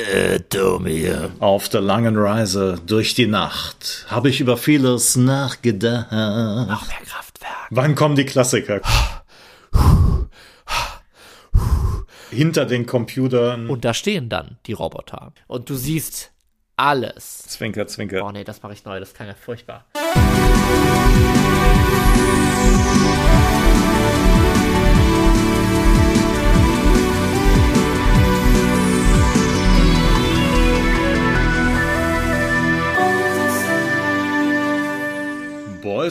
Äh. 0.00 1.28
Auf 1.38 1.68
der 1.68 1.80
langen 1.80 2.16
Reise 2.16 2.80
durch 2.86 3.14
die 3.14 3.26
Nacht 3.26 4.06
habe 4.08 4.28
ich 4.28 4.40
über 4.40 4.56
vieles 4.56 5.16
nachgedacht. 5.16 6.10
Noch 6.10 6.86
mehr 6.88 7.06
Kraftwerk. 7.06 7.66
Wann 7.70 7.94
kommen 7.94 8.16
die 8.16 8.24
Klassiker? 8.24 8.80
Hinter 12.30 12.64
den 12.64 12.86
Computern. 12.86 13.68
Und 13.68 13.84
da 13.84 13.92
stehen 13.92 14.28
dann 14.28 14.58
die 14.66 14.72
Roboter. 14.72 15.32
Und 15.46 15.68
du 15.68 15.74
siehst 15.74 16.30
alles. 16.76 17.42
Zwinker, 17.48 17.86
zwinker. 17.86 18.24
Oh 18.24 18.30
nee, 18.30 18.44
das 18.44 18.62
mache 18.62 18.72
ich 18.72 18.84
neu, 18.84 19.00
das 19.00 19.12
kann 19.14 19.26
ja 19.26 19.34
furchtbar. 19.34 19.84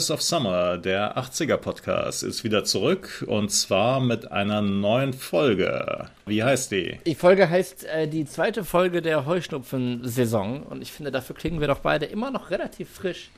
Boys 0.00 0.10
of 0.10 0.22
Summer, 0.22 0.78
der 0.78 1.18
80er 1.18 1.58
Podcast, 1.58 2.22
ist 2.22 2.42
wieder 2.42 2.64
zurück 2.64 3.22
und 3.28 3.50
zwar 3.50 4.00
mit 4.00 4.32
einer 4.32 4.62
neuen 4.62 5.12
Folge. 5.12 6.08
Wie 6.24 6.42
heißt 6.42 6.72
die? 6.72 6.98
Die 7.04 7.14
Folge 7.14 7.50
heißt 7.50 7.84
äh, 7.84 8.08
die 8.08 8.24
zweite 8.24 8.64
Folge 8.64 9.02
der 9.02 9.26
Heuschnupfen-Saison 9.26 10.62
und 10.62 10.80
ich 10.80 10.90
finde, 10.90 11.10
dafür 11.10 11.36
klingen 11.36 11.60
wir 11.60 11.66
doch 11.66 11.80
beide 11.80 12.06
immer 12.06 12.30
noch 12.30 12.50
relativ 12.50 12.88
frisch. 12.88 13.28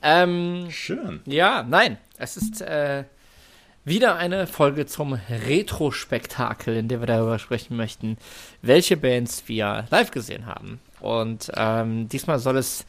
Ähm, 0.00 0.68
Schön. 0.70 1.22
ja, 1.26 1.66
nein, 1.68 1.98
es 2.18 2.36
ist 2.36 2.60
äh, 2.60 3.02
wieder 3.84 4.14
eine 4.14 4.46
Folge 4.46 4.86
zum 4.86 5.18
Retro-Spektakel, 5.28 6.76
in 6.76 6.86
der 6.86 7.00
wir 7.00 7.08
darüber 7.08 7.40
sprechen 7.40 7.76
möchten, 7.76 8.16
welche 8.60 8.96
Bands 8.96 9.42
wir 9.48 9.86
live 9.90 10.12
gesehen 10.12 10.46
haben. 10.46 10.78
Und 11.00 11.50
ähm, 11.56 12.08
diesmal 12.08 12.38
soll 12.38 12.58
es 12.58 12.86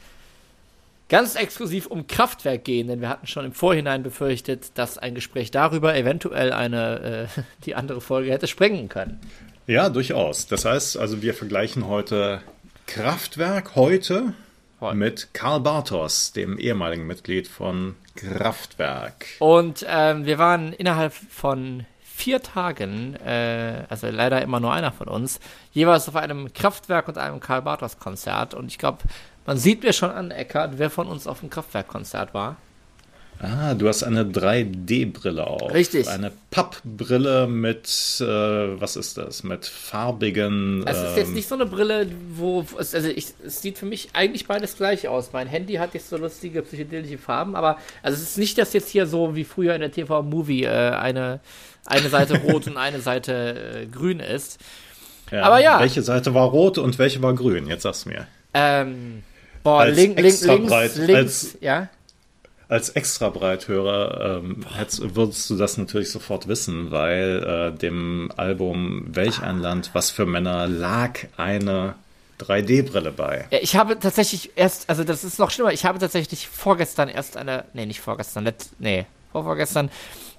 ganz 1.08 1.36
exklusiv 1.36 1.86
um 1.86 2.06
Kraftwerk 2.06 2.64
gehen, 2.64 2.88
denn 2.88 3.00
wir 3.00 3.08
hatten 3.08 3.26
schon 3.26 3.44
im 3.44 3.52
Vorhinein 3.52 4.02
befürchtet, 4.02 4.72
dass 4.74 4.98
ein 4.98 5.14
Gespräch 5.14 5.50
darüber 5.50 5.96
eventuell 5.96 6.52
eine 6.52 7.28
äh, 7.36 7.40
die 7.64 7.74
andere 7.74 8.00
Folge 8.00 8.30
hätte 8.30 8.46
sprengen 8.46 8.88
können. 8.88 9.20
Ja, 9.66 9.88
durchaus. 9.88 10.46
Das 10.46 10.64
heißt, 10.64 10.98
also 10.98 11.22
wir 11.22 11.34
vergleichen 11.34 11.86
heute 11.86 12.40
Kraftwerk 12.86 13.76
heute 13.76 14.34
mit 14.92 15.32
Karl 15.32 15.60
Bartos, 15.60 16.32
dem 16.32 16.58
ehemaligen 16.58 17.06
Mitglied 17.06 17.48
von 17.48 17.96
Kraftwerk. 18.16 19.24
Und 19.38 19.86
ähm, 19.88 20.26
wir 20.26 20.36
waren 20.36 20.74
innerhalb 20.74 21.14
von 21.14 21.86
vier 22.02 22.42
Tagen, 22.42 23.16
äh, 23.16 23.84
also 23.88 24.08
leider 24.08 24.42
immer 24.42 24.60
nur 24.60 24.72
einer 24.72 24.92
von 24.92 25.08
uns, 25.08 25.40
jeweils 25.72 26.08
auf 26.08 26.16
einem 26.16 26.52
Kraftwerk 26.52 27.08
und 27.08 27.18
einem 27.18 27.40
Karl 27.40 27.62
Bartos 27.62 27.98
Konzert. 27.98 28.54
Und 28.54 28.66
ich 28.66 28.78
glaube, 28.78 28.98
man 29.46 29.58
sieht 29.58 29.82
mir 29.82 29.92
schon 29.92 30.10
an, 30.10 30.30
Eckart, 30.30 30.78
wer 30.78 30.90
von 30.90 31.06
uns 31.06 31.26
auf 31.26 31.40
dem 31.40 31.50
Kraftwerk-Konzert 31.50 32.34
war. 32.34 32.56
Ah, 33.40 33.74
du 33.74 33.88
hast 33.88 34.04
eine 34.04 34.24
3D-Brille 34.24 35.46
auf. 35.46 35.74
Richtig. 35.74 36.08
Eine 36.08 36.30
Pappbrille 36.50 37.46
mit, 37.46 37.86
äh, 38.20 38.24
was 38.24 38.96
ist 38.96 39.18
das? 39.18 39.42
Mit 39.42 39.66
farbigen. 39.66 40.84
Es 40.86 40.96
ist 40.96 41.16
jetzt 41.16 41.28
ähm, 41.28 41.34
nicht 41.34 41.48
so 41.48 41.56
eine 41.56 41.66
Brille, 41.66 42.06
wo, 42.30 42.64
wo 42.70 42.78
es, 42.78 42.94
also 42.94 43.08
ich, 43.08 43.34
es 43.44 43.60
sieht 43.60 43.76
für 43.76 43.86
mich 43.86 44.10
eigentlich 44.12 44.46
beides 44.46 44.76
gleich 44.76 45.08
aus. 45.08 45.32
Mein 45.32 45.48
Handy 45.48 45.74
hat 45.74 45.94
jetzt 45.94 46.08
so 46.10 46.16
lustige 46.16 46.62
psychedelische 46.62 47.18
Farben, 47.18 47.56
aber 47.56 47.78
also 48.02 48.16
es 48.16 48.22
ist 48.22 48.38
nicht, 48.38 48.56
dass 48.56 48.72
jetzt 48.72 48.90
hier 48.90 49.06
so 49.06 49.34
wie 49.34 49.44
früher 49.44 49.74
in 49.74 49.80
der 49.80 49.90
TV-Movie 49.90 50.64
äh, 50.64 50.90
eine, 50.90 51.40
eine 51.86 52.08
Seite 52.08 52.38
rot 52.44 52.68
und 52.68 52.76
eine 52.76 53.00
Seite 53.00 53.82
äh, 53.82 53.86
grün 53.86 54.20
ist. 54.20 54.60
ja. 55.32 55.42
aber 55.42 55.60
ja. 55.60 55.80
Welche 55.80 56.02
Seite 56.02 56.34
war 56.34 56.48
rot 56.48 56.78
und 56.78 56.98
welche 57.00 57.20
war 57.20 57.34
grün? 57.34 57.66
Jetzt 57.66 57.82
sag's 57.82 58.06
mir. 58.06 58.28
Ähm, 58.54 59.24
boah, 59.64 59.80
Als 59.80 59.96
link, 59.96 60.16
link, 60.16 60.28
extra 60.28 60.54
links, 60.54 60.68
breit, 60.70 60.94
links, 60.96 61.14
als- 61.14 61.56
ja. 61.60 61.88
Als 62.66 62.88
Extra-Breithörer 62.90 64.38
ähm, 64.42 64.64
hättest, 64.74 65.14
würdest 65.14 65.50
du 65.50 65.56
das 65.56 65.76
natürlich 65.76 66.10
sofort 66.10 66.48
wissen, 66.48 66.90
weil 66.90 67.72
äh, 67.74 67.78
dem 67.78 68.30
Album 68.36 69.04
Welch 69.14 69.42
ein 69.42 69.58
Land, 69.58 69.90
was 69.92 70.10
für 70.10 70.24
Männer 70.26 70.66
lag 70.66 71.18
eine 71.36 71.94
3D-Brille 72.40 73.12
bei. 73.12 73.46
Ja, 73.50 73.58
Ich 73.60 73.76
habe 73.76 73.98
tatsächlich 73.98 74.52
erst, 74.56 74.88
also 74.88 75.04
das 75.04 75.24
ist 75.24 75.38
noch 75.38 75.50
schlimmer, 75.50 75.72
ich 75.72 75.84
habe 75.84 75.98
tatsächlich 75.98 76.48
vorgestern 76.48 77.08
erst 77.08 77.36
eine, 77.36 77.64
nee, 77.74 77.84
nicht 77.86 78.00
vorgestern, 78.00 78.44
let, 78.44 78.66
nee, 78.78 79.04
vorvorgestern 79.32 79.90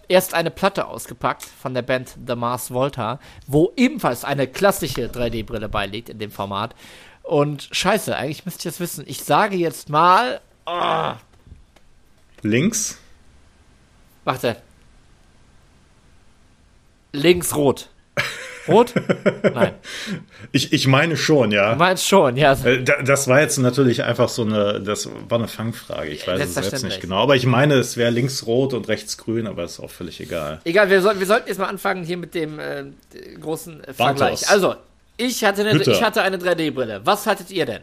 erst 0.08 0.34
eine 0.34 0.52
Platte 0.52 0.88
ausgepackt 0.88 1.44
von 1.44 1.74
der 1.74 1.84
Band 1.84 2.16
The 2.28 2.36
Mars 2.36 2.72
Volta, 2.72 3.20
wo 3.48 3.72
ebenfalls 3.76 4.24
eine 4.24 4.48
klassische 4.48 5.08
3D-Brille 5.08 5.70
beiliegt 5.70 6.10
in 6.10 6.20
dem 6.20 6.32
Format. 6.32 6.76
Und 7.28 7.68
scheiße, 7.72 8.16
eigentlich 8.16 8.46
müsste 8.46 8.60
ich 8.68 8.74
das 8.76 8.80
wissen. 8.80 9.04
Ich 9.08 9.24
sage 9.24 9.56
jetzt 9.56 9.90
mal, 9.90 10.40
oh, 10.66 11.14
Links, 12.44 12.98
warte. 14.24 14.58
Links 17.12 17.56
rot. 17.56 17.90
Rot? 18.68 18.94
Nein. 19.54 19.74
ich, 20.52 20.74
ich 20.74 20.88
meine 20.88 21.18
schon, 21.18 21.52
Du 21.52 21.56
ja. 21.58 21.76
meinst 21.76 22.08
schon, 22.08 22.36
ja. 22.36 22.54
Äh, 22.64 22.84
da- 22.84 23.02
Das 23.04 23.28
war 23.28 23.40
jetzt 23.40 23.58
natürlich 23.60 24.04
einfach 24.04 24.28
so 24.28 24.42
eine, 24.44 24.82
das 24.82 25.08
war 25.30 25.38
eine 25.38 25.48
Fangfrage. 25.48 26.10
Ich 26.10 26.28
weiß 26.28 26.42
es 26.42 26.56
selbst 26.56 26.84
nicht 26.84 27.00
genau. 27.00 27.18
Aber 27.22 27.36
ich 27.36 27.46
meine, 27.46 27.76
es 27.76 27.96
wäre 27.96 28.10
links 28.12 28.46
rot 28.48 28.74
und 28.74 28.88
rechts 28.88 29.18
grün, 29.18 29.46
aber 29.48 29.64
ist 29.64 29.80
auch 29.80 29.92
völlig 29.92 30.20
egal. 30.20 30.62
Egal, 30.66 30.90
wir, 30.90 31.02
soll, 31.02 31.20
wir 31.20 31.28
sollten 31.28 31.48
jetzt 31.48 31.60
mal 31.60 31.68
anfangen 31.68 32.04
hier 32.04 32.18
mit 32.18 32.34
dem 32.34 32.58
äh, 32.60 32.86
großen 33.40 33.84
äh, 33.84 33.94
Vergleich. 33.94 34.50
Also, 34.50 34.76
ich 35.18 35.44
hatte 35.44 35.68
eine, 35.68 35.82
ich 35.82 36.04
hatte 36.04 36.22
eine 36.22 36.38
3D-Brille. 36.38 37.02
Was 37.04 37.28
hattet 37.28 37.52
ihr 37.52 37.66
denn? 37.66 37.82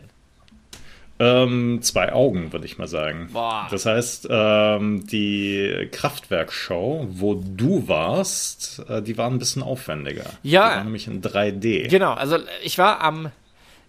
Ähm, 1.19 1.81
zwei 1.83 2.13
Augen, 2.13 2.53
würde 2.53 2.67
ich 2.67 2.79
mal 2.79 2.89
sagen. 2.89 3.29
Boah. 3.33 3.69
Das 3.71 3.87
heißt, 3.87 4.27
ähm, 4.29 5.07
die 5.07 5.89
Kraftwerk-Show, 5.93 7.07
wo 7.11 7.35
du 7.35 7.87
warst, 7.87 8.83
äh, 8.89 9.03
die 9.03 9.17
war 9.19 9.31
ein 9.31 9.39
bisschen 9.39 9.63
aufwendiger. 9.63 10.25
Ja. 10.43 10.71
Die 10.71 10.77
war 10.77 10.85
nämlich 10.85 11.07
in 11.07 11.23
3D. 11.23 11.89
Genau, 11.89 12.15
also 12.15 12.39
ich 12.65 12.77
war 12.79 13.03
am, 13.03 13.31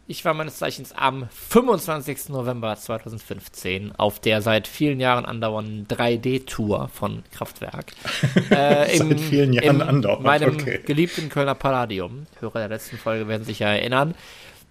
ich 0.05 0.25
war 0.25 0.33
meines 0.33 0.57
Zeichens 0.57 0.91
am 0.91 1.27
25. 1.29 2.29
November 2.29 2.75
2015 2.75 3.93
auf 3.95 4.19
der 4.19 4.41
seit 4.41 4.67
vielen 4.67 4.99
Jahren 4.99 5.25
andauernden 5.25 5.87
3D-Tour 5.87 6.89
von 6.93 7.23
Kraftwerk. 7.31 7.93
Äh, 8.49 8.97
Seit 8.97 9.19
vielen 9.19 9.53
Jahren 9.53 9.81
andauernd, 9.81 10.23
meinem 10.23 10.55
okay. 10.55 10.79
geliebten 10.85 11.29
Kölner 11.29 11.55
Palladium. 11.55 12.27
Hörer 12.39 12.59
der 12.59 12.69
letzten 12.69 12.97
Folge 12.97 13.27
werden 13.27 13.45
sich 13.45 13.59
ja 13.59 13.69
erinnern. 13.69 14.15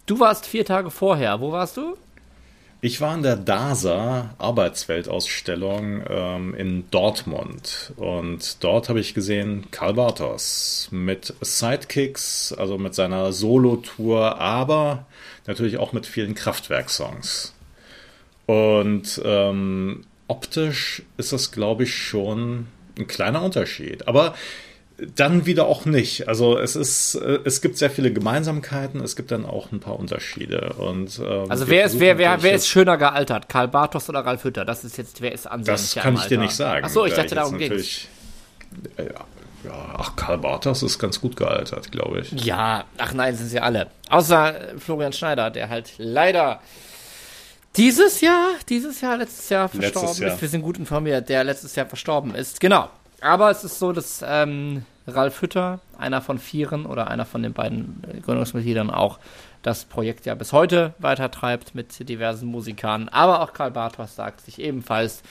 Du 0.07 0.21
warst 0.21 0.47
vier 0.47 0.65
Tage 0.65 0.91
vorher. 0.91 1.41
Wo 1.41 1.53
warst 1.53 1.77
du? 1.77 1.97
Ich 2.81 3.01
war 3.01 3.15
in 3.15 3.23
der 3.23 3.37
DASA 3.37 4.35
Arbeitsweltausstellung 4.39 6.03
ähm, 6.09 6.55
in 6.55 6.91
Dortmund 6.91 7.93
und 7.97 8.63
dort 8.65 8.89
habe 8.89 8.99
ich 8.99 9.15
gesehen 9.15 9.69
Karl 9.71 9.95
Bartos 9.95 10.89
mit 10.91 11.33
Sidekicks, 11.41 12.53
also 12.53 12.79
mit 12.79 12.95
seiner 12.97 13.33
Solo-Tour, 13.33 14.41
aber 14.41 15.07
natürlich 15.47 15.79
auch 15.79 15.93
mit 15.93 16.07
vielen 16.07 16.35
Kraftwerk-Songs. 16.35 17.55
Und 18.47 19.21
ähm, 19.25 20.05
optisch 20.29 21.03
ist 21.17 21.33
das, 21.33 21.53
glaube 21.53 21.85
ich, 21.85 21.95
schon 21.95 22.67
ein 22.99 23.07
kleiner 23.07 23.43
Unterschied. 23.43 24.09
Aber 24.09 24.35
dann 25.17 25.47
wieder 25.47 25.67
auch 25.67 25.85
nicht. 25.85 26.29
Also 26.29 26.59
es 26.59 26.77
ist, 26.77 27.15
äh, 27.17 27.41
es 27.45 27.61
gibt 27.61 27.77
sehr 27.79 27.91
viele 27.91 28.13
Gemeinsamkeiten, 28.13 29.01
es 29.01 29.17
gibt 29.17 29.31
dann 29.33 29.45
auch 29.45 29.73
ein 29.73 29.81
paar 29.81 29.99
Unterschiede. 29.99 30.75
Und, 30.79 31.19
ähm, 31.19 31.47
Also 31.51 31.67
wer 31.69 31.87
ist, 31.87 31.99
wer, 31.99 32.19
wer, 32.19 32.43
wer 32.43 32.55
ist 32.55 32.69
schöner 32.69 32.99
gealtert? 32.99 33.49
Karl 33.49 33.69
Bartos 33.69 34.09
oder 34.09 34.21
Ralf 34.21 34.45
Hütter? 34.45 34.65
Das 34.65 34.85
ist 34.85 34.99
jetzt, 34.99 35.21
wer 35.21 35.33
ist 35.33 35.47
ansehnlicher 35.47 35.95
Das 35.95 36.03
kann 36.03 36.15
ich 36.15 36.27
dir 36.27 36.39
nicht 36.39 36.55
sagen. 36.55 36.85
Ach 36.87 36.91
so, 36.91 37.05
ich 37.07 37.15
dachte, 37.15 37.35
darum 37.35 37.59
jetzt 37.59 37.71
ging's. 37.71 38.09
natürlich- 38.97 39.09
Ja, 39.15 39.25
ja, 39.65 39.95
ach, 39.97 40.17
Karl 40.17 40.39
Bartos 40.39 40.83
ist 40.83 40.99
ganz 40.99 41.21
gut 41.21 41.37
gealtert, 41.37 41.93
glaube 41.93 42.21
ich. 42.21 42.33
Ja, 42.45 42.85
ach 42.99 43.13
nein, 43.13 43.37
sind 43.37 43.49
sie 43.49 43.61
alle. 43.61 43.89
Außer 44.11 44.55
Florian 44.79 45.13
Schneider, 45.13 45.51
der 45.51 45.69
halt 45.69 45.93
leider 45.99 46.61
dieses 47.77 48.21
Jahr, 48.21 48.51
dieses 48.69 49.01
Jahr, 49.01 49.17
letztes 49.17 49.49
Jahr 49.49 49.69
verstorben 49.69 50.07
Letztes 50.09 50.19
Jahr. 50.19 50.35
ist. 50.35 50.43
Wir 50.43 50.49
sind 50.49 50.63
gut 50.63 50.79
informiert, 50.79 51.29
der 51.29 51.45
letztes 51.45 51.75
Jahr 51.75 51.87
verstorben 51.87 52.35
ist. 52.35 52.61
Genau. 52.61 52.91
Aber 53.21 53.51
es 53.51 53.65
ist 53.65 53.79
so, 53.79 53.93
dass 53.93 54.23
ähm, 54.27 54.85
Ralf 55.07 55.41
Hütter, 55.41 55.81
einer 55.97 56.21
von 56.21 56.39
vieren 56.39 56.87
oder 56.87 57.09
einer 57.09 57.25
von 57.25 57.43
den 57.43 57.53
beiden 57.53 58.03
Gründungsmitgliedern 58.25 58.91
auch 58.91 59.19
das 59.63 59.85
Projekt 59.85 60.27
ja 60.27 60.35
bis 60.35 60.53
heute 60.53 60.95
weitertreibt 60.99 61.75
mit 61.75 62.09
diversen 62.09 62.47
Musikern. 62.47 63.09
Aber 63.09 63.41
auch 63.41 63.53
Karl 63.53 63.71
Bartos 63.71 64.17
sagt 64.17 64.41
sich 64.41 64.59
ebenfalls, 64.59 65.23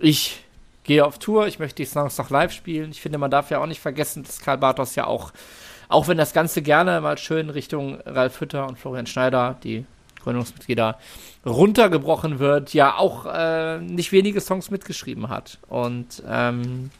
ich 0.00 0.44
gehe 0.86 1.04
auf 1.04 1.18
Tour, 1.18 1.46
ich 1.46 1.58
möchte 1.58 1.76
die 1.76 1.84
Songs 1.84 2.16
noch 2.18 2.30
live 2.30 2.52
spielen. 2.52 2.90
Ich 2.90 3.00
finde, 3.00 3.18
man 3.18 3.30
darf 3.30 3.50
ja 3.50 3.60
auch 3.60 3.66
nicht 3.66 3.80
vergessen, 3.80 4.22
dass 4.22 4.40
Karl 4.40 4.58
Bartos 4.58 4.94
ja 4.94 5.06
auch, 5.06 5.32
auch 5.88 6.08
wenn 6.08 6.16
das 6.16 6.32
Ganze 6.32 6.62
gerne 6.62 7.00
mal 7.00 7.18
schön 7.18 7.50
Richtung 7.50 8.00
Ralf 8.06 8.40
Hütter 8.40 8.66
und 8.66 8.78
Florian 8.78 9.06
Schneider, 9.06 9.56
die 9.62 9.84
Gründungsmitglieder, 10.22 10.98
runtergebrochen 11.44 12.38
wird, 12.38 12.74
ja 12.74 12.96
auch 12.96 13.26
äh, 13.26 13.78
nicht 13.78 14.10
wenige 14.10 14.40
Songs 14.40 14.70
mitgeschrieben 14.70 15.28
hat. 15.28 15.58
Und 15.68 16.22
ähm, 16.28 16.90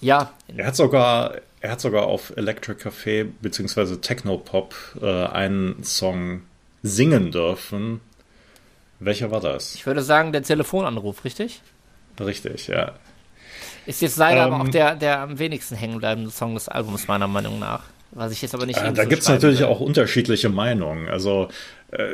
ja, 0.00 0.32
Er 0.54 0.66
hat 0.66 0.76
sogar, 0.76 1.36
er 1.60 1.70
hat 1.70 1.80
sogar 1.80 2.04
auf 2.04 2.36
Electric 2.36 2.82
Café 2.82 3.26
bzw. 3.40 3.96
Technopop 3.96 4.74
äh, 5.00 5.26
einen 5.26 5.82
Song 5.84 6.42
singen 6.82 7.30
dürfen. 7.30 8.00
Welcher 8.98 9.30
war 9.30 9.40
das? 9.40 9.74
Ich 9.74 9.86
würde 9.86 10.02
sagen, 10.02 10.32
der 10.32 10.42
Telefonanruf, 10.42 11.24
richtig? 11.24 11.62
Richtig, 12.20 12.68
ja. 12.68 12.92
Ist 13.86 14.02
jetzt 14.02 14.16
leider 14.16 14.46
ähm, 14.46 14.52
aber 14.52 14.64
auch 14.64 14.68
der, 14.68 14.94
der 14.94 15.20
am 15.20 15.38
wenigsten 15.38 15.74
hängenbleibende 15.74 16.30
Song 16.30 16.54
des 16.54 16.68
Albums, 16.68 17.08
meiner 17.08 17.28
Meinung 17.28 17.58
nach. 17.58 17.84
Was 18.12 18.32
ich 18.32 18.42
jetzt 18.42 18.54
aber 18.54 18.66
nicht. 18.66 18.78
Äh, 18.78 18.92
da 18.92 19.04
gibt 19.04 19.22
es 19.22 19.28
natürlich 19.28 19.60
will. 19.60 19.66
auch 19.66 19.80
unterschiedliche 19.80 20.50
Meinungen. 20.50 21.08
Also, 21.08 21.48
äh, 21.90 22.12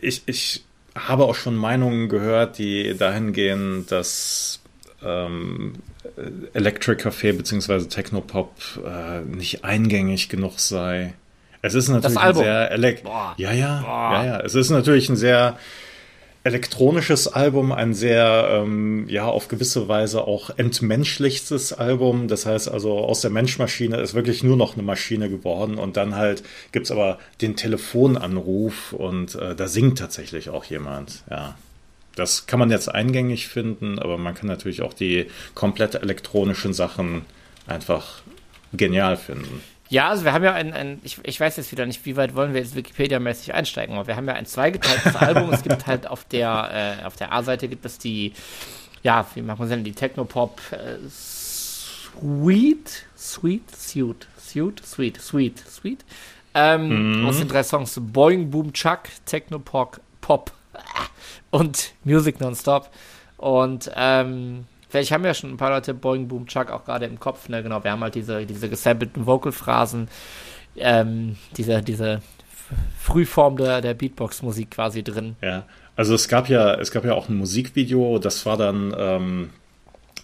ich, 0.00 0.22
ich 0.26 0.64
habe 0.94 1.24
auch 1.24 1.34
schon 1.34 1.56
Meinungen 1.56 2.08
gehört, 2.08 2.58
die 2.58 2.96
dahin 2.96 3.32
gehen, 3.32 3.86
dass 3.86 4.60
ähm, 5.04 5.74
Electric 6.54 7.06
Café 7.06 7.32
bzw. 7.34 7.86
Technopop 7.86 8.54
äh, 8.84 9.20
nicht 9.22 9.64
eingängig 9.64 10.28
genug 10.28 10.58
sei. 10.58 11.14
Es 11.62 11.74
ist 11.74 11.88
natürlich 11.88 12.18
ein 12.18 12.34
sehr 12.34 12.70
Elek 12.70 13.02
ja, 13.36 13.52
ja, 13.52 13.80
Boah. 13.80 14.12
ja, 14.12 14.24
ja. 14.24 14.40
Es 14.40 14.54
ist 14.54 14.70
natürlich 14.70 15.08
ein 15.08 15.16
sehr 15.16 15.58
elektronisches 16.46 17.26
Album, 17.26 17.72
ein 17.72 17.92
sehr, 17.92 18.48
ähm, 18.52 19.08
ja, 19.08 19.26
auf 19.26 19.48
gewisse 19.48 19.88
Weise 19.88 20.22
auch 20.22 20.50
entmenschlichtes 20.56 21.72
Album. 21.72 22.28
Das 22.28 22.46
heißt 22.46 22.70
also, 22.70 22.98
aus 22.98 23.20
der 23.20 23.30
Menschmaschine 23.30 23.96
ist 23.96 24.14
wirklich 24.14 24.44
nur 24.44 24.56
noch 24.56 24.74
eine 24.74 24.84
Maschine 24.84 25.28
geworden. 25.28 25.76
Und 25.76 25.96
dann 25.96 26.14
halt 26.14 26.44
gibt's 26.70 26.92
aber 26.92 27.18
den 27.40 27.56
Telefonanruf 27.56 28.92
und 28.92 29.34
äh, 29.34 29.56
da 29.56 29.66
singt 29.66 29.98
tatsächlich 29.98 30.48
auch 30.48 30.64
jemand, 30.64 31.24
ja. 31.28 31.56
Das 32.14 32.46
kann 32.46 32.58
man 32.58 32.70
jetzt 32.70 32.88
eingängig 32.88 33.46
finden, 33.46 33.98
aber 33.98 34.16
man 34.16 34.34
kann 34.34 34.46
natürlich 34.46 34.80
auch 34.80 34.94
die 34.94 35.26
komplett 35.54 35.96
elektronischen 35.96 36.72
Sachen 36.72 37.26
einfach 37.66 38.22
genial 38.72 39.18
finden. 39.18 39.60
Ja, 39.88 40.08
also 40.08 40.24
wir 40.24 40.32
haben 40.32 40.44
ja 40.44 40.52
ein, 40.52 40.72
ein 40.72 41.00
ich, 41.04 41.18
ich 41.22 41.38
weiß 41.38 41.56
jetzt 41.56 41.70
wieder 41.70 41.86
nicht, 41.86 42.04
wie 42.06 42.16
weit 42.16 42.34
wollen 42.34 42.54
wir 42.54 42.60
jetzt 42.60 42.74
Wikipedia-mäßig 42.74 43.54
einsteigen, 43.54 43.94
aber 43.94 44.08
wir 44.08 44.16
haben 44.16 44.26
ja 44.26 44.34
ein 44.34 44.46
zweigeteiltes 44.46 45.14
Album. 45.16 45.52
Es 45.52 45.62
gibt 45.62 45.86
halt 45.86 46.06
auf 46.08 46.24
der, 46.24 46.98
äh, 47.00 47.04
auf 47.04 47.16
der 47.16 47.32
A-Seite 47.32 47.68
gibt 47.68 47.84
es 47.84 47.98
die, 47.98 48.32
ja, 49.02 49.26
wie 49.34 49.42
macht 49.42 49.60
man 49.60 49.68
denn, 49.68 49.84
die 49.84 49.92
Technopop 49.92 50.60
äh, 50.72 50.98
Sweet, 51.08 53.06
Sweet, 53.16 53.76
Suit, 53.76 54.26
Suit, 54.38 54.84
Sweet, 54.84 55.20
Sweet, 55.20 55.58
Sweet. 55.58 56.04
Ähm, 56.54 57.20
mhm. 57.20 57.26
Aus 57.26 57.38
den 57.38 57.48
drei 57.48 57.62
Songs 57.62 58.00
Boing, 58.00 58.50
Boom, 58.50 58.72
Chuck, 58.72 59.02
Technopop, 59.26 60.00
Pop 60.20 60.50
und 61.50 61.92
Music 62.02 62.40
Nonstop. 62.40 62.90
Und 63.36 63.90
ähm, 63.94 64.64
Vielleicht 64.96 65.12
haben 65.12 65.26
ja 65.26 65.34
schon 65.34 65.50
ein 65.50 65.56
paar 65.58 65.68
Leute 65.68 65.92
Boing 65.92 66.26
Boom 66.26 66.46
Chuck 66.46 66.70
auch 66.70 66.86
gerade 66.86 67.04
im 67.04 67.20
Kopf, 67.20 67.50
ne? 67.50 67.62
Genau, 67.62 67.84
wir 67.84 67.90
haben 67.90 68.00
halt 68.00 68.14
diese, 68.14 68.46
diese 68.46 68.70
gesampelten 68.70 69.26
Vocal-Phrasen, 69.26 70.08
ähm, 70.78 71.36
diese, 71.54 71.82
diese 71.82 72.22
Frühform 72.98 73.58
der, 73.58 73.82
der 73.82 73.92
Beatbox-Musik 73.92 74.70
quasi 74.70 75.02
drin. 75.02 75.36
Ja, 75.42 75.66
also 75.96 76.14
es 76.14 76.28
gab 76.28 76.48
ja, 76.48 76.76
es 76.76 76.92
gab 76.92 77.04
ja 77.04 77.12
auch 77.12 77.28
ein 77.28 77.36
Musikvideo, 77.36 78.18
das 78.18 78.46
war 78.46 78.56
dann, 78.56 78.94
ähm, 78.96 79.50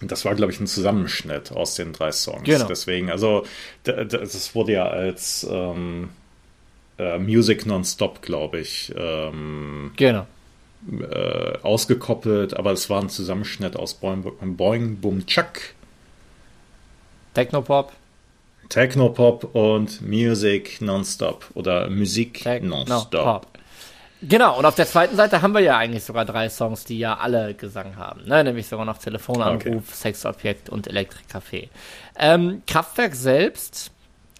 das 0.01 0.25
war, 0.25 0.33
glaube 0.33 0.51
ich, 0.51 0.59
ein 0.59 0.65
Zusammenschnitt 0.65 1.51
aus 1.51 1.75
den 1.75 1.93
drei 1.93 2.11
Songs. 2.11 2.45
Genau. 2.45 2.65
Deswegen, 2.65 3.11
also 3.11 3.45
das 3.83 4.55
wurde 4.55 4.71
ja 4.71 4.87
als 4.87 5.47
ähm, 5.47 6.09
äh, 6.97 7.19
Music 7.19 7.67
Nonstop, 7.67 8.23
glaube 8.23 8.57
ich. 8.57 8.91
Ähm, 8.97 9.91
genau 9.97 10.25
äh, 11.01 11.57
ausgekoppelt, 11.61 12.55
aber 12.55 12.71
es 12.71 12.89
war 12.89 13.01
ein 13.01 13.09
Zusammenschnitt 13.09 13.75
aus 13.75 13.93
Boing, 13.93 14.23
Boing 14.57 14.97
Boom 14.97 15.25
Chuck. 15.25 15.73
Technopop. 17.33 17.93
Technopop 18.69 19.55
und 19.55 20.01
Music 20.01 20.81
Nonstop 20.81 21.45
oder 21.53 21.89
Musik 21.89 22.45
Nonstop. 22.61 23.47
Genau, 24.21 24.57
und 24.57 24.65
auf 24.65 24.75
der 24.75 24.85
zweiten 24.85 25.17
Seite 25.17 25.41
haben 25.41 25.53
wir 25.53 25.59
ja 25.59 25.77
eigentlich 25.77 26.05
sogar 26.05 26.23
drei 26.23 26.47
Songs, 26.47 26.85
die 26.85 26.97
ja 26.97 27.17
alle 27.17 27.53
Gesang 27.55 27.97
haben, 27.97 28.23
ne? 28.25 28.43
nämlich 28.43 28.67
sogar 28.67 28.85
noch 28.85 28.97
Telefonanruf, 28.97 29.65
okay. 29.65 29.81
Sexobjekt 29.91 30.69
und 30.69 30.87
Elektrikcafé. 30.89 31.67
Ähm, 32.17 32.61
Kraftwerk 32.65 33.15
selbst 33.15 33.91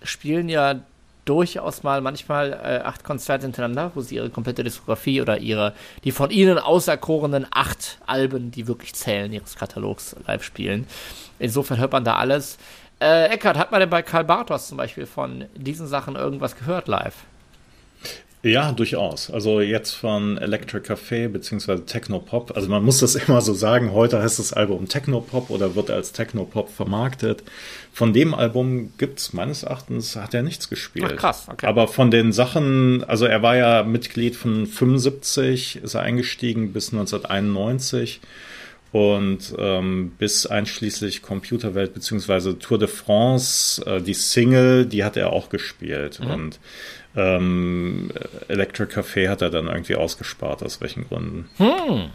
spielen 0.01 0.48
ja 0.48 0.81
durchaus 1.25 1.84
mal 1.84 2.02
manchmal 2.02 2.54
äh, 2.54 2.81
acht 2.84 3.04
Konzerte 3.04 3.46
hintereinander, 3.46 3.92
wo 3.96 4.02
sie 4.02 4.16
ihre 4.16 4.30
komplette 4.30 4.64
Diskografie 4.64 5.22
oder 5.22 5.38
ihre, 5.40 5.74
die 6.04 6.12
von 6.12 6.30
ihnen 6.30 6.58
auserkorenen 6.58 7.48
acht 7.52 8.00
Alben, 8.06 8.52
die 8.52 8.68
wirklich 8.68 8.94
zählen, 8.94 9.31
ihres 9.31 9.56
Katalogs 9.56 10.16
live 10.28 10.44
spielen. 10.44 10.88
Insofern 11.40 11.78
hört 11.78 11.92
man 11.92 12.04
da 12.04 12.16
alles. 12.16 12.58
Äh, 13.00 13.30
Eckart, 13.34 13.58
hat 13.58 13.72
man 13.72 13.80
denn 13.80 13.90
bei 13.90 14.02
Karl 14.02 14.24
Bartos 14.24 14.68
zum 14.68 14.78
Beispiel 14.78 15.06
von 15.06 15.46
diesen 15.56 15.88
Sachen 15.88 16.16
irgendwas 16.16 16.56
gehört 16.56 16.88
live? 16.88 17.16
Ja, 18.44 18.74
durchaus. 18.74 19.31
Also 19.31 19.62
jetzt 19.62 19.94
von 19.94 20.38
Electric 20.38 20.92
Café 20.92 21.30
beziehungsweise 21.30 21.86
Technopop. 21.86 22.51
Also 22.56 22.68
man 22.68 22.84
muss 22.84 23.00
das 23.00 23.16
immer 23.28 23.40
so 23.40 23.54
sagen. 23.54 23.94
Heute 23.94 24.22
heißt 24.22 24.38
das 24.38 24.51
Album 24.51 24.90
Technopop 24.90 25.50
oder 25.50 25.75
wird 25.75 25.90
als 25.90 26.12
Technopop 26.12 26.69
vermarktet. 26.69 27.44
Von 27.94 28.12
dem 28.12 28.34
Album 28.34 28.92
gibt's 28.98 29.31
meines 29.31 29.63
Erachtens, 29.63 30.18
hat 30.18 30.34
er 30.34 30.44
nichts 30.44 30.69
gespielt. 30.69 31.13
Ach, 31.13 31.16
krass, 31.16 31.48
okay. 31.50 31.66
Aber 31.66 31.88
von 31.88 32.12
den 32.12 32.34
Sachen, 32.34 33.06
also 33.06 33.25
er 33.25 33.42
war 33.42 33.56
ja 33.56 33.84
Mitglied 33.84 34.36
von 34.36 34.68
75, 34.68 35.78
ist 35.81 35.94
er 35.94 36.01
eingestiegen 36.01 36.74
bis 36.74 36.92
1991 36.92 38.19
und 38.92 39.56
ähm, 39.57 40.12
bis 40.19 40.46
einschließlich 40.46 41.22
Computerwelt 41.22 41.94
beziehungsweise 41.94 42.60
Tour 42.60 42.78
de 42.78 42.88
France, 42.88 43.84
äh, 43.86 44.01
die 44.01 44.13
Single, 44.13 44.86
die 44.86 45.04
hat 45.04 45.18
er 45.18 45.31
auch 45.31 45.50
gespielt. 45.50 46.19
Mhm. 46.19 46.31
Und 46.31 46.60
ähm, 47.15 48.12
Electric 48.48 48.94
Café 48.94 49.30
hat 49.30 49.42
er 49.42 49.50
dann 49.50 49.68
irgendwie 49.68 49.95
ausgespart, 49.95 50.63
aus 50.63 50.81
welchen 50.81 51.07
Gründen. 51.07 51.50
Hm. 51.57 52.10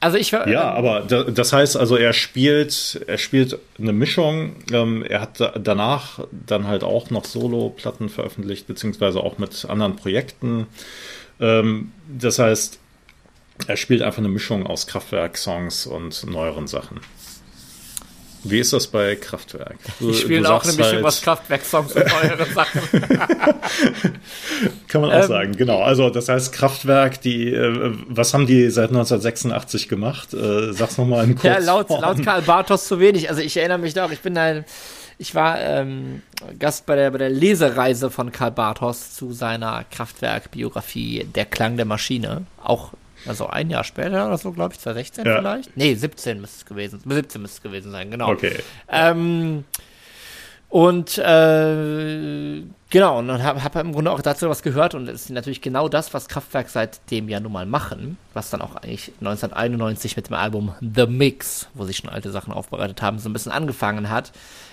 Also 0.00 0.16
ich 0.16 0.32
war. 0.32 0.46
Ja, 0.48 0.70
aber 0.70 1.00
das 1.00 1.52
heißt 1.52 1.76
also, 1.76 1.96
er 1.96 2.12
spielt, 2.12 3.00
er 3.08 3.18
spielt 3.18 3.58
eine 3.78 3.92
Mischung. 3.92 4.56
Ähm, 4.72 5.02
er 5.02 5.20
hat 5.20 5.54
danach 5.60 6.20
dann 6.30 6.68
halt 6.68 6.84
auch 6.84 7.10
noch 7.10 7.24
Solo-Platten 7.24 8.08
veröffentlicht, 8.08 8.68
beziehungsweise 8.68 9.20
auch 9.20 9.38
mit 9.38 9.64
anderen 9.64 9.96
Projekten. 9.96 10.68
Ähm, 11.40 11.92
das 12.06 12.38
heißt, 12.38 12.78
er 13.66 13.76
spielt 13.76 14.02
einfach 14.02 14.18
eine 14.18 14.28
Mischung 14.28 14.66
aus 14.66 14.86
Kraftwerk-Songs 14.86 15.86
und 15.86 16.26
neueren 16.30 16.68
Sachen. 16.68 17.00
Wie 18.44 18.60
ist 18.60 18.72
das 18.72 18.86
bei 18.86 19.16
Kraftwerk? 19.16 19.76
Du, 19.98 20.10
ich 20.10 20.20
spiele 20.20 20.48
auch 20.52 20.64
nämlich 20.64 20.86
halt, 20.86 21.02
was 21.02 21.20
Kraftwerk-Songs 21.22 21.92
und 21.92 22.02
eure 22.02 22.46
Sachen. 22.46 22.80
Kann 24.88 25.00
man 25.00 25.10
auch 25.10 25.22
ähm, 25.22 25.28
sagen, 25.28 25.56
genau. 25.56 25.82
Also 25.82 26.10
das 26.10 26.28
heißt 26.28 26.52
Kraftwerk, 26.52 27.20
die, 27.20 27.52
äh, 27.52 27.94
was 28.08 28.34
haben 28.34 28.46
die 28.46 28.70
seit 28.70 28.90
1986 28.90 29.88
gemacht? 29.88 30.34
Äh, 30.34 30.72
sag's 30.72 30.98
nochmal 30.98 31.24
in 31.24 31.34
kurz. 31.34 31.44
Ja, 31.44 31.58
laut, 31.58 31.90
laut 31.90 32.22
Karl 32.24 32.42
Bartos 32.42 32.86
zu 32.86 33.00
wenig. 33.00 33.28
Also 33.28 33.42
ich 33.42 33.56
erinnere 33.56 33.78
mich 33.78 33.94
doch, 33.94 34.10
ich 34.10 34.20
bin 34.20 34.38
ein, 34.38 34.64
ich 35.18 35.34
war 35.34 35.60
ähm, 35.60 36.22
Gast 36.58 36.86
bei 36.86 36.94
der, 36.94 37.10
bei 37.10 37.18
der 37.18 37.30
Lesereise 37.30 38.10
von 38.10 38.30
Karl 38.30 38.52
Bartos 38.52 39.14
zu 39.14 39.32
seiner 39.32 39.84
Kraftwerk-Biografie 39.90 41.26
Der 41.34 41.44
Klang 41.44 41.76
der 41.76 41.86
Maschine. 41.86 42.46
Auch 42.62 42.92
also 43.26 43.46
ein 43.48 43.70
Jahr 43.70 43.84
später 43.84 44.26
oder 44.26 44.38
so, 44.38 44.52
glaube 44.52 44.74
ich, 44.74 44.80
2016 44.80 45.26
ja. 45.26 45.36
vielleicht? 45.38 45.76
Nee, 45.76 45.94
17 45.94 46.40
müsste 46.40 46.58
es 46.58 46.66
gewesen 46.66 47.00
17 47.04 47.40
müsste 47.40 47.56
es 47.56 47.62
gewesen 47.62 47.90
sein, 47.92 48.10
genau. 48.10 48.30
Okay. 48.30 48.58
Ähm, 48.88 49.64
und 50.70 51.16
äh, 51.16 52.62
genau, 52.90 53.18
und 53.18 53.28
dann 53.28 53.42
habe 53.42 53.64
hab 53.64 53.74
im 53.76 53.92
Grunde 53.92 54.10
auch 54.10 54.20
dazu 54.20 54.50
was 54.50 54.62
gehört 54.62 54.94
und 54.94 55.08
es 55.08 55.22
ist 55.22 55.30
natürlich 55.30 55.62
genau 55.62 55.88
das, 55.88 56.12
was 56.12 56.28
Kraftwerk 56.28 56.68
seitdem 56.68 57.30
ja 57.30 57.40
nun 57.40 57.52
mal 57.52 57.64
machen, 57.64 58.18
was 58.34 58.50
dann 58.50 58.60
auch 58.60 58.76
eigentlich 58.76 59.12
1991 59.20 60.16
mit 60.16 60.28
dem 60.28 60.34
Album 60.34 60.74
The 60.80 61.06
Mix, 61.06 61.68
wo 61.72 61.84
sie 61.84 61.94
schon 61.94 62.10
alte 62.10 62.30
Sachen 62.30 62.52
aufbereitet 62.52 63.00
haben, 63.00 63.18
so 63.18 63.30
ein 63.30 63.32
bisschen 63.32 63.52
angefangen 63.52 64.10
hat. 64.10 64.32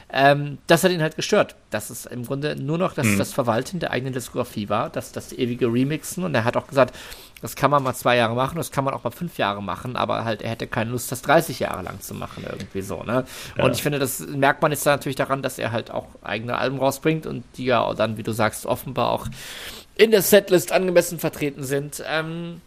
Ähm, 0.09 0.59
das 0.67 0.83
hat 0.83 0.91
ihn 0.91 1.01
halt 1.01 1.15
gestört, 1.15 1.55
dass 1.71 1.89
es 1.89 2.05
im 2.05 2.25
Grunde 2.25 2.55
nur 2.55 2.77
noch 2.77 2.93
das, 2.93 3.07
mhm. 3.07 3.17
das 3.17 3.33
Verwalten 3.33 3.79
der 3.79 3.91
eigenen 3.91 4.13
Diskografie 4.13 4.69
war, 4.69 4.89
das, 4.89 5.11
das 5.11 5.33
ewige 5.33 5.67
Remixen. 5.67 6.23
Und 6.23 6.35
er 6.35 6.43
hat 6.43 6.57
auch 6.57 6.67
gesagt, 6.67 6.95
das 7.41 7.55
kann 7.55 7.69
man 7.69 7.83
mal 7.83 7.93
zwei 7.93 8.15
Jahre 8.15 8.33
machen, 8.33 8.57
das 8.57 8.71
kann 8.71 8.83
man 8.83 8.93
auch 8.93 9.03
mal 9.03 9.11
fünf 9.11 9.37
Jahre 9.37 9.61
machen, 9.61 9.95
aber 9.95 10.23
halt 10.23 10.41
er 10.41 10.51
hätte 10.51 10.67
keine 10.67 10.91
Lust, 10.91 11.11
das 11.11 11.21
30 11.21 11.59
Jahre 11.59 11.83
lang 11.83 11.99
zu 12.01 12.13
machen, 12.13 12.43
irgendwie 12.49 12.81
so, 12.81 13.03
ne? 13.03 13.25
Ja. 13.57 13.65
Und 13.65 13.75
ich 13.75 13.83
finde, 13.83 13.99
das 13.99 14.19
merkt 14.19 14.61
man 14.61 14.71
jetzt 14.71 14.85
natürlich 14.85 15.15
daran, 15.15 15.41
dass 15.41 15.59
er 15.59 15.71
halt 15.71 15.91
auch 15.91 16.07
eigene 16.23 16.57
Alben 16.57 16.79
rausbringt 16.79 17.25
und 17.25 17.43
die 17.57 17.65
ja 17.65 17.93
dann, 17.93 18.17
wie 18.17 18.23
du 18.23 18.31
sagst, 18.31 18.65
offenbar 18.65 19.11
auch 19.11 19.27
in 19.95 20.11
der 20.11 20.21
Setlist 20.21 20.71
angemessen 20.71 21.19
vertreten 21.19 21.63
sind. 21.63 22.03
Ähm, 22.07 22.61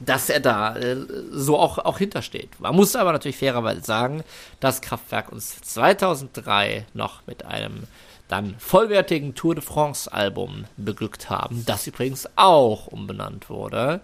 dass 0.00 0.30
er 0.30 0.40
da 0.40 0.76
äh, 0.76 0.96
so 1.30 1.58
auch, 1.58 1.78
auch 1.78 1.98
hintersteht. 1.98 2.60
Man 2.60 2.74
muss 2.74 2.96
aber 2.96 3.12
natürlich 3.12 3.36
fairerweise 3.36 3.82
sagen, 3.82 4.22
dass 4.60 4.80
Kraftwerk 4.80 5.32
uns 5.32 5.60
2003 5.62 6.86
noch 6.94 7.26
mit 7.26 7.44
einem 7.44 7.84
dann 8.28 8.56
vollwertigen 8.58 9.34
Tour 9.34 9.54
de 9.54 9.62
France 9.62 10.12
Album 10.12 10.64
beglückt 10.76 11.30
haben, 11.30 11.64
das 11.66 11.86
übrigens 11.86 12.28
auch 12.36 12.88
umbenannt 12.88 13.48
wurde. 13.48 14.00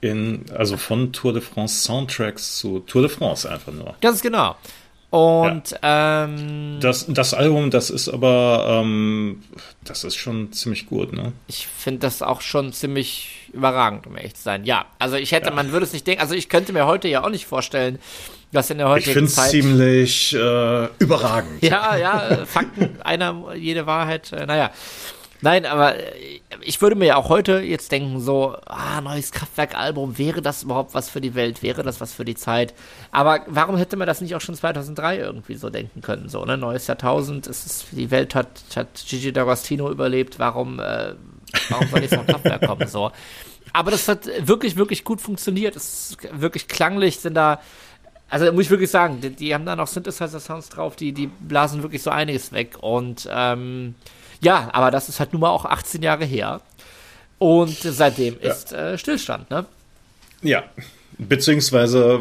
In, 0.00 0.46
also 0.54 0.76
von 0.76 1.12
Tour 1.12 1.32
de 1.32 1.42
France 1.42 1.80
Soundtracks 1.82 2.58
zu 2.58 2.80
Tour 2.80 3.02
de 3.02 3.10
France 3.10 3.50
einfach 3.50 3.72
nur. 3.72 3.94
Ganz 4.00 4.20
genau. 4.20 4.56
Und 5.14 5.70
ja. 5.70 6.24
ähm, 6.24 6.78
das, 6.80 7.06
das 7.08 7.34
Album, 7.34 7.70
das 7.70 7.88
ist 7.88 8.08
aber, 8.08 8.82
ähm, 8.82 9.44
das 9.84 10.02
ist 10.02 10.16
schon 10.16 10.52
ziemlich 10.52 10.86
gut, 10.86 11.12
ne? 11.12 11.32
Ich 11.46 11.68
finde 11.68 12.00
das 12.00 12.20
auch 12.20 12.40
schon 12.40 12.72
ziemlich 12.72 13.43
überragend, 13.54 14.06
um 14.06 14.16
ehrlich 14.16 14.34
zu 14.34 14.42
sein. 14.42 14.64
Ja, 14.64 14.86
also 14.98 15.16
ich 15.16 15.32
hätte, 15.32 15.48
ja. 15.48 15.54
man 15.54 15.72
würde 15.72 15.84
es 15.84 15.92
nicht 15.92 16.06
denken, 16.06 16.20
also 16.20 16.34
ich 16.34 16.48
könnte 16.48 16.72
mir 16.72 16.86
heute 16.86 17.08
ja 17.08 17.24
auch 17.24 17.30
nicht 17.30 17.46
vorstellen, 17.46 17.98
dass 18.52 18.70
in 18.70 18.78
der 18.78 18.88
heutigen 18.88 19.24
ich 19.24 19.32
Zeit. 19.32 19.54
Ich 19.54 19.62
finde 19.62 20.02
es 20.02 20.30
ziemlich 20.30 20.34
äh, 20.34 20.88
überragend. 20.98 21.62
Ja, 21.62 21.96
ja, 21.96 22.46
Fakten, 22.46 23.00
einer, 23.04 23.54
jede 23.54 23.86
Wahrheit, 23.86 24.32
äh, 24.32 24.46
naja. 24.46 24.70
Nein, 25.44 25.66
aber 25.66 25.96
äh, 25.96 26.40
ich 26.62 26.80
würde 26.80 26.96
mir 26.96 27.04
ja 27.04 27.16
auch 27.16 27.28
heute 27.28 27.60
jetzt 27.60 27.92
denken, 27.92 28.18
so, 28.18 28.56
ah, 28.64 29.02
neues 29.02 29.30
Kraftwerk-Album, 29.30 30.16
wäre 30.16 30.40
das 30.40 30.62
überhaupt 30.62 30.94
was 30.94 31.10
für 31.10 31.20
die 31.20 31.34
Welt, 31.34 31.62
wäre 31.62 31.82
das 31.82 32.00
was 32.00 32.14
für 32.14 32.24
die 32.24 32.34
Zeit? 32.34 32.72
Aber 33.10 33.40
warum 33.46 33.76
hätte 33.76 33.98
man 33.98 34.06
das 34.06 34.22
nicht 34.22 34.34
auch 34.34 34.40
schon 34.40 34.54
2003 34.54 35.18
irgendwie 35.18 35.56
so 35.56 35.68
denken 35.68 36.00
können, 36.00 36.30
so, 36.30 36.46
ne? 36.46 36.56
Neues 36.56 36.86
Jahrtausend, 36.86 37.46
es 37.46 37.66
ist, 37.66 37.86
die 37.90 38.10
Welt 38.10 38.34
hat, 38.34 38.62
hat 38.74 38.88
Gigi 39.06 39.32
D'Agostino 39.32 39.90
überlebt, 39.90 40.38
warum, 40.38 40.80
äh, 40.80 41.12
warum 41.70 41.88
soll 41.88 42.02
jetzt 42.02 42.16
noch 42.16 42.26
Kraftwerk 42.26 42.66
kommen, 42.66 42.86
so? 42.88 43.10
Aber 43.72 43.90
das 43.90 44.06
hat 44.08 44.28
wirklich, 44.38 44.76
wirklich 44.76 45.04
gut 45.04 45.20
funktioniert, 45.20 45.76
es 45.76 46.10
ist 46.10 46.40
wirklich 46.40 46.68
klanglich, 46.68 47.18
sind 47.18 47.34
da, 47.34 47.60
also 48.30 48.52
muss 48.52 48.64
ich 48.64 48.70
wirklich 48.70 48.90
sagen, 48.90 49.20
die, 49.20 49.30
die 49.30 49.54
haben 49.54 49.66
da 49.66 49.74
noch 49.74 49.88
Synthesizer-Sounds 49.88 50.68
drauf, 50.68 50.96
die, 50.96 51.12
die 51.12 51.26
blasen 51.26 51.82
wirklich 51.82 52.02
so 52.02 52.10
einiges 52.10 52.52
weg 52.52 52.76
und, 52.80 53.28
ähm, 53.30 53.94
ja, 54.40 54.68
aber 54.72 54.90
das 54.90 55.08
ist 55.08 55.20
halt 55.20 55.32
nun 55.32 55.40
mal 55.40 55.50
auch 55.50 55.64
18 55.64 56.02
Jahre 56.02 56.24
her. 56.24 56.60
Und 57.38 57.76
seitdem 57.76 58.36
ja. 58.40 58.52
ist 58.52 58.72
äh, 58.72 58.96
Stillstand, 58.98 59.50
ne? 59.50 59.66
Ja. 60.42 60.64
Beziehungsweise, 61.18 62.20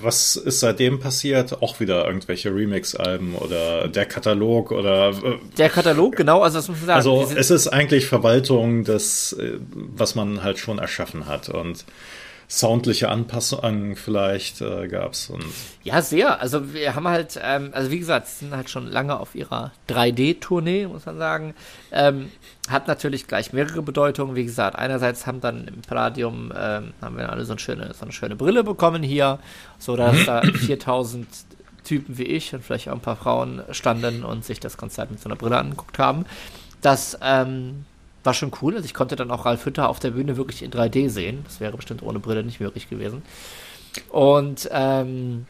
was 0.00 0.36
ist 0.36 0.60
seitdem 0.60 0.98
passiert? 0.98 1.62
Auch 1.62 1.78
wieder 1.78 2.06
irgendwelche 2.06 2.52
Remix-Alben 2.52 3.36
oder 3.36 3.88
der 3.88 4.04
Katalog 4.06 4.72
oder. 4.72 5.12
Der 5.56 5.68
Katalog, 5.68 6.16
genau, 6.16 6.42
also 6.42 6.58
das 6.58 6.68
muss 6.68 6.78
man 6.78 6.86
sagen. 6.86 6.96
Also, 6.96 7.32
es 7.36 7.50
ist 7.50 7.68
eigentlich 7.68 8.06
Verwaltung 8.06 8.84
des, 8.84 9.34
äh, 9.34 9.58
was 9.70 10.14
man 10.14 10.42
halt 10.42 10.58
schon 10.58 10.78
erschaffen 10.78 11.26
hat. 11.26 11.50
Und 11.50 11.84
soundliche 12.52 13.08
Anpassungen 13.08 13.96
vielleicht 13.96 14.60
äh, 14.60 14.86
gab 14.86 15.12
es. 15.12 15.32
Ja, 15.84 16.02
sehr. 16.02 16.38
Also 16.40 16.74
wir 16.74 16.94
haben 16.94 17.08
halt, 17.08 17.40
ähm, 17.42 17.70
also 17.72 17.90
wie 17.90 17.98
gesagt, 17.98 18.28
sind 18.28 18.54
halt 18.54 18.68
schon 18.68 18.86
lange 18.86 19.18
auf 19.18 19.34
ihrer 19.34 19.72
3D-Tournee, 19.88 20.86
muss 20.86 21.06
man 21.06 21.16
sagen. 21.16 21.54
Ähm, 21.92 22.30
hat 22.68 22.88
natürlich 22.88 23.26
gleich 23.26 23.54
mehrere 23.54 23.80
Bedeutungen. 23.80 24.36
Wie 24.36 24.44
gesagt, 24.44 24.76
einerseits 24.76 25.26
haben 25.26 25.40
dann 25.40 25.66
im 25.66 25.80
Palladium, 25.80 26.52
ähm, 26.54 26.92
haben 27.00 27.16
wir 27.16 27.30
alle 27.30 27.46
so 27.46 27.54
eine, 27.54 27.58
schöne, 27.58 27.94
so 27.94 28.02
eine 28.02 28.12
schöne 28.12 28.36
Brille 28.36 28.64
bekommen 28.64 29.02
hier, 29.02 29.38
so 29.78 29.96
dass 29.96 30.14
mhm. 30.14 30.26
da 30.26 30.42
4000 30.42 31.26
Typen 31.84 32.18
wie 32.18 32.24
ich 32.24 32.54
und 32.54 32.62
vielleicht 32.62 32.90
auch 32.90 32.92
ein 32.92 33.00
paar 33.00 33.16
Frauen 33.16 33.62
standen 33.70 34.24
und 34.24 34.44
sich 34.44 34.60
das 34.60 34.76
Konzert 34.76 35.10
mit 35.10 35.20
so 35.20 35.28
einer 35.28 35.36
Brille 35.36 35.56
angeguckt 35.56 35.98
haben. 35.98 36.26
Das 36.82 37.18
ähm, 37.22 37.86
war 38.24 38.34
schon 38.34 38.52
cool. 38.62 38.74
Also 38.74 38.84
ich 38.84 38.94
konnte 38.94 39.16
dann 39.16 39.30
auch 39.30 39.44
Ralf 39.44 39.64
Hütter 39.64 39.88
auf 39.88 39.98
der 39.98 40.10
Bühne 40.10 40.36
wirklich 40.36 40.62
in 40.62 40.70
3D 40.70 41.08
sehen. 41.08 41.40
Das 41.44 41.60
wäre 41.60 41.76
bestimmt 41.76 42.02
ohne 42.02 42.18
Brille 42.18 42.44
nicht 42.44 42.60
möglich 42.60 42.88
gewesen. 42.88 43.22
Und 44.10 44.68
ähm, 44.72 45.46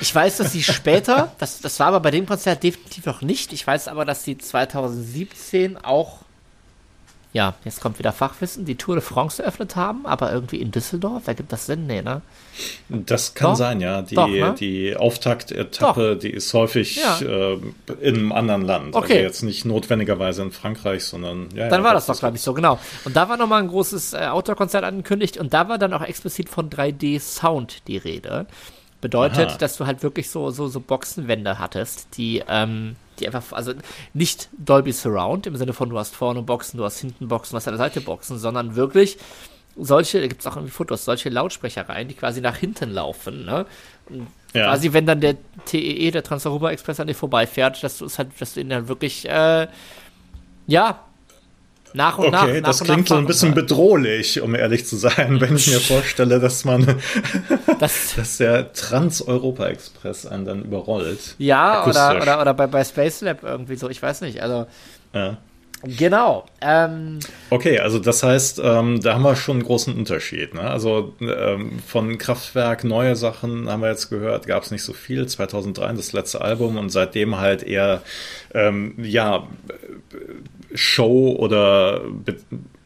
ich 0.00 0.14
weiß, 0.14 0.38
dass 0.38 0.52
sie 0.52 0.62
später, 0.62 1.32
das, 1.38 1.60
das 1.60 1.78
war 1.80 1.88
aber 1.88 2.00
bei 2.00 2.10
dem 2.10 2.26
Konzert 2.26 2.62
definitiv 2.62 3.06
noch 3.06 3.22
nicht. 3.22 3.52
Ich 3.52 3.66
weiß 3.66 3.88
aber, 3.88 4.04
dass 4.04 4.24
sie 4.24 4.38
2017 4.38 5.76
auch 5.78 6.18
ja, 7.32 7.54
jetzt 7.64 7.80
kommt 7.80 8.00
wieder 8.00 8.12
Fachwissen, 8.12 8.64
die 8.64 8.74
Tour 8.74 8.96
de 8.96 9.04
France 9.04 9.40
eröffnet 9.40 9.76
haben, 9.76 10.04
aber 10.04 10.32
irgendwie 10.32 10.60
in 10.60 10.72
Düsseldorf, 10.72 11.28
ergibt 11.28 11.52
das 11.52 11.66
Sinn? 11.66 11.86
Nee, 11.86 12.02
ne? 12.02 12.22
Das 12.88 13.34
kann 13.34 13.50
Doch? 13.50 13.56
sein, 13.56 13.80
ja. 13.80 14.02
Die, 14.02 14.16
Doch, 14.16 14.26
ne? 14.26 14.54
die 14.58 14.96
Auftaktetappe, 14.96 16.16
die 16.16 16.30
ist 16.30 16.52
häufig 16.54 16.96
ja. 16.96 17.20
äh, 17.20 17.58
in 18.00 18.16
einem 18.16 18.32
anderen 18.32 18.62
Land. 18.62 18.96
Okay. 18.96 19.12
Also 19.12 19.22
jetzt 19.22 19.42
nicht 19.42 19.64
notwendigerweise 19.64 20.42
in 20.42 20.50
Frankreich, 20.50 21.04
sondern 21.04 21.48
ja. 21.54 21.68
Dann 21.68 21.82
ja, 21.82 21.86
war 21.86 21.94
das 21.94 22.06
doch, 22.06 22.18
glaube 22.18 22.36
ich, 22.36 22.42
so, 22.42 22.52
genau. 22.52 22.80
Und 23.04 23.14
da 23.14 23.28
war 23.28 23.36
nochmal 23.36 23.62
ein 23.62 23.68
großes 23.68 24.14
äh, 24.14 24.26
Outdoor-Konzert 24.26 24.82
angekündigt 24.82 25.36
und 25.36 25.54
da 25.54 25.68
war 25.68 25.78
dann 25.78 25.94
auch 25.94 26.02
explizit 26.02 26.48
von 26.48 26.68
3D-Sound 26.68 27.86
die 27.86 27.96
Rede. 27.96 28.46
Bedeutet, 29.00 29.50
Aha. 29.50 29.56
dass 29.56 29.76
du 29.76 29.86
halt 29.86 30.02
wirklich 30.02 30.28
so, 30.28 30.50
so, 30.50 30.66
so 30.66 30.80
Boxenwände 30.80 31.60
hattest, 31.60 32.16
die, 32.16 32.42
ähm, 32.48 32.96
die 33.20 33.26
einfach, 33.26 33.52
also 33.52 33.72
nicht 34.14 34.48
Dolby 34.58 34.92
Surround 34.92 35.46
im 35.46 35.56
Sinne 35.56 35.72
von 35.72 35.88
du 35.90 35.98
hast 35.98 36.14
vorne 36.14 36.42
Boxen, 36.42 36.78
du 36.78 36.84
hast 36.84 36.98
hinten 36.98 37.28
Boxen, 37.28 37.52
du 37.52 37.56
hast 37.56 37.68
an 37.68 37.74
der 37.74 37.78
Seite 37.78 38.00
Boxen, 38.00 38.38
sondern 38.38 38.76
wirklich 38.76 39.18
solche, 39.76 40.20
da 40.20 40.26
gibt 40.26 40.40
es 40.40 40.46
auch 40.46 40.56
irgendwie 40.56 40.72
Fotos, 40.72 41.04
solche 41.04 41.28
Lautsprechereien, 41.28 42.08
die 42.08 42.14
quasi 42.14 42.40
nach 42.40 42.56
hinten 42.56 42.90
laufen, 42.90 43.44
ne? 43.44 43.66
Ja. 44.52 44.66
Quasi, 44.66 44.92
wenn 44.92 45.06
dann 45.06 45.20
der 45.20 45.36
TEE, 45.64 46.08
e, 46.08 46.10
der 46.10 46.24
Trans-Europa 46.24 46.70
Express 46.70 46.98
an 46.98 47.06
dir 47.06 47.14
vorbeifährt, 47.14 47.82
dass 47.84 47.98
du 47.98 48.04
es 48.04 48.18
halt, 48.18 48.30
dass 48.40 48.54
du 48.54 48.60
ihn 48.60 48.68
dann 48.68 48.88
wirklich, 48.88 49.28
äh, 49.28 49.68
ja, 50.66 51.04
nach 51.92 52.18
und 52.18 52.26
okay, 52.26 52.32
nach. 52.32 52.42
Okay, 52.44 52.60
das 52.60 52.80
klingt 52.82 53.08
so 53.08 53.16
ein 53.16 53.26
bisschen 53.26 53.54
bedrohlich, 53.54 54.40
um 54.40 54.54
ehrlich 54.54 54.86
zu 54.86 54.96
sein, 54.96 55.40
wenn 55.40 55.56
ich 55.56 55.66
mir 55.68 55.80
vorstelle, 55.80 56.40
dass 56.40 56.64
man, 56.64 57.00
das, 57.78 58.14
dass 58.16 58.36
der 58.38 58.72
Trans-Europa-Express 58.72 60.26
einen 60.26 60.44
dann 60.44 60.64
überrollt. 60.64 61.34
Ja, 61.38 61.86
oder, 61.86 62.20
oder, 62.20 62.40
oder 62.40 62.54
bei, 62.54 62.66
bei 62.66 62.84
Space 62.84 63.22
Lab 63.22 63.42
irgendwie 63.42 63.76
so, 63.76 63.88
ich 63.88 64.02
weiß 64.02 64.20
nicht, 64.22 64.42
also. 64.42 64.66
Ja. 65.12 65.38
Genau. 65.82 66.44
Ähm, 66.60 67.20
okay, 67.48 67.78
also 67.78 67.98
das 67.98 68.22
heißt, 68.22 68.60
ähm, 68.62 69.00
da 69.00 69.14
haben 69.14 69.22
wir 69.22 69.34
schon 69.34 69.56
einen 69.56 69.64
großen 69.64 69.94
Unterschied. 69.96 70.52
Ne? 70.52 70.60
Also 70.60 71.14
ähm, 71.20 71.78
von 71.86 72.18
Kraftwerk 72.18 72.84
neue 72.84 73.16
Sachen 73.16 73.70
haben 73.70 73.80
wir 73.80 73.88
jetzt 73.88 74.10
gehört, 74.10 74.46
gab 74.46 74.62
es 74.62 74.70
nicht 74.70 74.82
so 74.82 74.92
viel. 74.92 75.26
2003 75.26 75.94
das 75.94 76.12
letzte 76.12 76.42
Album 76.42 76.76
und 76.76 76.90
seitdem 76.90 77.38
halt 77.38 77.62
eher 77.62 78.02
ähm, 78.52 78.94
ja 78.98 79.48
Show 80.74 81.36
oder 81.38 82.00
be 82.00 82.36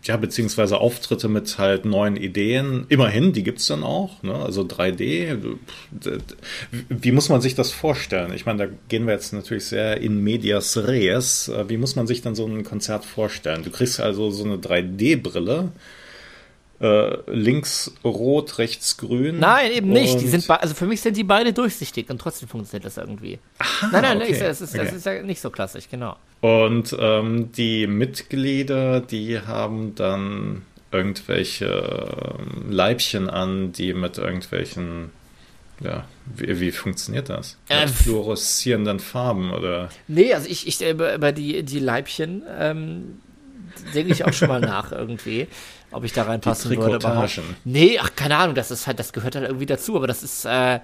ja, 0.07 0.19
beziehungsweise 0.19 0.79
Auftritte 0.79 1.29
mit 1.29 1.57
halt 1.59 1.87
neuen 1.87 2.17
Ideen. 2.17 2.85
Immerhin, 2.91 3.33
die 3.33 3.43
gibt's 3.43 3.67
dann 3.69 3.83
auch. 3.83 4.23
Ne? 4.23 4.35
Also 4.35 4.61
3D. 4.61 5.39
Wie 6.91 7.13
muss 7.13 7.31
man 7.31 7.41
sich 7.41 7.55
das 7.55 7.71
vorstellen? 7.71 8.35
Ich 8.35 8.45
meine, 8.45 8.67
da 8.67 8.73
gehen 8.89 9.07
wir 9.07 9.15
jetzt 9.15 9.33
natürlich 9.33 9.65
sehr 9.65 10.03
in 10.03 10.23
medias 10.23 10.77
res. 10.77 11.51
Wie 11.69 11.79
muss 11.79 11.97
man 11.97 12.07
sich 12.07 12.21
dann 12.21 12.35
so 12.35 12.45
ein 12.45 12.65
Konzert 12.65 13.07
vorstellen? 13.07 13.63
Du 13.63 13.71
kriegst 13.71 13.99
also 13.99 14.31
so 14.31 14.45
eine 14.45 14.57
3D-Brille 14.57 15.73
äh, 16.81 17.31
links 17.31 17.93
rot, 18.05 18.59
rechts 18.59 18.97
grün. 18.97 19.39
Nein, 19.39 19.73
eben 19.73 19.89
nicht. 19.89 20.21
Die 20.21 20.29
sind 20.29 20.49
also 20.51 20.75
für 20.75 20.87
mich 20.87 21.01
sind 21.01 21.17
die 21.17 21.25
beide 21.25 21.53
durchsichtig 21.53 22.11
und 22.11 22.19
trotzdem 22.19 22.49
funktioniert 22.49 22.85
das 22.85 22.97
irgendwie. 22.97 23.39
Aha, 23.59 23.89
nein, 23.93 24.03
nein, 24.03 24.17
okay. 24.19 24.33
es, 24.33 24.61
ist, 24.61 24.75
okay. 24.75 24.85
das 24.85 24.95
ist 24.95 25.07
ja 25.07 25.23
nicht 25.23 25.41
so 25.41 25.51
klassisch, 25.51 25.89
genau. 25.89 26.17
Und 26.45 26.95
ähm, 27.01 27.53
die 27.53 27.87
Mitglieder, 27.87 29.01
die 29.01 29.41
haben 29.41 29.95
dann 29.95 30.61
irgendwelche 30.93 32.37
ähm, 32.39 32.71
Leibchen 32.71 33.31
an, 33.31 33.73
die 33.73 33.95
mit 33.95 34.19
irgendwelchen 34.19 35.11
ja, 35.81 36.05
wie, 36.27 36.61
wie 36.61 36.71
funktioniert 36.71 37.31
das? 37.31 37.57
Mit 37.71 37.79
äh, 37.79 37.89
fluoreszierenden 37.89 39.01
Farben 39.01 39.55
oder? 39.55 39.89
Nee, 40.07 40.35
also 40.35 40.47
ich, 40.51 40.67
ich 40.67 40.87
über 40.87 41.33
die, 41.33 41.63
die 41.63 41.79
Leibchen 41.79 42.43
ähm, 42.59 43.23
denke 43.95 44.13
ich 44.13 44.27
auch 44.27 44.35
schon 44.35 44.49
mal 44.49 44.61
nach 44.61 44.93
irgendwie 44.93 45.49
ob 45.93 46.05
ich 46.05 46.13
da 46.13 46.25
reinpassen 46.25 46.71
würde. 46.77 46.97
Überhaupt. 46.97 47.41
Nee, 47.65 47.99
ach, 48.01 48.11
keine 48.17 48.37
Ahnung, 48.37 48.55
das 48.55 48.71
ist 48.71 48.87
halt, 48.87 48.99
das 48.99 49.13
gehört 49.13 49.37
halt 49.37 49.47
irgendwie 49.47 49.67
dazu, 49.67 49.97
aber 49.97 50.09
das 50.09 50.23
ist, 50.25 50.45
äh, 50.45 50.81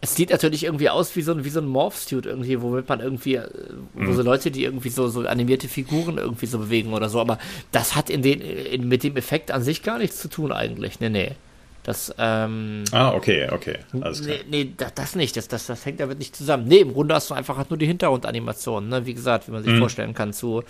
es 0.00 0.14
sieht 0.14 0.30
natürlich 0.30 0.64
irgendwie 0.64 0.90
aus 0.90 1.16
wie 1.16 1.22
so 1.22 1.32
ein, 1.32 1.44
wie 1.44 1.50
so 1.50 1.60
ein 1.60 1.66
Morph-Suit 1.66 2.26
irgendwie, 2.26 2.60
womit 2.60 2.88
man 2.88 3.00
irgendwie, 3.00 3.36
äh, 3.36 3.48
wo 3.94 4.10
mhm. 4.10 4.14
so 4.14 4.22
Leute, 4.22 4.50
die 4.50 4.64
irgendwie 4.64 4.90
so, 4.90 5.08
so 5.08 5.26
animierte 5.26 5.68
Figuren 5.68 6.18
irgendwie 6.18 6.46
so 6.46 6.58
bewegen 6.58 6.92
oder 6.92 7.08
so, 7.08 7.20
aber 7.20 7.38
das 7.72 7.96
hat 7.96 8.10
in 8.10 8.22
den, 8.22 8.40
in, 8.40 8.88
mit 8.88 9.02
dem 9.02 9.16
Effekt 9.16 9.50
an 9.50 9.62
sich 9.62 9.82
gar 9.82 9.98
nichts 9.98 10.20
zu 10.20 10.28
tun 10.28 10.52
eigentlich. 10.52 11.00
Nee, 11.00 11.10
nee. 11.10 11.32
Das, 11.82 12.14
ähm, 12.18 12.84
ah, 12.92 13.12
okay, 13.14 13.48
okay. 13.50 13.78
Alles 14.00 14.22
klar. 14.22 14.36
Nee, 14.50 14.64
nee 14.64 14.72
das, 14.76 14.92
das, 14.94 15.14
nicht. 15.16 15.36
Das, 15.36 15.48
das, 15.48 15.66
das 15.66 15.86
hängt 15.86 16.00
damit 16.00 16.18
nicht 16.18 16.36
zusammen. 16.36 16.68
Nee, 16.68 16.80
im 16.80 16.92
Grunde 16.92 17.14
hast 17.14 17.30
du 17.30 17.34
einfach 17.34 17.56
halt 17.56 17.70
nur 17.70 17.78
die 17.78 17.86
Hintergrundanimationen, 17.86 18.90
ne? 18.90 19.06
Wie 19.06 19.14
gesagt, 19.14 19.48
wie 19.48 19.52
man 19.52 19.62
sich 19.62 19.72
mhm. 19.72 19.78
vorstellen 19.78 20.12
kann, 20.12 20.34
zu 20.34 20.64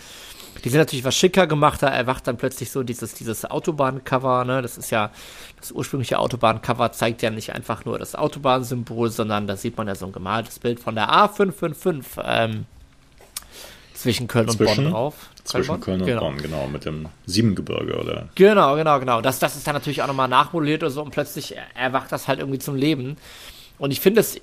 die 0.65 0.69
sind 0.69 0.79
natürlich 0.79 1.05
was 1.05 1.17
schicker 1.17 1.47
gemacht, 1.47 1.83
da 1.83 1.89
erwacht 1.89 2.27
dann 2.27 2.37
plötzlich 2.37 2.71
so 2.71 2.83
dieses, 2.83 3.15
dieses 3.15 3.45
Autobahncover, 3.45 4.45
ne? 4.45 4.63
Das 4.63 4.79
ist 4.79 4.91
ja, 4.91 5.11
das 5.59 5.73
ursprüngliche 5.73 6.19
Autobahncover 6.19 6.93
zeigt 6.93 7.23
ja 7.23 7.31
nicht 7.31 7.55
einfach 7.55 7.85
nur 7.85 7.99
das 7.99 8.15
Autobahnsymbol, 8.15 9.11
sondern 9.11 9.47
da 9.47 9.57
sieht 9.57 9.77
man 9.77 9.89
ja 9.89 9.95
so 9.95 10.07
ein 10.07 10.13
gemaltes 10.13 10.59
Bild 10.59 10.81
von 10.81 10.95
der 10.95 11.11
A555 11.11 12.05
ähm, 12.25 12.67
zwischen 13.95 14.29
Köln 14.29 14.49
zwischen, 14.49 14.69
und 14.69 14.85
Bonn 14.85 14.93
drauf. 14.93 15.15
Zwischen 15.45 15.81
Köln 15.81 16.01
und 16.01 16.07
genau. 16.07 16.21
Bonn, 16.21 16.39
genau, 16.39 16.69
mit 16.69 16.85
dem 16.85 17.09
Siebengebirge, 17.27 17.99
oder? 17.99 18.29
Genau, 18.35 18.77
genau, 18.77 19.01
genau. 19.01 19.21
Das, 19.21 19.39
das 19.39 19.57
ist 19.57 19.67
dann 19.67 19.75
natürlich 19.75 20.03
auch 20.03 20.07
nochmal 20.07 20.29
nachmodelliert 20.29 20.83
oder 20.83 20.91
so 20.91 21.03
und 21.03 21.11
plötzlich 21.11 21.57
erwacht 21.75 22.13
das 22.13 22.29
halt 22.29 22.39
irgendwie 22.39 22.59
zum 22.59 22.77
Leben. 22.77 23.17
Und 23.79 23.91
ich 23.91 24.01
finde 24.01 24.21
es 24.21 24.41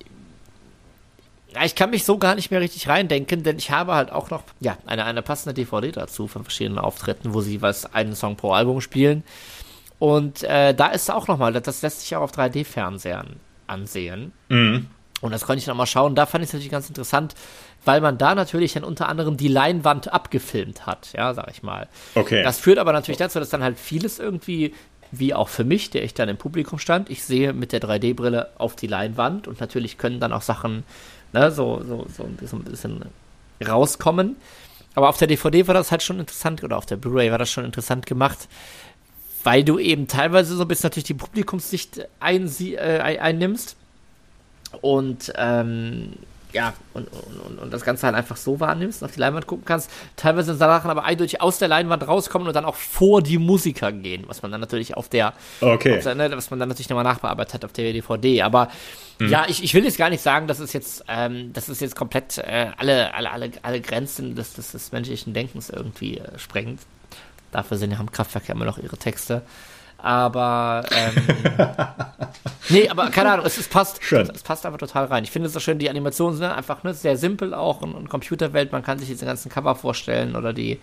ja, 1.56 1.64
ich 1.64 1.76
kann 1.76 1.90
mich 1.90 2.04
so 2.04 2.18
gar 2.18 2.36
nicht 2.36 2.52
mehr 2.52 2.60
richtig 2.60 2.90
reindenken, 2.90 3.44
denn 3.44 3.58
ich 3.58 3.72
habe 3.72 3.94
halt 3.94 4.12
auch 4.12 4.30
noch 4.30 4.44
ja, 4.60 4.78
eine, 4.86 5.06
eine 5.06 5.22
passende 5.22 5.54
DVD 5.54 5.92
dazu 5.92 6.28
von 6.28 6.44
verschiedenen 6.44 6.80
Auftritten, 6.80 7.34
wo 7.34 7.42
sie 7.42 7.62
was 7.62 7.94
einen 7.94 8.16
Song 8.16 8.36
pro 8.36 8.52
Album 8.52 8.82
spielen. 8.82 9.24
Und 9.98 10.44
äh, 10.44 10.74
da 10.74 10.88
ist 10.88 11.10
auch 11.10 11.28
nochmal, 11.28 11.54
das 11.54 11.82
lässt 11.82 12.02
sich 12.02 12.16
auch 12.16 12.22
auf 12.22 12.32
3D-Fernsehern 12.34 13.38
ansehen. 13.68 14.34
Mhm. 14.50 14.88
Und 15.22 15.32
das 15.32 15.46
konnte 15.46 15.60
ich 15.60 15.66
dann 15.66 15.78
mal 15.78 15.86
schauen. 15.86 16.14
Da 16.14 16.26
fand 16.26 16.44
ich 16.44 16.50
es 16.50 16.54
natürlich 16.54 16.72
ganz 16.72 16.90
interessant, 16.90 17.36
weil 17.86 18.02
man 18.02 18.18
da 18.18 18.36
natürlich 18.36 18.74
dann 18.74 18.84
unter 18.84 19.08
anderem 19.08 19.38
die 19.38 19.48
Leinwand 19.48 20.12
abgefilmt 20.12 20.86
hat, 20.86 21.14
ja, 21.14 21.34
sag 21.34 21.50
ich 21.50 21.64
mal. 21.64 21.88
Okay. 22.16 22.44
Das 22.44 22.60
führt 22.60 22.80
aber 22.80 22.92
natürlich 22.92 23.18
dazu, 23.18 23.40
dass 23.40 23.50
dann 23.50 23.64
halt 23.64 23.80
vieles 23.80 24.20
irgendwie, 24.20 24.74
wie 25.12 25.34
auch 25.34 25.48
für 25.48 25.64
mich, 25.64 25.90
der 25.90 26.04
ich 26.04 26.14
dann 26.14 26.28
im 26.28 26.38
Publikum 26.38 26.80
stand, 26.80 27.10
ich 27.10 27.24
sehe 27.24 27.54
mit 27.54 27.72
der 27.72 27.80
3D-Brille 27.80 28.50
auf 28.58 28.76
die 28.76 28.88
Leinwand 28.88 29.48
und 29.48 29.62
natürlich 29.62 29.98
können 29.98 30.20
dann 30.20 30.34
auch 30.34 30.42
Sachen, 30.42 30.84
ne, 31.36 31.52
so, 31.52 31.84
so, 31.88 32.08
so 32.16 32.24
ein 32.24 32.64
bisschen 32.64 33.02
rauskommen. 33.66 34.38
Aber 34.96 35.10
auf 35.10 35.18
der 35.18 35.28
DVD 35.28 35.68
war 35.68 35.74
das 35.74 35.92
halt 35.92 36.02
schon 36.02 36.20
interessant, 36.20 36.64
oder 36.64 36.78
auf 36.78 36.86
der 36.86 36.96
Blu-ray 36.96 37.30
war 37.30 37.38
das 37.38 37.52
schon 37.52 37.66
interessant 37.66 38.06
gemacht, 38.06 38.48
weil 39.44 39.64
du 39.64 39.78
eben 39.78 40.08
teilweise 40.08 40.56
so 40.56 40.64
ein 40.64 40.68
bisschen 40.68 40.88
natürlich 40.88 41.04
die 41.04 41.14
Publikumssicht 41.14 42.00
äh, 42.00 42.08
einnimmst 42.20 43.76
und 44.82 45.34
ähm, 45.36 46.14
ja, 46.56 46.74
und, 46.94 47.10
und, 47.10 47.60
und 47.60 47.74
das 47.74 47.84
Ganze 47.84 48.06
halt 48.06 48.16
einfach 48.16 48.38
so 48.38 48.62
wahrnimmst 48.62 49.04
auf 49.04 49.12
die 49.12 49.20
Leinwand 49.20 49.46
gucken 49.46 49.66
kannst. 49.66 49.92
Teilweise 50.16 50.54
sind 50.54 50.60
Sachen 50.60 50.90
aber 50.90 51.04
eindeutig 51.04 51.42
aus 51.42 51.60
der 51.60 51.68
Leinwand 51.68 52.08
rauskommen 52.08 52.48
und 52.48 52.54
dann 52.54 52.64
auch 52.64 52.76
vor 52.76 53.22
die 53.22 53.38
Musiker 53.38 53.92
gehen, 53.92 54.24
was 54.28 54.42
man 54.42 54.54
dann 54.54 54.62
natürlich 54.62 54.96
auf 54.96 55.10
der, 55.10 55.34
okay. 55.60 55.98
Auf 55.98 56.06
der, 56.06 56.32
was 56.32 56.52
man 56.52 56.60
dann 56.60 56.70
natürlich 56.70 56.88
nochmal 56.88 57.04
nachbearbeitet 57.04 57.56
hat 57.56 57.66
auf 57.66 57.74
der 57.74 57.92
DVD. 57.92 58.42
Aber 58.44 58.70
mhm. 59.20 59.28
ja, 59.28 59.44
ich, 59.50 59.66
ich 59.66 59.74
will 59.74 59.84
jetzt 59.84 59.98
gar 59.98 60.10
nicht 60.10 60.22
sagen, 60.22 60.48
dass 60.48 60.60
es 60.60 60.72
jetzt, 60.72 61.04
ähm, 61.10 61.52
dass 61.52 61.68
es 61.68 61.82
jetzt 61.82 61.98
komplett 61.98 62.38
äh, 62.38 62.68
alle, 62.78 63.14
alle, 63.14 63.32
alle, 63.32 63.52
alle 63.62 63.82
Grenzen 63.82 64.36
des, 64.36 64.54
des, 64.54 64.72
des 64.72 64.94
menschlichen 64.94 65.34
Denkens 65.34 65.70
irgendwie 65.70 66.20
äh, 66.20 66.40
sprengt. 66.40 66.80
Dafür 67.52 67.76
sind 67.76 67.92
ja 67.92 68.00
am 68.00 68.14
Kraftwerk 68.14 68.48
ja 68.48 68.56
immer 68.56 68.66
noch 68.66 68.78
ihre 68.78 68.96
Texte. 68.96 69.42
Aber 70.06 70.84
ähm, 70.92 71.16
nee, 72.70 72.88
aber 72.88 73.10
keine 73.10 73.32
Ahnung, 73.32 73.48
es, 73.48 73.58
es 73.58 73.68
passt. 73.68 74.04
Schön. 74.04 74.30
Es 74.32 74.44
passt 74.44 74.64
einfach 74.64 74.78
total 74.78 75.06
rein. 75.06 75.24
Ich 75.24 75.32
finde 75.32 75.48
es 75.48 75.54
so 75.54 75.60
schön, 75.60 75.80
die 75.80 75.90
Animationen 75.90 76.38
sind 76.38 76.46
einfach 76.46 76.84
ne, 76.84 76.94
sehr 76.94 77.18
simpel 77.18 77.56
auch 77.56 77.82
und, 77.82 77.96
und 77.96 78.08
Computerwelt, 78.08 78.72
man 78.72 78.84
kann 78.84 79.00
sich 79.00 79.08
diese 79.08 79.26
ganzen 79.26 79.50
Cover 79.50 79.74
vorstellen 79.74 80.36
oder 80.36 80.54
die 80.54 80.80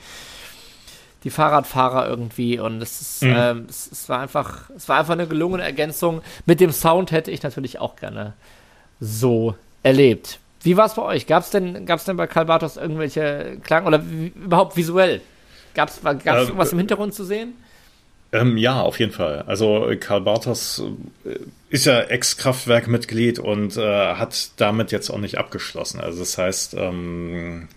die 1.23 1.31
Fahrradfahrer 1.31 2.09
irgendwie 2.09 2.59
und 2.59 2.83
es, 2.83 3.01
ist, 3.01 3.23
mhm. 3.23 3.35
ähm, 3.37 3.67
es, 3.69 3.93
es, 3.93 4.09
war 4.09 4.19
einfach 4.19 4.71
es 4.77 4.89
war 4.89 4.99
einfach 4.99 5.13
eine 5.13 5.29
gelungene 5.29 5.63
Ergänzung. 5.63 6.21
Mit 6.45 6.59
dem 6.59 6.73
Sound 6.73 7.13
hätte 7.13 7.31
ich 7.31 7.45
natürlich 7.45 7.79
auch 7.79 7.95
gerne 7.95 8.33
so 8.99 9.55
erlebt. 9.85 10.41
Wie 10.63 10.77
war 10.77 10.87
es 10.87 10.95
bei 10.95 11.03
euch? 11.03 11.29
Gab 11.29 11.45
es 11.45 11.51
denn, 11.51 11.87
gab's 11.87 12.07
denn 12.07 12.17
bei 12.17 12.27
Calvados 12.27 12.77
irgendwelche 12.77 13.59
Klang 13.63 13.87
oder 13.87 14.03
überhaupt 14.35 14.77
visuell? 14.77 15.21
Gab 15.75 15.91
es 15.91 16.01
ähm, 16.05 16.19
irgendwas 16.25 16.73
im 16.73 16.79
Hintergrund 16.79 17.15
zu 17.15 17.23
sehen? 17.23 17.55
Ähm, 18.35 18.57
ja, 18.57 18.81
auf 18.81 18.99
jeden 18.99 19.13
Fall. 19.13 19.43
Also 19.43 19.93
Karl 20.01 20.23
Bartos 20.23 20.83
äh, 21.27 21.37
ist 21.69 21.85
ja 21.85 22.01
Ex-Kraftwerk-Mitglied 22.01 23.39
und 23.39 23.77
äh, 23.77 24.15
hat 24.15 24.53
damit 24.57 24.91
jetzt 24.91 25.11
auch 25.11 25.19
nicht 25.19 25.37
abgeschlossen. 25.37 26.01
Also 26.01 26.21
das 26.21 26.39
heißt, 26.39 26.75
ähm, 26.79 27.69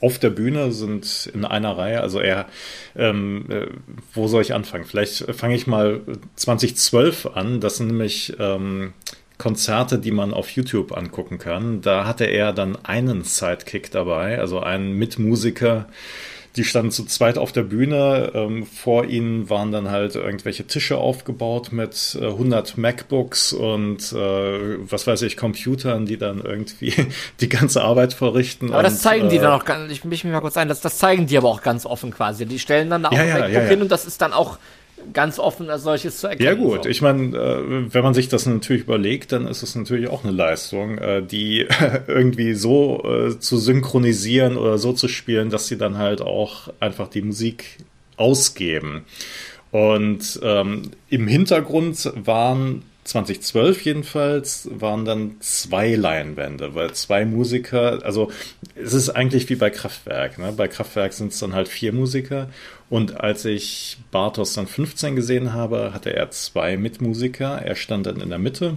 auf 0.00 0.18
der 0.18 0.30
Bühne 0.30 0.72
sind 0.72 1.30
in 1.32 1.46
einer 1.46 1.78
Reihe, 1.78 2.02
also 2.02 2.20
er, 2.20 2.44
ähm, 2.94 3.46
äh, 3.48 3.68
wo 4.12 4.28
soll 4.28 4.42
ich 4.42 4.52
anfangen? 4.52 4.84
Vielleicht 4.84 5.34
fange 5.34 5.54
ich 5.54 5.66
mal 5.66 6.02
2012 6.36 7.26
an. 7.34 7.60
Das 7.60 7.78
sind 7.78 7.86
nämlich 7.86 8.34
ähm, 8.38 8.92
Konzerte, 9.38 9.98
die 9.98 10.10
man 10.12 10.34
auf 10.34 10.50
YouTube 10.50 10.96
angucken 10.96 11.38
kann. 11.38 11.80
Da 11.80 12.06
hatte 12.06 12.24
er 12.24 12.52
dann 12.52 12.76
einen 12.84 13.24
Sidekick 13.24 13.90
dabei, 13.90 14.38
also 14.38 14.60
einen 14.60 14.92
Mitmusiker, 14.92 15.88
die 16.56 16.64
standen 16.64 16.90
zu 16.90 17.04
zweit 17.04 17.38
auf 17.38 17.52
der 17.52 17.62
Bühne. 17.62 18.32
Ähm, 18.34 18.66
vor 18.66 19.04
ihnen 19.04 19.50
waren 19.50 19.72
dann 19.72 19.90
halt 19.90 20.14
irgendwelche 20.14 20.66
Tische 20.66 20.96
aufgebaut 20.96 21.72
mit 21.72 22.16
äh, 22.20 22.26
100 22.26 22.78
MacBooks 22.78 23.52
und 23.52 24.12
äh, 24.12 24.78
was 24.90 25.06
weiß 25.06 25.22
ich, 25.22 25.36
Computern, 25.36 26.06
die 26.06 26.16
dann 26.16 26.40
irgendwie 26.40 26.94
die 27.40 27.48
ganze 27.48 27.82
Arbeit 27.82 28.14
verrichten. 28.14 28.68
Aber 28.70 28.78
und, 28.78 28.84
das 28.84 29.02
zeigen 29.02 29.28
die 29.28 29.36
äh, 29.36 29.40
dann 29.40 29.52
auch 29.52 29.64
ganz, 29.64 29.92
ich 29.92 30.04
mich 30.04 30.24
mal 30.24 30.40
kurz 30.40 30.56
ein, 30.56 30.68
das, 30.68 30.80
das 30.80 30.98
zeigen 30.98 31.26
die 31.26 31.36
aber 31.36 31.48
auch 31.48 31.62
ganz 31.62 31.86
offen 31.86 32.10
quasi. 32.10 32.46
Die 32.46 32.58
stellen 32.58 32.90
dann 32.90 33.02
da 33.02 33.10
auch 33.10 33.12
ja, 33.12 33.24
ja, 33.24 33.46
ja, 33.46 33.60
hin 33.60 33.82
und 33.82 33.92
das 33.92 34.06
ist 34.06 34.22
dann 34.22 34.32
auch 34.32 34.58
ganz 35.12 35.38
offen 35.38 35.70
als 35.70 35.82
solches 35.82 36.18
zu 36.18 36.28
erkennen. 36.28 36.46
Ja 36.46 36.54
gut, 36.54 36.84
so. 36.84 36.88
ich 36.88 37.02
meine, 37.02 37.36
äh, 37.36 37.94
wenn 37.94 38.02
man 38.02 38.14
sich 38.14 38.28
das 38.28 38.46
natürlich 38.46 38.82
überlegt, 38.82 39.32
dann 39.32 39.46
ist 39.46 39.62
es 39.62 39.74
natürlich 39.74 40.08
auch 40.08 40.24
eine 40.24 40.32
Leistung, 40.32 40.98
äh, 40.98 41.22
die 41.22 41.66
irgendwie 42.06 42.54
so 42.54 43.02
äh, 43.04 43.38
zu 43.38 43.58
synchronisieren 43.58 44.56
oder 44.56 44.78
so 44.78 44.92
zu 44.92 45.08
spielen, 45.08 45.50
dass 45.50 45.66
sie 45.66 45.78
dann 45.78 45.98
halt 45.98 46.20
auch 46.20 46.68
einfach 46.80 47.08
die 47.08 47.22
Musik 47.22 47.78
ausgeben. 48.16 49.04
Und 49.70 50.40
ähm, 50.42 50.90
im 51.08 51.26
Hintergrund 51.28 52.10
waren 52.14 52.82
2012 53.06 53.84
jedenfalls 53.84 54.68
waren 54.72 55.04
dann 55.04 55.36
zwei 55.40 55.94
Leinwände, 55.94 56.74
weil 56.74 56.92
zwei 56.92 57.24
Musiker, 57.24 58.04
also 58.04 58.30
es 58.74 58.92
ist 58.92 59.10
eigentlich 59.10 59.48
wie 59.48 59.54
bei 59.54 59.70
Kraftwerk. 59.70 60.38
Ne? 60.38 60.52
Bei 60.56 60.68
Kraftwerk 60.68 61.12
sind 61.12 61.32
es 61.32 61.38
dann 61.38 61.54
halt 61.54 61.68
vier 61.68 61.92
Musiker 61.92 62.48
und 62.88 63.20
als 63.20 63.44
ich 63.44 63.98
Bartos 64.10 64.54
dann 64.54 64.66
15 64.66 65.16
gesehen 65.16 65.52
habe, 65.52 65.92
hatte 65.92 66.14
er 66.14 66.30
zwei 66.30 66.76
Mitmusiker. 66.76 67.60
Er 67.62 67.74
stand 67.74 68.06
dann 68.06 68.20
in 68.20 68.28
der 68.28 68.38
Mitte 68.38 68.76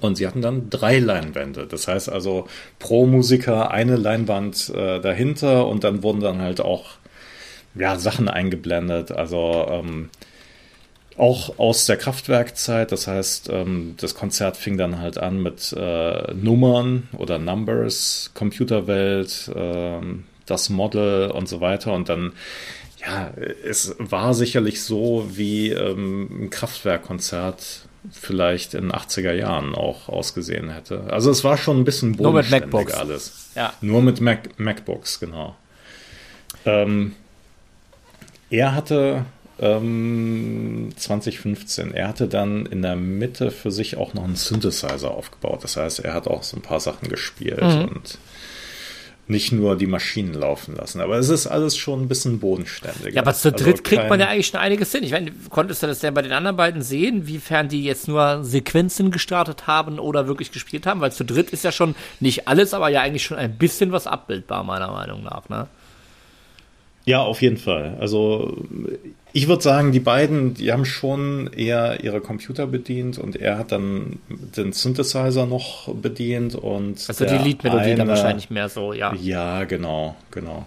und 0.00 0.16
sie 0.16 0.26
hatten 0.26 0.42
dann 0.42 0.70
drei 0.70 0.98
Leinwände. 0.98 1.66
Das 1.66 1.86
heißt 1.86 2.08
also 2.08 2.48
pro 2.78 3.06
Musiker 3.06 3.70
eine 3.70 3.96
Leinwand 3.96 4.70
äh, 4.70 5.00
dahinter 5.00 5.68
und 5.68 5.84
dann 5.84 6.02
wurden 6.02 6.20
dann 6.20 6.40
halt 6.40 6.60
auch 6.60 6.92
ja, 7.74 7.96
Sachen 7.96 8.28
eingeblendet. 8.28 9.12
Also 9.12 9.66
ähm, 9.70 10.10
auch 11.16 11.58
aus 11.58 11.86
der 11.86 11.96
Kraftwerkzeit. 11.96 12.90
Das 12.90 13.06
heißt, 13.06 13.50
ähm, 13.50 13.94
das 13.98 14.14
Konzert 14.14 14.56
fing 14.56 14.76
dann 14.76 14.98
halt 14.98 15.18
an 15.18 15.40
mit 15.40 15.72
äh, 15.76 16.34
Nummern 16.34 17.08
oder 17.16 17.38
Numbers, 17.38 18.32
Computerwelt, 18.34 19.50
äh, 19.54 20.00
das 20.46 20.70
Model 20.70 21.30
und 21.30 21.48
so 21.48 21.60
weiter. 21.60 21.92
Und 21.92 22.08
dann 22.08 22.32
ja, 23.04 23.32
es 23.64 23.96
war 23.98 24.34
sicherlich 24.34 24.82
so, 24.82 25.26
wie 25.30 25.70
ähm, 25.70 26.44
ein 26.44 26.50
Kraftwerkkonzert 26.50 27.82
vielleicht 28.10 28.74
in 28.74 28.88
den 28.88 28.92
80er 28.92 29.32
Jahren 29.32 29.74
auch 29.74 30.08
ausgesehen 30.08 30.70
hätte. 30.70 31.04
Also 31.10 31.30
es 31.30 31.44
war 31.44 31.56
schon 31.56 31.80
ein 31.80 31.84
bisschen 31.84 32.12
Nur 32.12 32.32
mit 32.32 32.50
MacBooks. 32.50 32.94
alles. 32.94 33.50
Ja. 33.54 33.72
Nur 33.80 34.02
mit 34.02 34.20
Mac 34.20 34.58
MacBooks, 34.58 35.20
genau. 35.20 35.56
Ähm, 36.64 37.14
er 38.50 38.74
hatte 38.74 39.24
ähm, 39.60 40.92
2015, 40.96 41.94
er 41.94 42.08
hatte 42.08 42.28
dann 42.28 42.66
in 42.66 42.82
der 42.82 42.96
Mitte 42.96 43.50
für 43.50 43.70
sich 43.70 43.96
auch 43.96 44.14
noch 44.14 44.24
einen 44.24 44.36
Synthesizer 44.36 45.10
aufgebaut. 45.10 45.62
Das 45.62 45.76
heißt, 45.76 46.00
er 46.00 46.14
hat 46.14 46.26
auch 46.26 46.42
so 46.42 46.56
ein 46.56 46.62
paar 46.62 46.80
Sachen 46.80 47.08
gespielt 47.08 47.62
mhm. 47.62 47.84
und 47.84 48.18
nicht 49.28 49.52
nur 49.52 49.76
die 49.76 49.86
Maschinen 49.86 50.34
laufen 50.34 50.74
lassen. 50.74 51.00
Aber 51.00 51.16
es 51.16 51.28
ist 51.28 51.46
alles 51.46 51.76
schon 51.76 52.02
ein 52.02 52.08
bisschen 52.08 52.40
bodenständiger. 52.40 53.10
Ja, 53.10 53.22
aber 53.22 53.34
zu 53.34 53.52
dritt 53.52 53.66
also 53.68 53.82
kriegt 53.82 54.08
man 54.08 54.18
ja 54.18 54.28
eigentlich 54.28 54.48
schon 54.48 54.60
einiges 54.60 54.90
hin. 54.92 55.04
Ich 55.04 55.12
meine, 55.12 55.30
konntest 55.48 55.82
du 55.82 55.86
das 55.86 56.00
denn 56.00 56.12
bei 56.12 56.22
den 56.22 56.32
anderen 56.32 56.56
beiden 56.56 56.82
sehen, 56.82 57.26
wiefern 57.26 57.68
die 57.68 57.84
jetzt 57.84 58.08
nur 58.08 58.42
Sequenzen 58.42 59.10
gestartet 59.10 59.66
haben 59.66 59.98
oder 59.98 60.26
wirklich 60.26 60.50
gespielt 60.50 60.86
haben? 60.86 61.00
Weil 61.00 61.12
zu 61.12 61.24
dritt 61.24 61.50
ist 61.50 61.64
ja 61.64 61.72
schon 61.72 61.94
nicht 62.20 62.48
alles, 62.48 62.74
aber 62.74 62.88
ja 62.88 63.00
eigentlich 63.00 63.22
schon 63.22 63.38
ein 63.38 63.56
bisschen 63.56 63.92
was 63.92 64.06
abbildbar, 64.06 64.64
meiner 64.64 64.90
Meinung 64.90 65.22
nach, 65.22 65.48
ne? 65.48 65.68
Ja, 67.04 67.22
auf 67.22 67.42
jeden 67.42 67.56
Fall. 67.56 67.96
Also 68.00 68.64
ich 69.32 69.48
würde 69.48 69.62
sagen, 69.62 69.92
die 69.92 70.00
beiden, 70.00 70.54
die 70.54 70.72
haben 70.72 70.84
schon 70.84 71.50
eher 71.52 72.04
ihre 72.04 72.20
Computer 72.20 72.66
bedient 72.66 73.18
und 73.18 73.36
er 73.36 73.58
hat 73.58 73.72
dann 73.72 74.18
den 74.28 74.72
Synthesizer 74.72 75.46
noch 75.46 75.92
bedient 75.94 76.54
und 76.54 77.04
also 77.08 77.24
die 77.24 77.38
Liedmelodie 77.38 77.94
dann 77.94 78.08
wahrscheinlich 78.08 78.50
mehr 78.50 78.68
so, 78.68 78.92
ja. 78.92 79.14
Ja, 79.14 79.64
genau, 79.64 80.16
genau. 80.30 80.66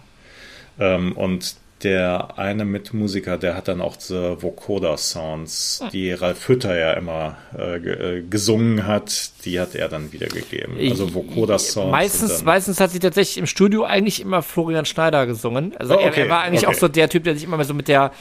Ähm, 0.80 1.14
und 1.14 1.56
der 1.84 2.38
eine 2.38 2.66
Mitmusiker, 2.66 3.38
der 3.38 3.56
hat 3.56 3.68
dann 3.68 3.82
auch 3.82 3.96
diese 3.98 4.42
Vocoder-Sounds, 4.42 5.82
hm. 5.84 5.90
die 5.90 6.12
Ralf 6.12 6.48
Hütter 6.48 6.78
ja 6.78 6.94
immer 6.94 7.38
äh, 7.58 7.78
äh, 7.78 8.22
gesungen 8.22 8.88
hat, 8.88 9.32
die 9.46 9.60
hat 9.60 9.76
er 9.76 9.90
dann 9.90 10.12
wiedergegeben. 10.14 10.78
Also 10.80 11.14
Vocoder-Sounds. 11.14 11.92
Meistens, 11.92 12.44
meistens 12.44 12.80
hat 12.80 12.92
sie 12.92 13.00
tatsächlich 13.00 13.38
im 13.38 13.46
Studio 13.46 13.84
eigentlich 13.84 14.22
immer 14.22 14.42
Florian 14.42 14.86
Schneider 14.86 15.26
gesungen. 15.26 15.76
Also 15.78 15.96
oh, 15.96 15.98
okay, 15.98 16.22
er, 16.22 16.26
er, 16.26 16.30
war 16.30 16.42
eigentlich 16.42 16.66
okay. 16.66 16.76
auch 16.76 16.80
so 16.80 16.88
der 16.88 17.10
Typ, 17.10 17.26
der 17.26 17.36
sich 17.36 17.44
immer 17.44 17.64
so 17.64 17.74
mit 17.74 17.88
der 17.88 18.12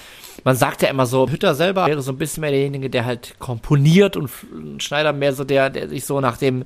man 0.42 0.56
sagt 0.56 0.82
ja 0.82 0.88
immer 0.88 1.06
so, 1.06 1.28
Hütter 1.28 1.54
selber 1.54 1.86
wäre 1.86 2.02
so 2.02 2.12
ein 2.12 2.18
bisschen 2.18 2.40
mehr 2.40 2.50
derjenige, 2.50 2.90
der 2.90 3.04
halt 3.04 3.36
komponiert 3.38 4.16
und 4.16 4.30
Schneider 4.78 5.12
mehr 5.12 5.32
so 5.32 5.44
der, 5.44 5.70
der 5.70 5.88
sich 5.88 6.04
so 6.04 6.20
nach 6.20 6.36
dem 6.36 6.64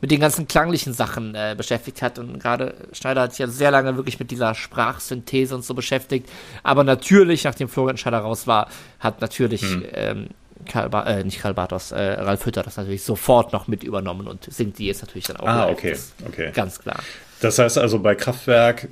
mit 0.00 0.10
den 0.10 0.20
ganzen 0.20 0.46
klanglichen 0.46 0.92
Sachen 0.92 1.34
äh, 1.34 1.54
beschäftigt 1.56 2.02
hat. 2.02 2.18
Und 2.18 2.38
gerade 2.38 2.74
Schneider 2.92 3.22
hat 3.22 3.32
sich 3.32 3.38
ja 3.38 3.48
sehr 3.48 3.70
lange 3.70 3.96
wirklich 3.96 4.18
mit 4.18 4.30
dieser 4.30 4.54
Sprachsynthese 4.54 5.54
und 5.54 5.64
so 5.64 5.72
beschäftigt. 5.72 6.28
Aber 6.62 6.84
natürlich, 6.84 7.44
nachdem 7.44 7.68
Florian 7.68 7.96
Schneider 7.96 8.18
raus 8.18 8.46
war, 8.46 8.68
hat 9.00 9.20
natürlich 9.20 9.62
hm. 9.62 9.84
ähm, 9.94 10.28
Karl 10.66 10.90
ba 10.90 11.04
äh, 11.04 11.24
nicht 11.24 11.40
Karl 11.40 11.54
Bartos, 11.54 11.92
äh, 11.92 12.00
Ralf 12.00 12.44
Hütter 12.44 12.62
das 12.62 12.76
natürlich 12.76 13.04
sofort 13.04 13.52
noch 13.52 13.68
mit 13.68 13.84
übernommen 13.84 14.26
und 14.26 14.44
singt 14.52 14.78
die 14.78 14.86
jetzt 14.86 15.02
natürlich 15.02 15.26
dann 15.26 15.36
auch. 15.36 15.46
Ah, 15.46 15.68
okay, 15.68 15.96
okay. 16.26 16.50
Ganz 16.52 16.80
klar. 16.80 16.98
Das 17.40 17.58
heißt 17.58 17.78
also 17.78 17.98
bei 17.98 18.14
Kraftwerk 18.14 18.88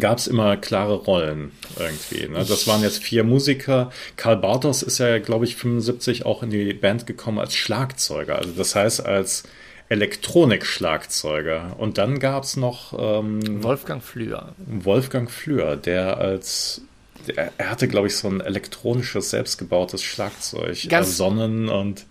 gab 0.00 0.18
es 0.18 0.26
immer 0.26 0.56
klare 0.56 0.94
Rollen 0.94 1.52
irgendwie. 1.78 2.28
Ne? 2.28 2.44
Das 2.48 2.66
waren 2.66 2.82
jetzt 2.82 3.02
vier 3.02 3.24
Musiker. 3.24 3.90
Karl 4.16 4.36
Bartos 4.36 4.82
ist 4.82 4.98
ja, 4.98 5.18
glaube 5.18 5.44
ich, 5.44 5.56
75 5.56 6.26
auch 6.26 6.42
in 6.42 6.50
die 6.50 6.72
Band 6.72 7.06
gekommen 7.06 7.38
als 7.38 7.54
Schlagzeuger. 7.54 8.36
Also 8.36 8.52
das 8.52 8.74
heißt, 8.74 9.04
als 9.04 9.44
Elektronik-Schlagzeuger. 9.88 11.76
Und 11.78 11.98
dann 11.98 12.18
gab 12.18 12.44
es 12.44 12.56
noch 12.56 12.94
ähm, 12.98 13.62
Wolfgang 13.62 14.02
Flür. 14.02 14.54
Wolfgang 14.66 15.30
Flür, 15.30 15.76
der 15.76 16.18
als 16.18 16.82
der, 17.26 17.52
er 17.56 17.70
hatte, 17.70 17.88
glaube 17.88 18.08
ich, 18.08 18.16
so 18.16 18.28
ein 18.28 18.40
elektronisches, 18.40 19.30
selbstgebautes 19.30 20.02
Schlagzeug 20.02 20.88
Ganz 20.88 21.08
ersonnen 21.08 21.68
und 21.68 22.06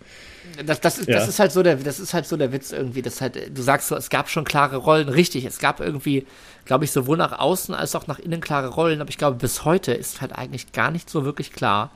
das, 0.64 0.80
das, 0.80 0.98
ist, 0.98 1.08
ja. 1.08 1.16
das 1.16 1.28
ist 1.28 1.38
halt 1.38 1.52
so 1.52 1.62
der, 1.62 1.76
das 1.76 2.00
ist 2.00 2.14
halt 2.14 2.26
so 2.26 2.36
der 2.36 2.52
Witz 2.52 2.72
irgendwie, 2.72 3.02
das 3.02 3.20
halt, 3.20 3.56
du 3.56 3.62
sagst 3.62 3.88
so, 3.88 3.96
es 3.96 4.10
gab 4.10 4.28
schon 4.28 4.44
klare 4.44 4.76
Rollen, 4.76 5.08
richtig, 5.08 5.44
es 5.44 5.58
gab 5.58 5.80
irgendwie, 5.80 6.26
glaube 6.64 6.84
ich, 6.84 6.92
sowohl 6.92 7.16
nach 7.16 7.38
außen 7.38 7.74
als 7.74 7.94
auch 7.94 8.06
nach 8.06 8.18
innen 8.18 8.40
klare 8.40 8.68
Rollen, 8.68 9.00
aber 9.00 9.10
ich 9.10 9.18
glaube, 9.18 9.36
bis 9.36 9.64
heute 9.64 9.92
ist 9.92 10.20
halt 10.20 10.32
eigentlich 10.32 10.72
gar 10.72 10.90
nicht 10.90 11.10
so 11.10 11.24
wirklich 11.24 11.52
klar, 11.52 11.90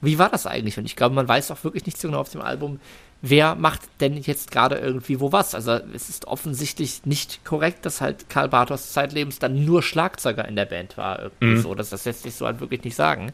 wie 0.00 0.18
war 0.18 0.28
das 0.28 0.46
eigentlich? 0.46 0.78
Und 0.78 0.84
ich 0.84 0.96
glaube, 0.96 1.14
man 1.14 1.26
weiß 1.26 1.50
auch 1.50 1.64
wirklich 1.64 1.86
nicht 1.86 1.98
so 1.98 2.08
genau 2.08 2.20
auf 2.20 2.30
dem 2.30 2.40
Album, 2.40 2.78
wer 3.20 3.54
macht 3.54 3.82
denn 4.00 4.16
jetzt 4.16 4.50
gerade 4.50 4.76
irgendwie 4.76 5.20
wo 5.20 5.32
was? 5.32 5.54
Also 5.54 5.72
es 5.72 6.08
ist 6.08 6.26
offensichtlich 6.26 7.04
nicht 7.04 7.44
korrekt, 7.44 7.84
dass 7.84 8.00
halt 8.00 8.28
Karl 8.28 8.48
Bartos 8.48 8.92
zeitlebens 8.92 9.38
dann 9.38 9.64
nur 9.64 9.82
Schlagzeuger 9.82 10.46
in 10.46 10.56
der 10.56 10.66
Band 10.66 10.96
war. 10.96 11.18
Irgendwie 11.18 11.56
mhm. 11.56 11.62
so. 11.62 11.74
Das, 11.74 11.90
das 11.90 12.04
lässt 12.04 12.22
sich 12.22 12.34
so 12.34 12.46
halt 12.46 12.60
wirklich 12.60 12.84
nicht 12.84 12.94
sagen. 12.94 13.32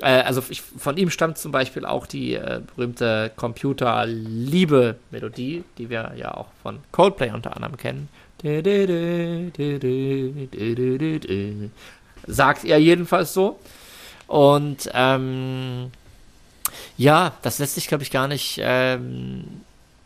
Äh, 0.00 0.22
also 0.22 0.42
ich, 0.48 0.62
von 0.62 0.96
ihm 0.96 1.10
stammt 1.10 1.36
zum 1.38 1.52
Beispiel 1.52 1.84
auch 1.84 2.06
die 2.06 2.34
äh, 2.34 2.62
berühmte 2.74 3.30
Computer-Liebe-Melodie, 3.36 5.62
die 5.78 5.90
wir 5.90 6.12
ja 6.16 6.34
auch 6.34 6.48
von 6.62 6.78
Coldplay 6.92 7.32
unter 7.32 7.56
anderem 7.56 7.76
kennen. 7.76 8.08
Sagt 12.26 12.64
er 12.64 12.78
jedenfalls 12.78 13.34
so. 13.34 13.60
Und 14.26 14.90
ähm, 14.94 15.90
ja, 16.96 17.34
das 17.42 17.58
lässt 17.58 17.74
sich, 17.74 17.86
glaube 17.88 18.04
ich, 18.04 18.10
gar 18.10 18.28
nicht. 18.28 18.58
Ähm, 18.62 19.44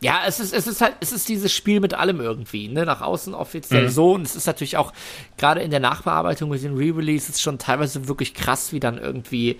ja, 0.05 0.21
es 0.27 0.39
ist, 0.39 0.53
es 0.53 0.67
ist 0.67 0.83
halt, 0.83 0.97
es 1.01 1.13
ist 1.13 1.31
dieses 1.31 1.51
Spiel 1.51 1.81
mit 1.81 1.95
allem 1.95 2.21
irgendwie, 2.21 2.69
ne? 2.69 2.85
Nach 2.85 3.01
außen 3.01 3.33
offiziell 3.33 3.85
mhm. 3.85 3.89
so. 3.89 4.13
Und 4.13 4.23
es 4.27 4.37
ist 4.37 4.47
natürlich 4.47 4.77
auch 4.77 4.93
gerade 5.39 5.63
in 5.63 5.71
der 5.71 5.81
Nachbearbeitung 5.81 6.51
mit 6.51 6.63
den 6.63 6.77
Re-Releases 6.77 7.41
schon 7.41 7.57
teilweise 7.57 8.07
wirklich 8.07 8.35
krass, 8.35 8.75
wie 8.75 8.81
dann 8.81 8.99
irgendwie 8.99 9.59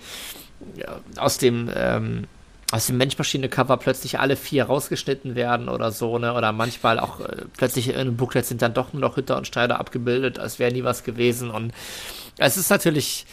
ja, 0.75 0.99
aus 1.17 1.39
dem, 1.39 1.71
ähm, 1.75 2.27
aus 2.71 2.85
dem 2.85 2.97
Mensch-Maschine-Cover 2.97 3.77
plötzlich 3.77 4.19
alle 4.19 4.35
vier 4.35 4.65
rausgeschnitten 4.65 5.33
werden 5.33 5.67
oder 5.67 5.91
so, 5.91 6.19
ne? 6.19 6.31
Oder 6.35 6.51
manchmal 6.51 6.99
auch 6.99 7.21
äh, 7.21 7.45
plötzlich 7.57 7.89
in 7.89 7.95
einem 7.95 8.15
Booklet 8.15 8.45
sind 8.45 8.61
dann 8.61 8.75
doch 8.75 8.93
nur 8.93 9.01
noch 9.01 9.17
Hütter 9.17 9.37
und 9.37 9.47
Steider 9.47 9.79
abgebildet, 9.79 10.37
als 10.37 10.59
wäre 10.59 10.71
nie 10.71 10.83
was 10.83 11.03
gewesen. 11.03 11.49
Und 11.49 11.73
es 12.37 12.55
ist 12.55 12.69
natürlich, 12.69 13.25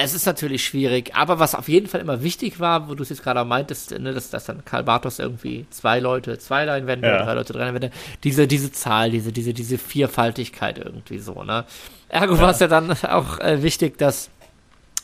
es 0.00 0.14
ist 0.14 0.26
natürlich 0.26 0.64
schwierig, 0.64 1.16
aber 1.16 1.40
was 1.40 1.56
auf 1.56 1.68
jeden 1.68 1.88
Fall 1.88 2.00
immer 2.00 2.22
wichtig 2.22 2.60
war, 2.60 2.88
wo 2.88 2.94
du 2.94 3.02
es 3.02 3.08
jetzt 3.08 3.24
gerade 3.24 3.44
meintest, 3.44 3.98
ne, 3.98 4.14
dass, 4.14 4.30
dass 4.30 4.44
dann 4.44 4.64
Karl 4.64 4.84
Bartos 4.84 5.18
irgendwie 5.18 5.66
zwei 5.70 5.98
Leute 5.98 6.38
zwei 6.38 6.64
Leinwände, 6.64 7.08
ja. 7.08 7.24
drei 7.24 7.34
Leute 7.34 7.52
drei 7.52 7.64
Leinwände, 7.64 7.90
diese, 8.22 8.46
diese 8.46 8.70
Zahl, 8.70 9.10
diese, 9.10 9.32
diese, 9.32 9.52
diese 9.52 9.76
Vierfaltigkeit 9.76 10.78
irgendwie 10.78 11.18
so, 11.18 11.42
ne? 11.42 11.64
Ergo 12.08 12.36
ja. 12.36 12.40
war 12.40 12.50
es 12.50 12.60
ja 12.60 12.68
dann 12.68 12.92
auch 12.92 13.40
äh, 13.40 13.60
wichtig, 13.64 13.98
dass 13.98 14.30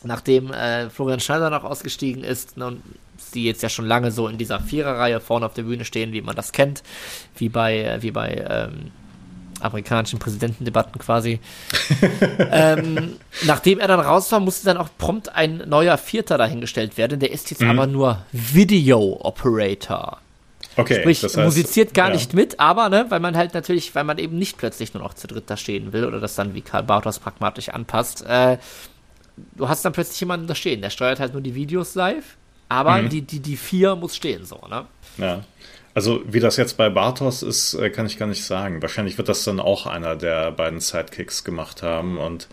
nachdem 0.03 0.53
äh, 0.53 0.89
Florian 0.89 1.19
Schneider 1.19 1.49
noch 1.49 1.65
ausgestiegen 1.65 2.23
ist 2.23 2.55
ne, 2.55 2.67
und 2.67 2.81
sie 3.17 3.43
jetzt 3.43 3.63
ja 3.63 3.69
schon 3.69 3.85
lange 3.85 4.11
so 4.11 4.29
in 4.29 4.37
dieser 4.37 4.61
Viererreihe 4.61 5.19
vorne 5.19 5.45
auf 5.45 5.53
der 5.53 5.63
Bühne 5.63 5.83
stehen, 5.83 6.13
wie 6.13 6.21
man 6.21 6.37
das 6.37 6.53
kennt, 6.53 6.83
wie 7.35 7.49
bei, 7.49 7.79
äh, 7.79 8.01
wie 8.01 8.11
bei 8.11 8.45
ähm, 8.49 8.91
amerikanischen 9.59 10.19
Präsidentendebatten 10.19 10.99
quasi. 10.99 11.39
ähm, 12.51 13.17
nachdem 13.43 13.79
er 13.79 13.87
dann 13.87 13.99
raus 13.99 14.31
war, 14.31 14.39
musste 14.39 14.65
dann 14.65 14.77
auch 14.77 14.89
prompt 14.97 15.29
ein 15.29 15.63
neuer 15.67 15.97
Vierter 15.97 16.37
dahingestellt 16.37 16.97
werden. 16.97 17.19
Der 17.19 17.31
ist 17.31 17.49
jetzt 17.51 17.61
mhm. 17.61 17.69
aber 17.69 17.87
nur 17.87 18.25
Video 18.31 19.19
Operator. 19.21 20.19
Okay, 20.77 20.99
Sprich, 20.99 21.21
das 21.21 21.37
heißt, 21.37 21.45
musiziert 21.45 21.93
gar 21.93 22.09
ja. 22.09 22.15
nicht 22.15 22.33
mit, 22.33 22.59
aber, 22.59 22.89
ne, 22.89 23.05
weil 23.09 23.21
man 23.21 23.37
halt 23.37 23.53
natürlich, 23.53 23.95
weil 23.95 24.03
man 24.03 24.17
eben 24.17 24.37
nicht 24.37 24.57
plötzlich 24.57 24.93
nur 24.93 25.03
noch 25.03 25.13
zu 25.13 25.27
dritt 25.27 25.49
da 25.49 25.55
stehen 25.55 25.93
will 25.93 26.05
oder 26.05 26.19
das 26.19 26.35
dann 26.35 26.53
wie 26.53 26.61
Karl 26.61 26.83
Bartos 26.83 27.19
pragmatisch 27.19 27.69
anpasst, 27.69 28.25
äh, 28.27 28.57
du 29.55 29.69
hast 29.69 29.85
dann 29.85 29.93
plötzlich 29.93 30.19
jemanden 30.19 30.47
da 30.47 30.55
stehen, 30.55 30.81
der 30.81 30.89
steuert 30.89 31.19
halt 31.19 31.31
nur 31.31 31.41
die 31.41 31.55
Videos 31.55 31.95
live, 31.95 32.35
aber 32.67 33.01
mhm. 33.01 33.09
die, 33.09 33.21
die, 33.21 33.39
die 33.39 33.55
vier 33.55 33.95
muss 33.95 34.15
stehen, 34.17 34.43
so, 34.45 34.59
ne? 34.69 34.85
Ja. 35.17 35.43
Also 35.95 36.21
wie 36.27 36.41
das 36.41 36.57
jetzt 36.57 36.75
bei 36.75 36.89
Bartos 36.89 37.41
ist, 37.41 37.73
äh, 37.73 37.89
kann 37.89 38.05
ich 38.05 38.19
gar 38.19 38.27
nicht 38.27 38.43
sagen. 38.43 38.81
Wahrscheinlich 38.81 39.17
wird 39.17 39.29
das 39.29 39.45
dann 39.45 39.61
auch 39.61 39.87
einer 39.87 40.17
der 40.17 40.51
beiden 40.51 40.81
Sidekicks 40.81 41.45
gemacht 41.45 41.83
haben. 41.83 42.17
Und 42.17 42.49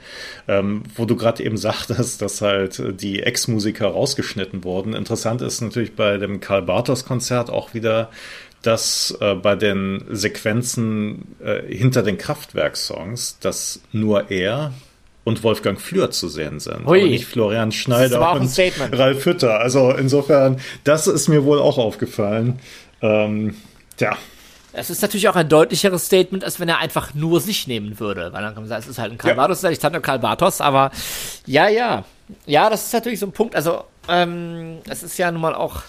ähm, 0.46 0.84
wo 0.94 1.04
du 1.06 1.16
gerade 1.16 1.42
eben 1.42 1.56
sagtest, 1.58 2.22
dass 2.22 2.40
halt 2.40 2.80
die 3.02 3.20
Ex-Musiker 3.20 3.88
rausgeschnitten 3.88 4.62
wurden. 4.62 4.94
Interessant 4.94 5.42
ist 5.42 5.60
natürlich 5.60 5.96
bei 5.96 6.18
dem 6.18 6.38
Karl 6.38 6.62
Bartos-Konzert 6.62 7.50
auch 7.50 7.74
wieder, 7.74 8.10
dass 8.62 9.16
äh, 9.20 9.34
bei 9.34 9.56
den 9.56 10.04
Sequenzen 10.08 11.34
äh, 11.44 11.62
hinter 11.66 12.04
den 12.04 12.18
Kraftwerk-Songs, 12.18 13.40
dass 13.40 13.80
nur 13.90 14.30
er 14.30 14.72
und 15.24 15.42
Wolfgang 15.42 15.80
Flür 15.80 16.12
zu 16.12 16.28
sehen 16.28 16.60
sind. 16.60 16.86
Hui. 16.86 17.00
Aber 17.00 17.08
nicht 17.08 17.26
Florian 17.26 17.72
Schneider 17.72 18.34
und 18.34 18.58
Ralf 18.92 19.26
Hütter. 19.26 19.58
Also 19.58 19.90
insofern, 19.90 20.60
das 20.84 21.08
ist 21.08 21.26
mir 21.26 21.44
wohl 21.44 21.58
auch 21.58 21.78
aufgefallen. 21.78 22.60
Ähm, 23.02 23.56
tja. 23.96 24.16
Es 24.74 24.88
ist 24.88 25.02
natürlich 25.02 25.28
auch 25.28 25.36
ein 25.36 25.48
deutlicheres 25.48 26.06
Statement, 26.06 26.44
als 26.44 26.58
wenn 26.58 26.68
er 26.68 26.78
einfach 26.78 27.12
nur 27.12 27.40
sich 27.40 27.66
nehmen 27.66 28.00
würde. 28.00 28.32
Weil 28.32 28.42
dann 28.42 28.54
kann 28.54 28.62
man 28.62 28.68
sagen, 28.68 28.82
es 28.82 28.88
ist 28.88 28.98
halt 28.98 29.12
ein 29.12 29.18
Karl 29.18 29.32
ja. 29.32 29.36
Bartos, 29.36 29.62
ich 29.64 29.84
hatte 29.84 30.00
Karl 30.00 30.18
Bartos, 30.18 30.60
aber 30.62 30.90
ja, 31.44 31.68
ja. 31.68 32.04
Ja, 32.46 32.70
das 32.70 32.86
ist 32.86 32.94
natürlich 32.94 33.20
so 33.20 33.26
ein 33.26 33.32
Punkt. 33.32 33.54
Also, 33.54 33.84
ähm, 34.08 34.78
es 34.88 35.02
ist 35.02 35.18
ja 35.18 35.30
nun 35.30 35.42
mal 35.42 35.54
auch 35.54 35.82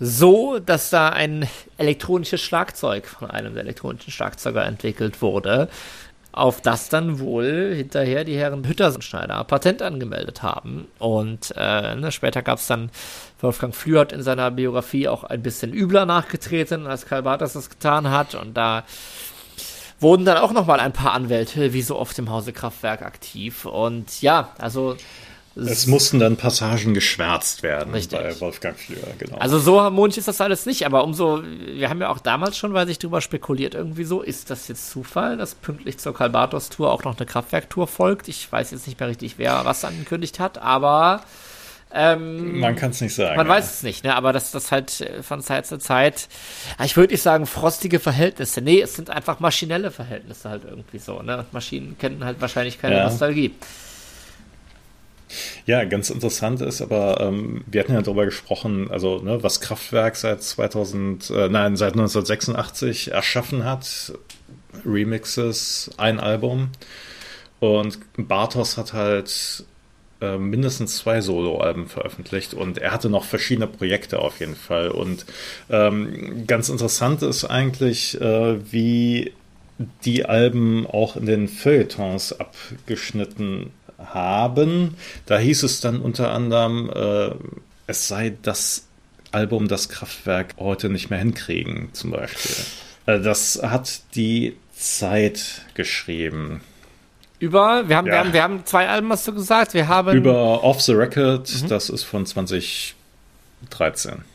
so, 0.00 0.58
dass 0.58 0.90
da 0.90 1.10
ein 1.10 1.48
elektronisches 1.78 2.40
Schlagzeug 2.40 3.06
von 3.06 3.30
einem 3.30 3.54
der 3.54 3.62
elektronischen 3.62 4.12
Schlagzeuger 4.12 4.64
entwickelt 4.64 5.22
wurde 5.22 5.68
auf 6.32 6.62
das 6.62 6.88
dann 6.88 7.18
wohl 7.20 7.74
hinterher 7.74 8.24
die 8.24 8.36
Herren 8.36 8.66
Hüttersenschneider 8.66 9.44
Patent 9.44 9.82
angemeldet 9.82 10.42
haben. 10.42 10.88
Und 10.98 11.52
äh, 11.56 11.94
ne, 11.94 12.10
später 12.10 12.42
gab 12.42 12.58
es 12.58 12.66
dann, 12.66 12.90
Wolfgang 13.40 13.74
Flür 13.74 14.00
hat 14.00 14.12
in 14.12 14.22
seiner 14.22 14.50
Biografie 14.50 15.08
auch 15.08 15.24
ein 15.24 15.42
bisschen 15.42 15.74
übler 15.74 16.06
nachgetreten, 16.06 16.86
als 16.86 17.06
Karl 17.06 17.22
Bartas 17.22 17.52
das 17.52 17.68
getan 17.68 18.10
hat. 18.10 18.34
Und 18.34 18.54
da 18.56 18.84
wurden 20.00 20.24
dann 20.24 20.38
auch 20.38 20.52
nochmal 20.52 20.80
ein 20.80 20.92
paar 20.94 21.12
Anwälte, 21.12 21.74
wie 21.74 21.82
so 21.82 21.98
oft 21.98 22.18
im 22.18 22.30
Hause 22.30 22.52
Kraftwerk, 22.54 23.02
aktiv. 23.02 23.66
Und 23.66 24.22
ja, 24.22 24.52
also 24.58 24.96
es 25.54 25.86
mussten 25.86 26.18
dann 26.18 26.36
Passagen 26.36 26.94
geschwärzt 26.94 27.62
werden 27.62 27.92
Richtig. 27.92 28.18
bei 28.18 28.40
Wolfgang 28.40 28.76
Flür, 28.76 29.02
genau. 29.18 29.36
Also 29.36 29.58
so 29.58 29.80
harmonisch 29.80 30.16
ist 30.16 30.28
das 30.28 30.40
alles 30.40 30.64
nicht, 30.66 30.86
aber 30.86 31.04
umso, 31.04 31.42
wir 31.42 31.90
haben 31.90 32.00
ja 32.00 32.08
auch 32.08 32.18
damals 32.18 32.56
schon, 32.56 32.72
weil 32.72 32.86
sich 32.86 32.98
drüber 32.98 33.20
spekuliert, 33.20 33.74
irgendwie 33.74 34.04
so, 34.04 34.22
ist 34.22 34.50
das 34.50 34.68
jetzt 34.68 34.90
Zufall, 34.90 35.36
dass 35.36 35.54
pünktlich 35.54 35.98
zur 35.98 36.14
Kalbatos-Tour 36.14 36.90
auch 36.90 37.04
noch 37.04 37.18
eine 37.18 37.26
Kraftwerk-Tour 37.26 37.86
folgt? 37.86 38.28
Ich 38.28 38.50
weiß 38.50 38.70
jetzt 38.70 38.86
nicht 38.86 38.98
mehr 38.98 39.08
richtig, 39.08 39.34
wer 39.36 39.64
was 39.64 39.84
angekündigt 39.84 40.40
hat, 40.40 40.58
aber 40.58 41.22
ähm, 41.94 42.58
man 42.60 42.74
kann 42.74 42.90
es 42.90 43.00
nicht 43.02 43.14
sagen. 43.14 43.36
Man 43.36 43.46
ja. 43.46 43.52
weiß 43.52 43.74
es 43.74 43.82
nicht, 43.82 44.04
ne? 44.04 44.16
aber 44.16 44.32
das 44.32 44.50
das 44.50 44.72
halt 44.72 45.06
von 45.20 45.42
Zeit 45.42 45.66
zu 45.66 45.78
Zeit, 45.78 46.28
ich 46.82 46.96
würde 46.96 47.12
nicht 47.12 47.22
sagen 47.22 47.44
frostige 47.44 48.00
Verhältnisse. 48.00 48.62
Nee, 48.62 48.80
es 48.80 48.94
sind 48.94 49.10
einfach 49.10 49.40
maschinelle 49.40 49.90
Verhältnisse 49.90 50.48
halt 50.48 50.64
irgendwie 50.64 50.98
so. 50.98 51.20
Ne? 51.20 51.44
Maschinen 51.52 51.98
kennen 51.98 52.24
halt 52.24 52.40
wahrscheinlich 52.40 52.80
keine 52.80 52.96
ja. 52.96 53.04
Nostalgie. 53.04 53.54
Ja, 55.66 55.84
ganz 55.84 56.10
interessant 56.10 56.60
ist, 56.60 56.82
aber 56.82 57.20
ähm, 57.20 57.64
wir 57.66 57.80
hatten 57.80 57.92
ja 57.92 58.02
darüber 58.02 58.24
gesprochen, 58.24 58.90
also 58.90 59.18
ne, 59.20 59.42
was 59.42 59.60
Kraftwerk 59.60 60.16
seit 60.16 60.42
2000, 60.42 61.30
äh, 61.30 61.48
nein, 61.48 61.76
seit 61.76 61.92
1986 61.92 63.12
erschaffen 63.12 63.64
hat. 63.64 64.12
Remixes, 64.84 65.90
ein 65.98 66.18
Album. 66.18 66.70
Und 67.60 67.98
Bartos 68.16 68.76
hat 68.76 68.92
halt 68.92 69.64
äh, 70.20 70.38
mindestens 70.38 70.96
zwei 70.96 71.20
Soloalben 71.20 71.88
veröffentlicht 71.88 72.54
und 72.54 72.78
er 72.78 72.92
hatte 72.92 73.10
noch 73.10 73.24
verschiedene 73.24 73.66
Projekte 73.66 74.20
auf 74.20 74.40
jeden 74.40 74.56
Fall. 74.56 74.88
Und 74.88 75.26
ähm, 75.68 76.46
ganz 76.46 76.68
interessant 76.68 77.22
ist 77.22 77.44
eigentlich, 77.44 78.20
äh, 78.20 78.72
wie 78.72 79.32
die 80.04 80.24
Alben 80.24 80.86
auch 80.86 81.16
in 81.16 81.26
den 81.26 81.48
Feuilletons 81.48 82.38
abgeschnitten 82.38 83.70
haben. 84.06 84.96
Da 85.26 85.38
hieß 85.38 85.62
es 85.62 85.80
dann 85.80 86.00
unter 86.00 86.32
anderem, 86.32 86.90
äh, 86.94 87.30
es 87.86 88.08
sei 88.08 88.34
das 88.42 88.86
Album, 89.32 89.68
das 89.68 89.88
Kraftwerk 89.88 90.54
heute 90.58 90.88
nicht 90.88 91.10
mehr 91.10 91.18
hinkriegen, 91.18 91.90
zum 91.92 92.10
Beispiel. 92.10 92.64
Äh, 93.06 93.20
das 93.20 93.60
hat 93.62 94.00
die 94.14 94.56
Zeit 94.72 95.62
geschrieben. 95.74 96.60
Über, 97.38 97.88
wir 97.88 97.96
haben, 97.96 98.06
ja. 98.06 98.12
wir 98.12 98.18
haben, 98.20 98.32
wir 98.32 98.42
haben 98.42 98.66
zwei 98.66 98.88
Alben, 98.88 99.10
hast 99.10 99.26
du 99.26 99.34
gesagt. 99.34 99.74
Wir 99.74 99.88
haben. 99.88 100.16
Über 100.16 100.62
Off 100.62 100.80
the 100.80 100.92
Record, 100.92 101.50
mhm. 101.62 101.68
das 101.68 101.90
ist 101.90 102.04
von 102.04 102.24
2013. 102.24 102.94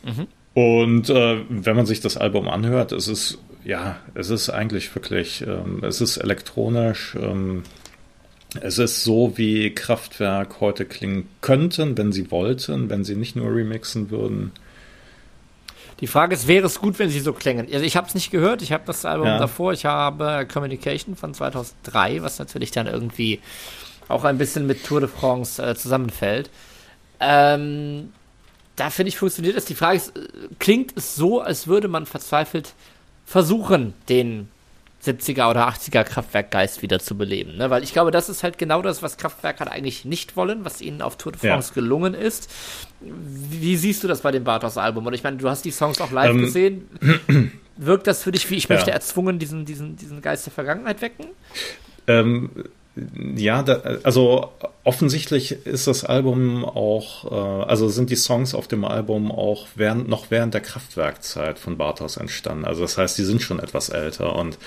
Mhm. 0.04 0.28
Und 0.54 1.10
äh, 1.10 1.38
wenn 1.50 1.76
man 1.76 1.86
sich 1.86 2.02
das 2.02 2.18
Album 2.18 2.50
anhört, 2.50 2.92
es 2.92 3.08
ist, 3.08 3.38
ja, 3.64 3.98
es 4.14 4.30
ist 4.30 4.50
eigentlich 4.50 4.94
wirklich, 4.96 5.42
ähm, 5.42 5.84
es 5.84 6.02
ist 6.02 6.18
elektronisch, 6.18 7.16
ähm, 7.16 7.64
es 8.62 8.78
ist 8.78 9.04
so, 9.04 9.38
wie 9.38 9.74
Kraftwerk 9.74 10.60
heute 10.60 10.86
klingen 10.86 11.30
könnten, 11.42 11.98
wenn 11.98 12.12
sie 12.12 12.32
wollten, 12.32 12.90
wenn 12.90 13.04
sie 13.04 13.16
nicht 13.16 13.36
nur 13.36 13.54
remixen 13.54 14.10
würden. 14.10 14.52
Die 16.00 16.08
Frage 16.08 16.36
ist, 16.36 16.48
wäre 16.48 16.68
es 16.68 16.80
gut, 16.80 17.00
wenn 17.00 17.10
sie 17.10 17.20
so 17.20 17.34
klängen? 17.34 17.68
Also 17.72 17.84
ich 17.84 17.98
habe 17.98 18.08
es 18.08 18.14
nicht 18.14 18.30
gehört, 18.30 18.62
ich 18.62 18.72
habe 18.72 18.84
das 18.86 19.04
Album 19.04 19.28
ja. 19.28 19.40
davor, 19.40 19.74
ich 19.74 19.86
habe 19.86 20.48
Communication 20.52 21.16
von 21.16 21.34
2003, 21.34 22.22
was 22.22 22.38
natürlich 22.38 22.72
dann 22.72 22.86
irgendwie 22.86 23.40
auch 24.08 24.24
ein 24.24 24.38
bisschen 24.38 24.68
mit 24.68 24.86
Tour 24.86 25.00
de 25.00 25.10
France 25.10 25.62
äh, 25.62 25.76
zusammenfällt. 25.76 26.50
Ähm, 27.20 28.14
da 28.76 28.92
finde 28.92 29.10
ich, 29.10 29.18
funktioniert 29.18 29.58
das. 29.58 29.66
Die 29.66 29.76
Frage 29.76 29.98
ist, 29.98 30.16
äh, 30.16 30.22
klingt 30.60 30.96
es 30.96 31.16
so, 31.16 31.42
als 31.42 31.68
würde 31.68 31.88
man 31.88 32.06
verzweifelt 32.06 32.74
versuchen, 33.26 33.94
den 34.08 34.50
70er 35.08 35.50
oder 35.50 35.68
80er 35.68 36.04
Kraftwerkgeist 36.04 36.82
wieder 36.82 37.00
zu 37.00 37.18
beleben. 37.18 37.58
Ne? 37.58 37.70
Weil 37.70 37.84
ich 37.84 37.94
glaube, 37.94 38.12
das 38.12 38.30
ist 38.30 38.44
halt 38.44 38.58
genau 38.58 38.82
das, 38.82 39.02
was 39.02 39.18
Kraftwerk 39.18 39.60
halt 39.60 39.72
eigentlich 39.72 40.06
nicht 40.06 40.36
wollen, 40.36 40.66
was 40.66 40.82
ihnen 40.82 41.02
auf 41.02 41.18
Tour 41.18 41.32
de 41.32 41.42
France 41.42 41.72
ja. 41.72 41.82
gelungen 41.82 42.14
ist. 42.14 42.52
Wie 43.00 43.78
siehst 43.78 44.04
du 44.04 44.08
das 44.08 44.22
bei 44.22 44.32
dem 44.32 44.44
Bartos-Album? 44.44 45.06
Und 45.06 45.14
ich 45.14 45.24
meine, 45.24 45.38
du 45.38 45.50
hast 45.50 45.66
die 45.66 45.72
Songs 45.72 46.02
auch 46.02 46.12
live 46.12 46.32
ähm, 46.32 46.42
gesehen. 46.42 46.90
Wirkt 47.78 48.08
das 48.08 48.24
für 48.24 48.32
dich 48.32 48.50
wie, 48.50 48.56
ich 48.56 48.70
möchte 48.70 48.90
ja. 48.90 48.96
erzwungen 48.96 49.40
diesen, 49.40 49.66
diesen, 49.66 49.96
diesen 49.96 50.22
Geist 50.22 50.46
der 50.46 50.54
Vergangenheit 50.54 51.02
wecken? 51.02 51.28
Ähm, 52.08 52.50
ja, 53.36 53.64
da, 53.64 53.82
also 54.04 54.52
offensichtlich 54.84 55.66
ist 55.66 55.88
das 55.88 56.04
Album 56.04 56.66
auch, 56.66 57.32
äh, 57.32 57.66
also 57.70 57.90
sind 57.90 58.10
die 58.10 58.16
Songs 58.16 58.56
auf 58.56 58.68
dem 58.68 58.86
Album 58.86 59.32
auch 59.32 59.68
während, 59.76 60.08
noch 60.08 60.32
während 60.32 60.54
der 60.54 60.62
Kraftwerkzeit 60.62 61.60
von 61.60 61.78
Bartos 61.78 62.18
entstanden. 62.18 62.66
Also 62.66 62.82
das 62.82 62.98
heißt, 62.98 63.18
die 63.18 63.24
sind 63.24 63.42
schon 63.42 63.60
etwas 63.60 63.90
älter 63.90 64.36
und 64.36 64.58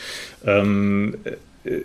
ähm, 0.45 1.17
äh, 1.65 1.81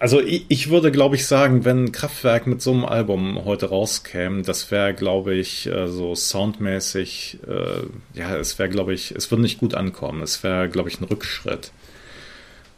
also 0.00 0.20
ich, 0.20 0.46
ich 0.48 0.70
würde, 0.70 0.90
glaube 0.90 1.14
ich, 1.14 1.26
sagen, 1.26 1.64
wenn 1.64 1.92
Kraftwerk 1.92 2.46
mit 2.46 2.60
so 2.60 2.72
einem 2.72 2.84
Album 2.84 3.44
heute 3.44 3.66
rauskäme, 3.66 4.42
das 4.42 4.70
wäre, 4.70 4.94
glaube 4.94 5.34
ich, 5.34 5.66
äh, 5.66 5.86
so 5.86 6.14
soundmäßig, 6.14 7.38
äh, 7.46 8.18
ja, 8.18 8.36
es 8.36 8.58
wäre, 8.58 8.68
glaube 8.68 8.94
ich, 8.94 9.12
es 9.12 9.30
würde 9.30 9.42
nicht 9.42 9.58
gut 9.58 9.74
ankommen. 9.74 10.22
Es 10.22 10.42
wäre, 10.42 10.68
glaube 10.68 10.88
ich, 10.88 11.00
ein 11.00 11.04
Rückschritt. 11.04 11.70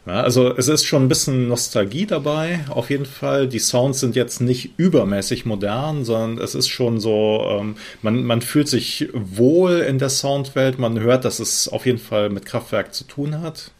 Ja, 0.05 0.21
also 0.21 0.53
es 0.53 0.67
ist 0.67 0.83
schon 0.83 1.05
ein 1.05 1.07
bisschen 1.07 1.47
Nostalgie 1.47 2.05
dabei, 2.05 2.65
auf 2.67 2.89
jeden 2.89 3.05
Fall. 3.05 3.47
Die 3.47 3.59
Sounds 3.59 4.01
sind 4.01 4.17
jetzt 4.17 4.41
nicht 4.41 4.71
übermäßig 4.75 5.45
modern, 5.45 6.03
sondern 6.03 6.43
es 6.43 6.55
ist 6.55 6.67
schon 6.67 6.99
so, 6.99 7.45
ähm, 7.49 7.75
man, 8.01 8.25
man 8.25 8.41
fühlt 8.41 8.67
sich 8.67 9.09
wohl 9.13 9.79
in 9.79 9.99
der 9.99 10.09
Soundwelt, 10.09 10.77
man 10.77 10.99
hört, 10.99 11.23
dass 11.23 11.39
es 11.39 11.69
auf 11.69 11.85
jeden 11.85 11.99
Fall 11.99 12.29
mit 12.29 12.45
Kraftwerk 12.45 12.93
zu 12.93 13.05
tun 13.05 13.39
hat. 13.41 13.71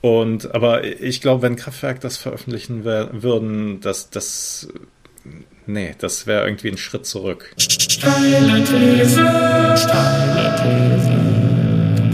Und 0.00 0.54
aber 0.54 0.84
ich 0.84 1.20
glaube, 1.20 1.42
wenn 1.42 1.56
Kraftwerk 1.56 2.00
das 2.00 2.16
veröffentlichen 2.16 2.84
würden, 2.84 3.80
dass 3.80 4.08
das 4.10 4.68
nee, 5.66 5.94
das 5.98 6.26
wäre 6.26 6.46
irgendwie 6.46 6.68
ein 6.68 6.78
Schritt 6.78 7.04
zurück. 7.04 7.52
Steile 7.58 8.64
These. 8.64 9.47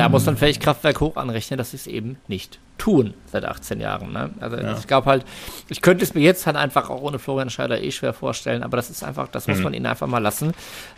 Da 0.04 0.10
muss 0.10 0.26
man 0.26 0.36
vielleicht 0.36 0.62
Kraftwerk 0.62 1.00
hoch 1.00 1.16
anrechnen, 1.16 1.56
dass 1.56 1.70
sie 1.70 1.78
es 1.78 1.86
eben 1.86 2.18
nicht 2.28 2.58
tun 2.76 3.14
seit 3.32 3.46
18 3.46 3.80
Jahren. 3.80 4.12
Ne? 4.12 4.30
Also 4.38 4.58
ja. 4.58 4.76
ich 4.76 4.86
glaube 4.86 5.06
halt, 5.06 5.24
ich 5.70 5.80
könnte 5.80 6.04
es 6.04 6.12
mir 6.12 6.20
jetzt 6.20 6.46
halt 6.46 6.56
einfach 6.56 6.90
auch 6.90 7.00
ohne 7.00 7.18
Florian 7.18 7.48
Scheider 7.48 7.80
eh 7.82 7.90
schwer 7.90 8.12
vorstellen, 8.12 8.62
aber 8.62 8.76
das 8.76 8.90
ist 8.90 9.02
einfach, 9.02 9.28
das 9.28 9.48
muss 9.48 9.58
mhm. 9.58 9.64
man 9.64 9.74
ihnen 9.74 9.86
einfach 9.86 10.06
mal 10.06 10.18
lassen. 10.18 10.52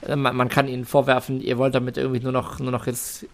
Äh, 0.05 0.17
man, 0.17 0.35
man, 0.35 0.49
kann 0.49 0.67
ihnen 0.67 0.85
vorwerfen, 0.85 1.41
ihr 1.41 1.57
wollt 1.57 1.77
damit 1.77 1.97
irgendwie 1.99 2.19
nur 2.19 2.33
noch, 2.33 2.59
nur 2.59 2.73
noch 2.73 2.87
jetzt 2.87 3.27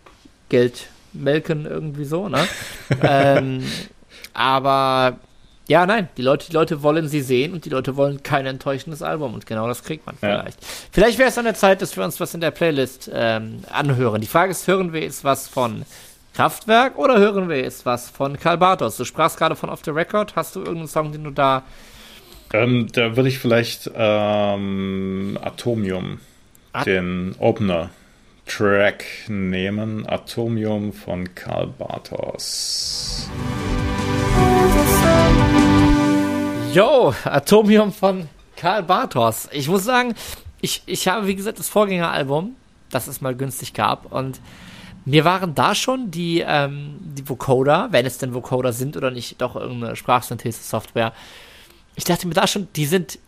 Geld 0.51 0.89
melken, 1.15 1.65
irgendwie 1.65 2.05
so, 2.05 2.29
ne? 2.29 2.47
ähm, 3.03 3.65
aber 4.35 5.19
ja, 5.73 5.87
nein, 5.87 6.11
die 6.19 6.23
Leute, 6.23 6.49
die 6.51 6.53
Leute 6.53 6.83
wollen 6.83 7.09
sie 7.09 7.23
sehen 7.23 7.55
und 7.55 7.65
die 7.65 7.71
Leute 7.71 7.97
wollen 7.97 8.23
kein 8.23 8.45
enttäuschendes 8.45 9.01
Album 9.01 9.33
und 9.33 9.47
genau 9.47 9.67
das 9.67 9.83
kriegt 9.83 10.05
man 10.05 10.17
vielleicht. 10.19 10.61
Ja. 10.61 10.69
Vielleicht 10.93 11.19
wäre 11.19 11.31
es 11.31 11.39
an 11.39 11.47
der 11.47 11.55
Zeit, 11.55 11.81
dass 11.81 11.97
wir 11.97 12.05
uns 12.05 12.21
was 12.21 12.35
in 12.35 12.43
der 12.43 12.51
Playlist 12.51 13.11
ähm, 13.11 13.61
anhören. 13.73 14.21
Die 14.21 14.27
Frage 14.27 14.51
ist, 14.51 14.69
hören 14.69 14.93
wir 14.93 15.01
jetzt 15.01 15.25
was 15.25 15.49
von 15.49 15.87
Kraftwerk 16.35 16.99
oder 16.99 17.19
hören 17.19 17.49
wir 17.49 17.57
jetzt 17.57 17.87
was 17.87 18.11
von 18.11 18.39
Karl 18.39 18.59
Bartos? 18.59 18.99
Du 18.99 19.07
sprachst 19.07 19.39
gerade 19.39 19.57
von 19.57 19.71
Off 19.71 19.81
the 19.83 19.93
Record. 19.93 20.37
Hast 20.37 20.57
du 20.57 20.61
irgendeinen 20.61 20.89
Song, 20.89 21.11
den 21.11 21.25
du 21.25 21.31
da. 21.31 21.63
Ähm, 22.53 22.89
da 22.93 23.17
würde 23.17 23.31
ich 23.31 23.39
vielleicht 23.39 23.91
ähm, 23.95 25.39
Atomium, 25.41 26.21
At 26.75 26.85
den 26.85 27.35
Opener. 27.39 27.89
Track 28.45 29.05
nehmen. 29.29 30.07
Atomium 30.07 30.93
von 30.93 31.35
Karl 31.35 31.69
Bartos. 31.69 33.31
Yo, 36.73 37.13
Atomium 37.25 37.93
von 37.93 38.29
Karl 38.57 38.83
Bartos. 38.83 39.47
Ich 39.53 39.69
muss 39.69 39.85
sagen, 39.85 40.15
ich, 40.63 40.83
ich 40.87 41.07
habe, 41.07 41.27
wie 41.27 41.35
gesagt, 41.35 41.59
das 41.59 41.69
Vorgängeralbum, 41.69 42.57
das 42.91 43.09
es 43.09 43.21
mal 43.21 43.35
günstig 43.35 43.75
gab, 43.75 44.11
und 44.11 44.41
mir 45.05 45.27
waren 45.27 45.55
da 45.55 45.75
schon 45.75 46.11
die, 46.11 46.43
ähm, 46.47 46.97
die 47.01 47.29
Vocoder, 47.29 47.89
wenn 47.91 48.07
es 48.07 48.17
denn 48.17 48.33
Vocoder 48.33 48.73
sind 48.73 48.97
oder 48.97 49.11
nicht, 49.11 49.41
doch 49.43 49.55
irgendeine 49.55 49.97
Sprachsynthese-Software. 49.97 51.13
Ich 51.97 52.05
dachte 52.05 52.27
mir 52.27 52.35
da 52.35 52.47
schon, 52.47 52.69
die 52.75 52.87
sind 52.87 53.19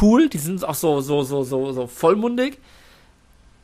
cool, 0.00 0.28
die 0.28 0.38
sind 0.38 0.64
auch 0.64 0.74
so, 0.74 1.00
so, 1.00 1.24
so, 1.24 1.42
so, 1.42 1.72
so 1.72 1.86
vollmundig, 1.88 2.58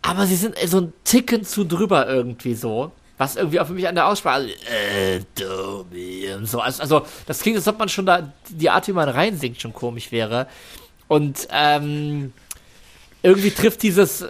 aber 0.02 0.26
sie 0.26 0.34
sind 0.34 0.56
so 0.66 0.80
ein 0.80 0.92
Ticken 1.04 1.44
zu 1.44 1.64
drüber 1.64 2.08
irgendwie 2.08 2.54
so 2.54 2.90
was 3.18 3.36
irgendwie 3.36 3.60
auch 3.60 3.66
für 3.66 3.72
mich 3.72 3.88
an 3.88 3.94
der 3.94 4.06
Aussprache, 4.06 4.48
äh, 4.70 5.20
so, 6.42 6.60
also, 6.60 6.80
also 6.80 7.06
das 7.26 7.40
klingt, 7.40 7.56
als 7.56 7.66
ob 7.68 7.78
man 7.78 7.88
schon 7.88 8.06
da, 8.06 8.32
die 8.48 8.70
Art, 8.70 8.86
wie 8.88 8.92
man 8.92 9.08
reinsingt, 9.08 9.60
schon 9.60 9.72
komisch 9.72 10.12
wäre. 10.12 10.46
Und, 11.08 11.48
ähm, 11.50 12.32
irgendwie 13.22 13.50
trifft 13.50 13.82
dieses 13.82 14.24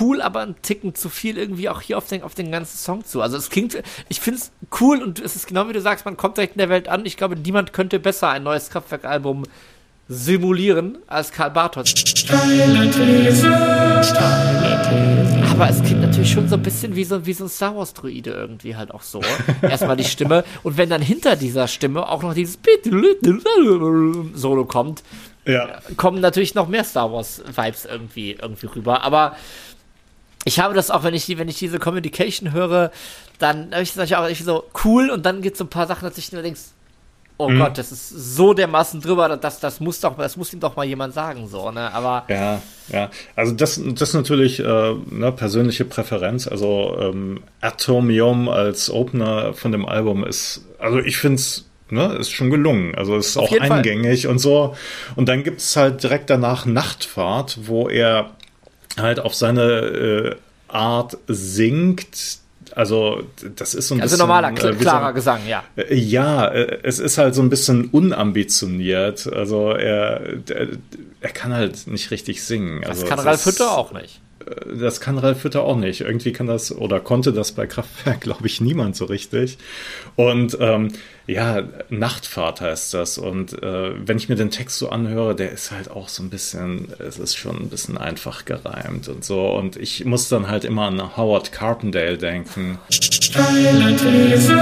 cool, 0.00 0.20
aber 0.20 0.40
ein 0.40 0.56
Ticken 0.62 0.96
zu 0.96 1.08
viel 1.08 1.38
irgendwie 1.38 1.68
auch 1.68 1.80
hier 1.80 1.96
auf 1.96 2.08
den, 2.08 2.24
auf 2.24 2.34
den 2.34 2.50
ganzen 2.50 2.76
Song 2.76 3.04
zu. 3.04 3.22
Also 3.22 3.36
es 3.36 3.50
klingt, 3.50 3.80
ich 4.08 4.20
finde 4.20 4.40
es 4.40 4.50
cool 4.80 5.00
und 5.00 5.20
es 5.20 5.36
ist 5.36 5.46
genau 5.46 5.68
wie 5.68 5.72
du 5.72 5.80
sagst, 5.80 6.04
man 6.04 6.16
kommt 6.16 6.38
direkt 6.38 6.54
in 6.54 6.58
der 6.58 6.68
Welt 6.68 6.88
an. 6.88 7.06
Ich 7.06 7.16
glaube, 7.16 7.36
niemand 7.36 7.72
könnte 7.72 8.00
besser 8.00 8.30
ein 8.30 8.42
neues 8.42 8.70
Kraftwerk-Album 8.70 9.44
simulieren 10.08 10.98
als 11.06 11.30
Karl 11.30 11.52
Bartos. 11.52 11.90
Steile 11.90 12.90
These, 12.90 13.48
steile. 14.02 14.61
Aber 15.50 15.68
es 15.68 15.82
klingt 15.82 16.00
natürlich 16.00 16.32
schon 16.32 16.48
so 16.48 16.56
ein 16.56 16.62
bisschen 16.62 16.96
wie 16.96 17.04
so, 17.04 17.24
wie 17.26 17.32
so 17.32 17.44
ein 17.44 17.50
Star 17.50 17.76
Wars 17.76 17.94
Druide 17.94 18.30
irgendwie 18.30 18.74
halt 18.76 18.90
auch 18.90 19.02
so. 19.02 19.20
Erstmal 19.62 19.96
die 19.96 20.04
Stimme 20.04 20.44
und 20.62 20.76
wenn 20.76 20.88
dann 20.90 21.02
hinter 21.02 21.36
dieser 21.36 21.68
Stimme 21.68 22.08
auch 22.08 22.22
noch 22.22 22.34
dieses 22.34 22.58
Solo 24.34 24.64
kommt, 24.64 25.02
ja. 25.44 25.80
kommen 25.96 26.20
natürlich 26.20 26.54
noch 26.54 26.68
mehr 26.68 26.84
Star 26.84 27.12
Wars 27.12 27.42
Vibes 27.46 27.84
irgendwie, 27.84 28.32
irgendwie 28.32 28.66
rüber. 28.66 29.02
Aber 29.04 29.36
ich 30.44 30.58
habe 30.58 30.74
das 30.74 30.90
auch, 30.90 31.04
wenn 31.04 31.14
ich, 31.14 31.28
wenn 31.38 31.48
ich 31.48 31.58
diese 31.58 31.78
Communication 31.78 32.52
höre, 32.52 32.90
dann 33.38 33.72
habe 33.72 33.82
ich 33.82 33.94
das 33.94 34.12
auch 34.12 34.28
so 34.30 34.64
cool 34.84 35.10
und 35.10 35.24
dann 35.24 35.42
gibt 35.42 35.54
es 35.54 35.58
so 35.58 35.64
ein 35.64 35.70
paar 35.70 35.86
Sachen, 35.86 36.08
dass 36.08 36.18
ich 36.18 36.32
nur 36.32 36.42
denkst, 36.42 36.60
oh 37.38 37.48
mhm. 37.48 37.58
Gott, 37.58 37.78
das 37.78 37.92
ist 37.92 38.08
so 38.08 38.54
dermaßen 38.54 39.00
drüber, 39.00 39.36
das, 39.36 39.60
das 39.60 39.80
muss 39.80 40.00
doch, 40.00 40.16
das 40.16 40.36
muss 40.36 40.52
ihm 40.52 40.60
doch 40.60 40.76
mal 40.76 40.84
jemand 40.84 41.14
sagen, 41.14 41.48
so, 41.48 41.70
ne? 41.70 41.92
Aber. 41.92 42.24
Ja, 42.28 42.62
ja. 42.88 43.10
Also 43.36 43.52
das, 43.52 43.80
das 43.94 44.10
ist 44.10 44.14
natürlich 44.14 44.60
äh, 44.60 44.94
ne, 45.10 45.32
persönliche 45.32 45.84
Präferenz. 45.84 46.46
Also 46.46 46.96
ähm, 47.00 47.42
Atomium 47.60 48.48
als 48.48 48.90
Opener 48.90 49.54
von 49.54 49.72
dem 49.72 49.86
Album 49.86 50.24
ist, 50.24 50.66
also 50.78 50.98
ich 50.98 51.16
finde 51.16 51.36
es 51.36 51.66
ne, 51.92 52.14
ist 52.14 52.30
schon 52.30 52.50
gelungen. 52.50 52.94
Also 52.94 53.16
ist 53.16 53.36
Auf 53.36 53.52
auch 53.52 53.60
eingängig 53.60 54.22
Fall. 54.22 54.30
und 54.32 54.38
so. 54.38 54.74
Und 55.14 55.28
dann 55.28 55.44
gibt 55.44 55.60
es 55.60 55.76
halt 55.76 56.02
direkt 56.02 56.30
danach 56.30 56.66
Nachtfahrt, 56.66 57.60
wo 57.64 57.88
er 57.88 58.30
halt 58.98 59.20
auf 59.20 59.34
seine 59.34 59.62
äh, 59.62 60.36
Art 60.68 61.18
singt, 61.28 62.38
also 62.74 63.22
das 63.56 63.74
ist 63.74 63.88
so 63.88 63.94
ein 63.94 64.00
also 64.00 64.16
bisschen... 64.16 64.30
Also 64.30 64.40
normaler, 64.40 64.50
äh, 64.50 64.74
klarer 64.74 65.08
so, 65.08 65.14
Gesang, 65.14 65.40
ja. 65.46 65.62
Äh, 65.76 65.94
ja, 65.94 66.46
äh, 66.46 66.78
es 66.82 66.98
ist 66.98 67.18
halt 67.18 67.34
so 67.34 67.42
ein 67.42 67.50
bisschen 67.50 67.86
unambitioniert. 67.86 69.30
Also 69.32 69.72
er, 69.72 70.22
er 71.20 71.30
kann 71.30 71.52
halt 71.52 71.86
nicht 71.86 72.10
richtig 72.10 72.42
singen. 72.42 72.80
Das 72.80 72.90
also 72.90 73.06
kann 73.06 73.18
Ralf 73.18 73.44
Hütter 73.44 73.76
auch 73.76 73.92
nicht. 73.92 74.21
Das 74.78 75.00
kann 75.00 75.18
Ralf 75.18 75.44
Hütter 75.44 75.62
auch 75.62 75.76
nicht. 75.76 76.00
Irgendwie 76.00 76.32
kann 76.32 76.46
das 76.46 76.74
oder 76.74 77.00
konnte 77.00 77.32
das 77.32 77.52
bei 77.52 77.66
Kraftwerk, 77.66 78.20
glaube 78.22 78.46
ich, 78.46 78.60
niemand 78.60 78.96
so 78.96 79.04
richtig. 79.04 79.58
Und 80.16 80.56
ähm, 80.60 80.92
ja, 81.26 81.62
Nachtfahrt 81.88 82.60
heißt 82.60 82.94
das. 82.94 83.18
Und 83.18 83.62
äh, 83.62 83.92
wenn 84.06 84.16
ich 84.16 84.28
mir 84.28 84.36
den 84.36 84.50
Text 84.50 84.78
so 84.78 84.88
anhöre, 84.90 85.34
der 85.34 85.52
ist 85.52 85.70
halt 85.70 85.90
auch 85.90 86.08
so 86.08 86.22
ein 86.22 86.30
bisschen, 86.30 86.92
es 86.98 87.18
ist 87.18 87.36
schon 87.36 87.56
ein 87.56 87.68
bisschen 87.68 87.96
einfach 87.96 88.44
gereimt 88.44 89.08
und 89.08 89.24
so. 89.24 89.50
Und 89.50 89.76
ich 89.76 90.04
muss 90.04 90.28
dann 90.28 90.48
halt 90.48 90.64
immer 90.64 90.86
an 90.86 91.16
Howard 91.16 91.52
Carpendale 91.52 92.18
denken. 92.18 92.78
Steile 92.90 93.96
These, 93.96 94.52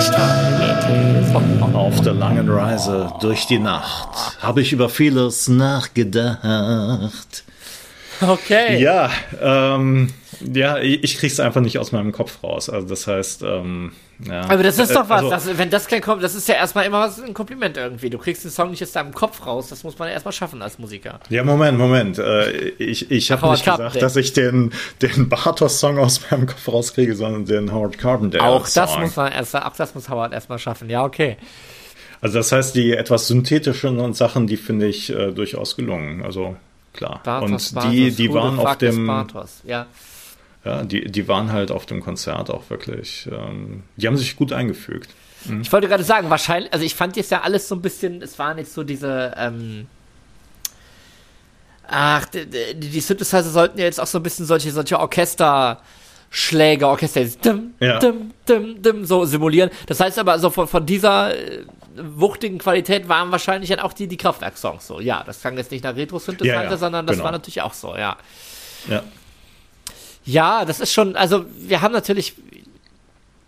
steile 0.00 0.80
These. 0.80 1.34
Auf 1.74 2.00
der 2.02 2.14
langen 2.14 2.48
Reise 2.48 3.12
durch 3.20 3.46
die 3.46 3.58
Nacht 3.58 4.40
habe 4.40 4.60
ich 4.62 4.72
über 4.72 4.88
vieles 4.88 5.48
nachgedacht. 5.48 7.44
Okay. 8.26 8.80
Ja, 8.80 9.10
ähm, 9.40 10.12
Ja, 10.40 10.78
ich 10.78 11.16
krieg's 11.18 11.40
einfach 11.40 11.60
nicht 11.60 11.78
aus 11.78 11.92
meinem 11.92 12.12
Kopf 12.12 12.42
raus. 12.42 12.68
Also 12.68 12.86
das 12.88 13.06
heißt, 13.06 13.42
ähm, 13.42 13.92
ja. 14.28 14.42
Aber 14.42 14.62
das 14.62 14.78
ist 14.78 14.94
doch 14.94 15.08
was. 15.08 15.24
Also, 15.24 15.30
das, 15.30 15.58
wenn 15.58 15.70
das 15.70 15.86
kein 15.86 16.00
Kom 16.00 16.20
das 16.20 16.34
ist 16.34 16.48
ja 16.48 16.54
erstmal 16.54 16.86
immer 16.86 17.00
was, 17.00 17.20
ein 17.20 17.34
Kompliment 17.34 17.76
irgendwie. 17.76 18.10
Du 18.10 18.18
kriegst 18.18 18.44
den 18.44 18.50
Song 18.50 18.70
nicht 18.70 18.82
aus 18.82 18.92
deinem 18.92 19.12
Kopf 19.12 19.44
raus. 19.46 19.68
Das 19.68 19.84
muss 19.84 19.98
man 19.98 20.08
ja 20.08 20.14
erstmal 20.14 20.32
schaffen 20.32 20.62
als 20.62 20.78
Musiker. 20.78 21.20
Ja, 21.30 21.44
Moment, 21.44 21.78
Moment. 21.78 22.18
Äh, 22.18 22.50
ich 22.78 23.10
ich 23.10 23.30
habe 23.30 23.50
nicht 23.50 23.64
Carpenter. 23.64 23.88
gesagt, 23.88 24.02
dass 24.02 24.16
ich 24.16 24.32
den, 24.32 24.72
den 25.02 25.28
Bartos-Song 25.28 25.98
aus 25.98 26.20
meinem 26.30 26.46
Kopf 26.46 26.68
rauskriege, 26.68 27.14
sondern 27.16 27.44
den 27.44 27.72
Howard 27.72 27.98
Carpenter. 27.98 28.42
Auch 28.42 28.68
das 28.68 28.98
muss 28.98 29.16
man 29.16 29.32
erst, 29.32 29.56
auch 29.56 29.76
das 29.76 29.94
muss 29.94 30.08
Howard 30.08 30.32
erstmal 30.32 30.58
schaffen. 30.58 30.88
Ja, 30.88 31.04
okay. 31.04 31.36
Also 32.20 32.38
das 32.38 32.52
heißt, 32.52 32.74
die 32.74 32.92
etwas 32.92 33.28
synthetischen 33.28 34.14
Sachen, 34.14 34.46
die 34.46 34.56
finde 34.56 34.86
ich 34.86 35.10
äh, 35.10 35.32
durchaus 35.32 35.76
gelungen. 35.76 36.22
Also 36.22 36.56
klar. 36.94 37.20
Bartos, 37.22 37.68
Und 37.68 37.74
Bartos, 37.74 37.92
die, 37.92 38.10
die 38.10 38.32
waren 38.32 38.58
auf 38.58 38.78
dem. 38.78 39.06
Bartos. 39.06 39.60
Ja. 39.64 39.86
Ja, 40.64 40.82
die, 40.82 41.10
die 41.10 41.28
waren 41.28 41.52
halt 41.52 41.70
auf 41.70 41.84
dem 41.84 42.00
Konzert 42.00 42.48
auch 42.50 42.70
wirklich. 42.70 43.28
Ähm, 43.30 43.82
die 43.96 44.06
haben 44.06 44.16
sich 44.16 44.34
gut 44.34 44.52
eingefügt. 44.52 45.10
Mhm. 45.44 45.60
Ich 45.60 45.70
wollte 45.72 45.88
gerade 45.88 46.04
sagen, 46.04 46.30
wahrscheinlich, 46.30 46.72
also 46.72 46.84
ich 46.84 46.94
fand 46.94 47.16
jetzt 47.16 47.30
ja 47.30 47.42
alles 47.42 47.68
so 47.68 47.74
ein 47.74 47.82
bisschen, 47.82 48.22
es 48.22 48.38
waren 48.38 48.56
jetzt 48.56 48.72
so 48.72 48.82
diese, 48.82 49.34
ähm, 49.36 49.86
ach, 51.86 52.24
die, 52.26 52.46
die, 52.46 52.88
die 52.88 53.00
Synthesizer 53.00 53.42
sollten 53.42 53.78
ja 53.78 53.84
jetzt 53.84 54.00
auch 54.00 54.06
so 54.06 54.18
ein 54.18 54.22
bisschen 54.22 54.46
solche, 54.46 54.70
solche 54.70 54.98
Orchester, 54.98 55.82
Schläge, 56.36 56.88
Orchester, 56.88 57.24
dim, 57.24 57.74
ja. 57.78 58.00
dim, 58.00 58.32
dim, 58.48 58.82
dim, 58.82 59.04
so 59.04 59.24
simulieren. 59.24 59.70
Das 59.86 60.00
heißt 60.00 60.18
aber, 60.18 60.36
so 60.40 60.50
von, 60.50 60.66
von 60.66 60.84
dieser 60.84 61.32
äh, 61.32 61.64
wuchtigen 61.96 62.58
Qualität 62.58 63.08
waren 63.08 63.30
wahrscheinlich 63.30 63.70
dann 63.70 63.78
auch 63.78 63.92
die, 63.92 64.08
die 64.08 64.16
Kraftwerk-Songs 64.16 64.84
so. 64.84 64.98
Ja, 64.98 65.22
das 65.22 65.40
klang 65.40 65.56
jetzt 65.56 65.70
nicht 65.70 65.84
nach 65.84 65.94
Retro-Synthesizer, 65.94 66.64
ja, 66.64 66.68
ja, 66.68 66.76
sondern 66.76 67.06
das 67.06 67.18
genau. 67.18 67.26
war 67.26 67.30
natürlich 67.30 67.62
auch 67.62 67.72
so, 67.72 67.96
ja. 67.96 68.16
Ja. 68.88 69.04
Ja, 70.24 70.64
das 70.64 70.80
ist 70.80 70.92
schon, 70.92 71.14
also 71.14 71.44
wir 71.56 71.82
haben 71.82 71.92
natürlich, 71.92 72.34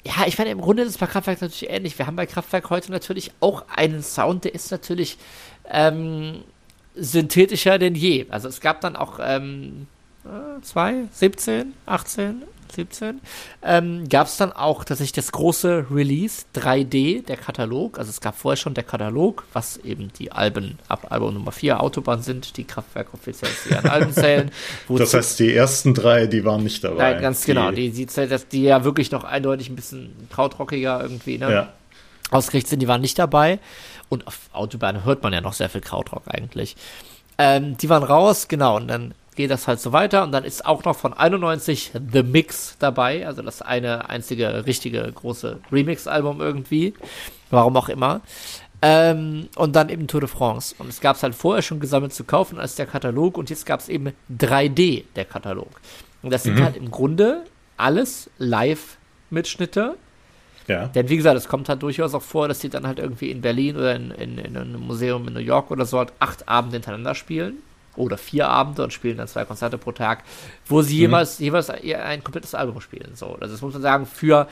ja, 0.04 0.24
ich 0.28 0.38
meine, 0.38 0.50
im 0.50 0.60
Grunde 0.60 0.84
ist 0.84 0.90
es 0.90 0.98
bei 0.98 1.06
Kraftwerk 1.06 1.40
natürlich 1.40 1.68
ähnlich. 1.68 1.98
Wir 1.98 2.06
haben 2.06 2.14
bei 2.14 2.26
Kraftwerk 2.26 2.70
heute 2.70 2.92
natürlich 2.92 3.32
auch 3.40 3.64
einen 3.74 4.04
Sound, 4.04 4.44
der 4.44 4.54
ist 4.54 4.70
natürlich 4.70 5.18
ähm, 5.68 6.44
synthetischer 6.94 7.80
denn 7.80 7.96
je. 7.96 8.26
Also 8.28 8.46
es 8.46 8.60
gab 8.60 8.80
dann 8.80 8.94
auch 8.94 9.18
ähm, 9.20 9.88
äh, 10.24 10.62
zwei, 10.62 11.08
17, 11.10 11.74
18, 11.86 12.42
17, 12.76 13.20
ähm, 13.62 14.08
gab 14.08 14.28
es 14.28 14.36
dann 14.36 14.52
auch 14.52 14.84
tatsächlich 14.84 15.12
das 15.12 15.32
große 15.32 15.86
Release 15.90 16.44
3D, 16.54 17.24
der 17.24 17.36
Katalog. 17.36 17.98
Also 17.98 18.10
es 18.10 18.20
gab 18.20 18.36
vorher 18.36 18.56
schon 18.56 18.74
der 18.74 18.84
Katalog, 18.84 19.44
was 19.52 19.78
eben 19.78 20.12
die 20.18 20.30
Alben 20.30 20.78
ab 20.88 21.08
Album 21.10 21.34
Nummer 21.34 21.52
4 21.52 21.80
Autobahn 21.82 22.22
sind, 22.22 22.56
die 22.56 22.64
Kraftwerk 22.64 23.12
offiziell 23.12 23.50
zu 23.50 23.70
ihren 23.70 23.88
Alben 23.88 24.12
zählen. 24.14 24.50
das 24.88 25.14
heißt, 25.14 25.40
die 25.40 25.52
ersten 25.52 25.94
drei, 25.94 26.26
die 26.26 26.44
waren 26.44 26.62
nicht 26.62 26.84
dabei. 26.84 27.12
Nein, 27.12 27.22
ganz 27.22 27.44
genau. 27.44 27.70
Die, 27.72 27.90
die, 27.90 28.06
die, 28.06 28.38
die 28.52 28.62
ja 28.62 28.84
wirklich 28.84 29.10
noch 29.10 29.24
eindeutig 29.24 29.68
ein 29.68 29.76
bisschen 29.76 30.14
krautrockiger 30.30 31.00
irgendwie 31.02 31.38
ne, 31.38 31.52
ja. 31.52 31.72
ausgerichtet 32.30 32.70
sind, 32.70 32.80
die 32.80 32.88
waren 32.88 33.00
nicht 33.00 33.18
dabei. 33.18 33.58
Und 34.08 34.26
auf 34.26 34.38
Autobahn 34.52 35.04
hört 35.04 35.22
man 35.22 35.32
ja 35.32 35.40
noch 35.40 35.54
sehr 35.54 35.68
viel 35.68 35.80
Krautrock 35.80 36.22
eigentlich. 36.28 36.76
Ähm, 37.38 37.76
die 37.76 37.88
waren 37.88 38.02
raus, 38.02 38.48
genau, 38.48 38.76
und 38.76 38.88
dann 38.88 39.14
geht 39.36 39.50
das 39.50 39.68
halt 39.68 39.80
so 39.80 39.92
weiter. 39.92 40.22
Und 40.22 40.32
dann 40.32 40.44
ist 40.44 40.66
auch 40.66 40.84
noch 40.84 40.96
von 40.96 41.12
91 41.12 41.92
The 42.12 42.22
Mix 42.22 42.76
dabei, 42.78 43.26
also 43.26 43.42
das 43.42 43.62
eine 43.62 44.08
einzige 44.08 44.66
richtige 44.66 45.10
große 45.12 45.60
Remix-Album 45.70 46.40
irgendwie. 46.40 46.94
Warum 47.50 47.76
auch 47.76 47.88
immer. 47.88 48.22
Ähm, 48.82 49.48
und 49.56 49.76
dann 49.76 49.88
eben 49.88 50.06
Tour 50.06 50.20
de 50.20 50.28
France. 50.28 50.74
Und 50.78 50.88
es 50.88 51.00
gab 51.00 51.16
es 51.16 51.22
halt 51.22 51.34
vorher 51.34 51.62
schon 51.62 51.80
gesammelt 51.80 52.12
zu 52.12 52.24
kaufen 52.24 52.58
als 52.58 52.74
der 52.74 52.86
Katalog 52.86 53.38
und 53.38 53.48
jetzt 53.50 53.64
gab 53.64 53.80
es 53.80 53.88
eben 53.88 54.12
3D, 54.36 55.04
der 55.14 55.24
Katalog. 55.24 55.80
Und 56.22 56.32
das 56.32 56.42
sind 56.42 56.56
mhm. 56.56 56.64
halt 56.64 56.76
im 56.76 56.90
Grunde 56.90 57.44
alles 57.76 58.30
Live-Mitschnitte. 58.38 59.96
Ja. 60.66 60.88
Denn 60.88 61.08
wie 61.08 61.16
gesagt, 61.16 61.36
es 61.36 61.46
kommt 61.46 61.68
halt 61.68 61.82
durchaus 61.82 62.14
auch 62.14 62.22
vor, 62.22 62.48
dass 62.48 62.60
sie 62.60 62.68
dann 62.68 62.86
halt 62.86 62.98
irgendwie 62.98 63.30
in 63.30 63.40
Berlin 63.40 63.76
oder 63.76 63.94
in, 63.94 64.10
in, 64.10 64.38
in 64.38 64.56
einem 64.56 64.80
Museum 64.80 65.28
in 65.28 65.34
New 65.34 65.40
York 65.40 65.70
oder 65.70 65.86
so 65.86 65.98
halt 65.98 66.12
acht 66.18 66.48
Abende 66.48 66.76
hintereinander 66.76 67.14
spielen 67.14 67.58
oder 67.96 68.18
vier 68.18 68.48
Abende 68.48 68.82
und 68.84 68.92
spielen 68.92 69.16
dann 69.16 69.28
zwei 69.28 69.44
Konzerte 69.44 69.78
pro 69.78 69.92
Tag, 69.92 70.24
wo 70.66 70.82
sie 70.82 70.94
mhm. 70.94 71.00
jeweils, 71.00 71.38
jeweils 71.38 71.70
ein 71.70 72.22
komplettes 72.22 72.54
Album 72.54 72.80
spielen. 72.80 73.12
So, 73.14 73.36
also 73.40 73.54
das 73.54 73.60
muss 73.60 73.72
man 73.72 73.82
sagen, 73.82 74.06
für, 74.06 74.48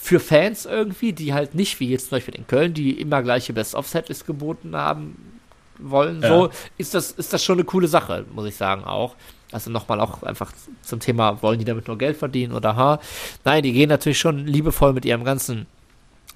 für 0.00 0.20
Fans 0.20 0.66
irgendwie, 0.66 1.12
die 1.12 1.32
halt 1.32 1.54
nicht 1.54 1.80
wie 1.80 1.88
jetzt 1.88 2.08
zum 2.08 2.16
Beispiel 2.16 2.34
in 2.34 2.46
Köln, 2.46 2.74
die 2.74 3.00
immer 3.00 3.22
gleiche 3.22 3.52
Best-of-Setlist 3.52 4.26
geboten 4.26 4.76
haben 4.76 5.40
wollen, 5.78 6.22
ja. 6.22 6.28
so, 6.28 6.50
ist 6.78 6.94
das, 6.94 7.12
ist 7.12 7.32
das 7.32 7.44
schon 7.44 7.56
eine 7.56 7.64
coole 7.64 7.88
Sache, 7.88 8.24
muss 8.32 8.46
ich 8.46 8.56
sagen 8.56 8.84
auch. 8.84 9.16
Also 9.50 9.70
nochmal 9.70 10.00
auch 10.00 10.22
einfach 10.22 10.52
zum 10.82 10.98
Thema, 11.00 11.42
wollen 11.42 11.58
die 11.58 11.66
damit 11.66 11.86
nur 11.86 11.98
Geld 11.98 12.16
verdienen 12.16 12.54
oder 12.54 12.74
ha? 12.74 13.00
Nein, 13.44 13.62
die 13.62 13.72
gehen 13.72 13.90
natürlich 13.90 14.18
schon 14.18 14.46
liebevoll 14.46 14.94
mit 14.94 15.04
ihrem 15.04 15.24
ganzen 15.24 15.66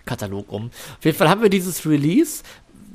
Katalog 0.05 0.53
um. 0.53 0.66
Auf 0.66 1.05
jeden 1.05 1.16
Fall 1.16 1.29
haben 1.29 1.42
wir 1.42 1.51
dieses 1.51 1.85
Release, 1.87 2.42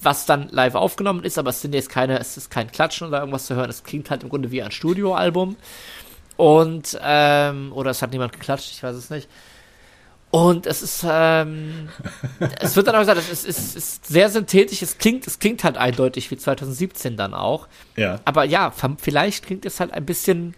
was 0.02 0.26
dann 0.26 0.50
live 0.50 0.76
aufgenommen 0.76 1.24
ist, 1.24 1.38
aber 1.38 1.52
es 1.52 1.62
sind 1.62 1.74
jetzt 1.74 1.90
keine, 1.90 2.20
es 2.20 2.38
ist 2.38 2.50
kein 2.50 2.72
Klatschen 2.72 3.08
oder 3.08 3.20
irgendwas 3.20 3.46
zu 3.46 3.56
hören. 3.56 3.70
Es 3.70 3.84
klingt 3.84 4.10
halt 4.10 4.24
im 4.24 4.30
Grunde 4.30 4.52
wie 4.52 4.64
ein 4.64 4.72
Studioalbum. 4.72 5.56
Und, 6.38 6.98
ähm, 7.04 7.72
oder 7.74 7.92
es 7.92 8.02
hat 8.02 8.12
niemand 8.12 8.34
geklatscht, 8.34 8.72
ich 8.72 8.82
weiß 8.82 8.96
es 8.96 9.10
nicht. 9.10 9.30
Und 10.32 10.66
es 10.66 10.82
ist, 10.82 11.06
ähm, 11.08 11.90
es 12.60 12.76
wird 12.76 12.88
dann 12.88 12.96
auch 12.96 13.02
gesagt, 13.02 13.20
es 13.20 13.30
ist, 13.30 13.46
ist, 13.46 13.76
ist 13.76 14.06
sehr 14.06 14.30
synthetisch, 14.30 14.82
es 14.82 14.98
klingt, 14.98 15.28
es 15.28 15.40
klingt 15.40 15.64
halt 15.64 15.78
eindeutig 15.78 16.32
wie 16.32 16.38
2017 16.38 17.18
dann 17.18 17.34
auch. 17.34 17.68
Ja. 17.98 18.20
Aber 18.24 18.46
ja, 18.46 18.74
vielleicht 18.98 19.46
klingt 19.46 19.66
es 19.66 19.82
halt 19.82 19.92
ein 19.92 20.06
bisschen, 20.06 20.56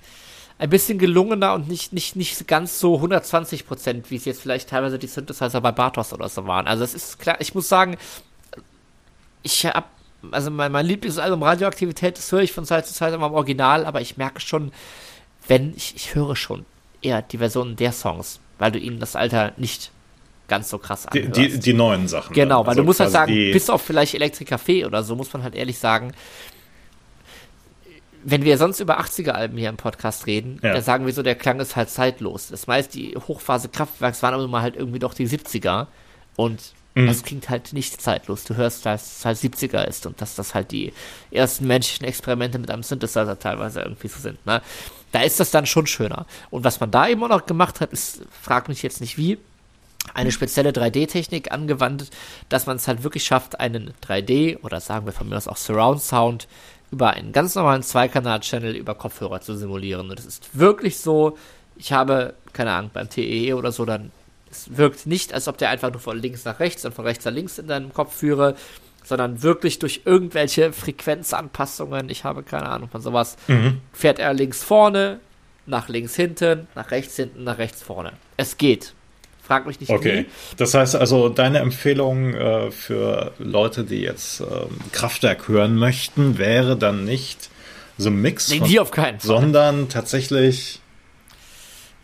ein 0.60 0.70
bisschen 0.70 1.00
gelungener 1.00 1.56
und 1.56 1.68
nicht, 1.68 1.92
nicht, 1.92 2.16
nicht 2.16 2.48
ganz 2.48 2.80
so 2.80 2.96
120 2.96 3.66
Prozent, 3.66 4.12
wie 4.12 4.16
es 4.18 4.26
jetzt 4.26 4.42
vielleicht 4.42 4.70
teilweise 4.70 5.00
die 5.00 5.08
Synthesizer 5.08 5.60
bei 5.60 5.72
Bartos 5.72 6.14
oder 6.14 6.30
so 6.30 6.46
waren. 6.46 6.68
Also 6.68 6.84
es 6.84 6.94
ist 6.94 7.20
klar, 7.20 7.38
ich 7.40 7.56
muss 7.56 7.68
sagen, 7.68 7.98
ich 9.44 9.66
habe, 9.66 9.86
also 10.32 10.50
mein, 10.50 10.72
mein 10.72 10.86
Lieblingsalbum 10.86 11.44
Radioaktivität, 11.44 12.18
das 12.18 12.32
höre 12.32 12.42
ich 12.42 12.54
von 12.54 12.66
Zeit 12.66 12.88
zu 12.88 12.94
Zeit 12.94 13.14
immer 13.14 13.28
im 13.28 13.34
Original, 13.34 13.86
aber 13.86 14.02
ich 14.02 14.18
merke 14.18 14.40
schon, 14.40 14.72
wenn, 15.48 15.74
ich, 15.76 15.96
ich 15.96 16.16
höre 16.16 16.36
schon 16.36 16.66
eher 17.02 17.22
die 17.22 17.38
Versionen 17.38 17.76
der 17.76 17.92
Songs, 17.92 18.40
weil 18.58 18.72
du 18.72 18.80
ihnen 18.80 19.00
das 19.00 19.16
Alter 19.16 19.52
nicht 19.58 19.92
ganz 20.48 20.70
so 20.70 20.78
krass 20.78 21.06
anhörst. 21.06 21.36
Die, 21.38 21.50
die, 21.50 21.60
die 21.60 21.74
neuen 21.74 22.08
Sachen. 22.08 22.34
Genau, 22.34 22.62
weil 22.62 22.70
also 22.70 22.82
du 22.82 22.86
musst 22.86 23.00
halt 23.00 23.12
sagen, 23.12 23.34
bis 23.34 23.70
auf 23.70 23.82
vielleicht 23.82 24.14
Electric 24.14 24.54
Café 24.54 24.86
oder 24.86 25.04
so, 25.04 25.16
muss 25.16 25.32
man 25.34 25.44
halt 25.44 25.56
ehrlich 25.56 25.78
sagen, 25.78 26.14
wenn 28.26 28.44
wir 28.44 28.58
sonst 28.58 28.80
über 28.80 29.00
80er-Alben 29.00 29.58
hier 29.58 29.70
im 29.70 29.78
Podcast 29.78 30.28
reden, 30.28 30.60
ja. 30.64 30.74
da 30.74 30.82
sagen 30.82 31.06
wir 31.06 31.14
so, 31.14 31.24
der 31.24 31.36
Klang 31.36 31.60
ist 31.60 31.76
halt 31.76 31.90
zeitlos. 31.90 32.48
Das 32.48 32.68
meist 32.68 32.94
die 32.94 33.18
Hochphase 33.28 33.68
Kraftwerks 33.68 34.24
waren 34.24 34.34
aber 34.34 34.48
mal 34.48 34.62
halt 34.62 34.78
irgendwie 34.78 35.00
doch 35.00 35.14
die 35.14 35.28
70er 35.28 35.88
und 36.36 36.74
Mhm. 36.96 37.08
Das 37.08 37.24
klingt 37.24 37.50
halt 37.50 37.74
nicht 37.74 38.02
zeitlos. 38.02 38.44
Du 38.44 38.56
hörst, 38.56 38.86
dass 38.86 39.18
es 39.18 39.26
halt 39.26 39.38
70er 39.38 39.84
ist 39.86 40.06
und 40.06 40.22
dass 40.22 40.36
das 40.36 40.54
halt 40.54 40.72
die 40.72 40.94
ersten 41.32 41.66
menschlichen 41.66 42.06
Experimente 42.06 42.60
mit 42.60 42.70
einem 42.70 42.84
Synthesizer 42.84 43.40
teilweise 43.40 43.82
irgendwie 43.82 44.08
so 44.08 44.20
sind. 44.20 44.46
Ne? 44.46 44.62
Da 45.12 45.22
ist 45.22 45.40
das 45.40 45.52
dann 45.52 45.66
schon 45.66 45.88
schöner. 45.88 46.26
Und 46.52 46.64
was 46.64 46.80
man 46.80 46.92
da 46.92 47.08
eben 47.08 47.24
auch 47.24 47.30
noch 47.30 47.46
gemacht 47.46 47.82
hat, 47.82 47.92
ist, 47.92 48.22
frag 48.42 48.68
mich 48.68 48.84
jetzt 48.84 49.02
nicht 49.02 49.18
wie, 49.18 49.38
eine 50.14 50.32
spezielle 50.32 50.72
3D-Technik 50.72 51.52
angewandt, 51.52 52.10
dass 52.50 52.66
man 52.66 52.76
es 52.76 52.88
halt 52.88 53.04
wirklich 53.04 53.24
schafft, 53.24 53.60
einen 53.60 53.94
3D 54.06 54.60
oder 54.62 54.82
sagen 54.82 55.06
wir 55.06 55.14
von 55.14 55.30
mir 55.30 55.38
aus 55.38 55.48
auch 55.48 55.58
Surround 55.58 56.02
Sound 56.02 56.48
über 56.92 57.12
einen 57.12 57.32
ganz 57.32 57.56
normalen 57.56 57.84
Zweikanal-Channel 57.84 58.76
über 58.76 58.96
Kopfhörer 58.96 59.40
zu 59.42 59.56
simulieren. 59.56 60.12
Und 60.12 60.20
es 60.20 60.26
ist 60.26 60.60
wirklich 60.60 60.98
so, 60.98 61.38
ich 61.78 61.94
habe, 61.94 62.36
keine 62.52 62.74
Ahnung, 62.74 62.92
beim 62.94 63.10
TEE 63.10 63.48
e 63.48 63.54
oder 63.54 63.72
so 63.72 63.86
dann 63.86 64.12
es 64.54 64.78
wirkt 64.78 65.06
nicht, 65.06 65.34
als 65.34 65.48
ob 65.48 65.58
der 65.58 65.70
einfach 65.70 65.92
nur 65.92 66.00
von 66.00 66.18
links 66.18 66.46
nach 66.46 66.60
rechts 66.60 66.86
und 66.86 66.94
von 66.94 67.06
rechts 67.06 67.26
nach 67.26 67.34
links 67.34 67.58
in 67.58 67.68
deinem 67.68 67.92
Kopf 67.92 68.16
führe, 68.16 68.56
sondern 69.04 69.42
wirklich 69.42 69.80
durch 69.80 70.02
irgendwelche 70.06 70.72
Frequenzanpassungen, 70.72 72.10
ich 72.10 72.24
habe 72.24 72.44
keine 72.44 72.70
Ahnung 72.70 72.90
von 72.90 73.02
sowas, 73.02 73.36
mhm. 73.48 73.82
fährt 73.92 74.20
er 74.20 74.34
links 74.34 74.64
vorne, 74.64 75.20
nach 75.66 75.90
links 75.90 76.16
hinten, 76.16 76.68
nach 76.76 76.92
rechts 76.92 77.16
hinten, 77.16 77.44
nach 77.44 77.58
rechts 77.58 77.82
vorne. 77.82 78.14
Es 78.38 78.58
geht. 78.58 78.94
Frag 79.46 79.66
mich 79.66 79.80
nicht 79.80 79.90
Okay. 79.90 80.26
Wie. 80.26 80.56
Das 80.56 80.74
heißt 80.74 80.96
also, 80.96 81.28
deine 81.28 81.60
Empfehlung 81.60 82.34
äh, 82.34 82.72
für 82.72 83.34
Leute, 83.40 83.84
die 83.84 84.02
jetzt 84.02 84.40
äh, 84.40 84.46
Kraftwerk 84.94 85.50
hören 85.50 85.76
möchten, 85.76 86.38
wäre 86.38 86.78
dann 86.78 87.04
nicht 87.04 87.50
so 87.98 88.10
ein 88.10 88.22
Mix, 88.22 88.50
nee, 88.50 88.60
von, 88.60 88.80
auf 88.80 88.92
keinen 88.92 89.20
Fall. 89.20 89.28
sondern 89.28 89.90
tatsächlich 89.90 90.80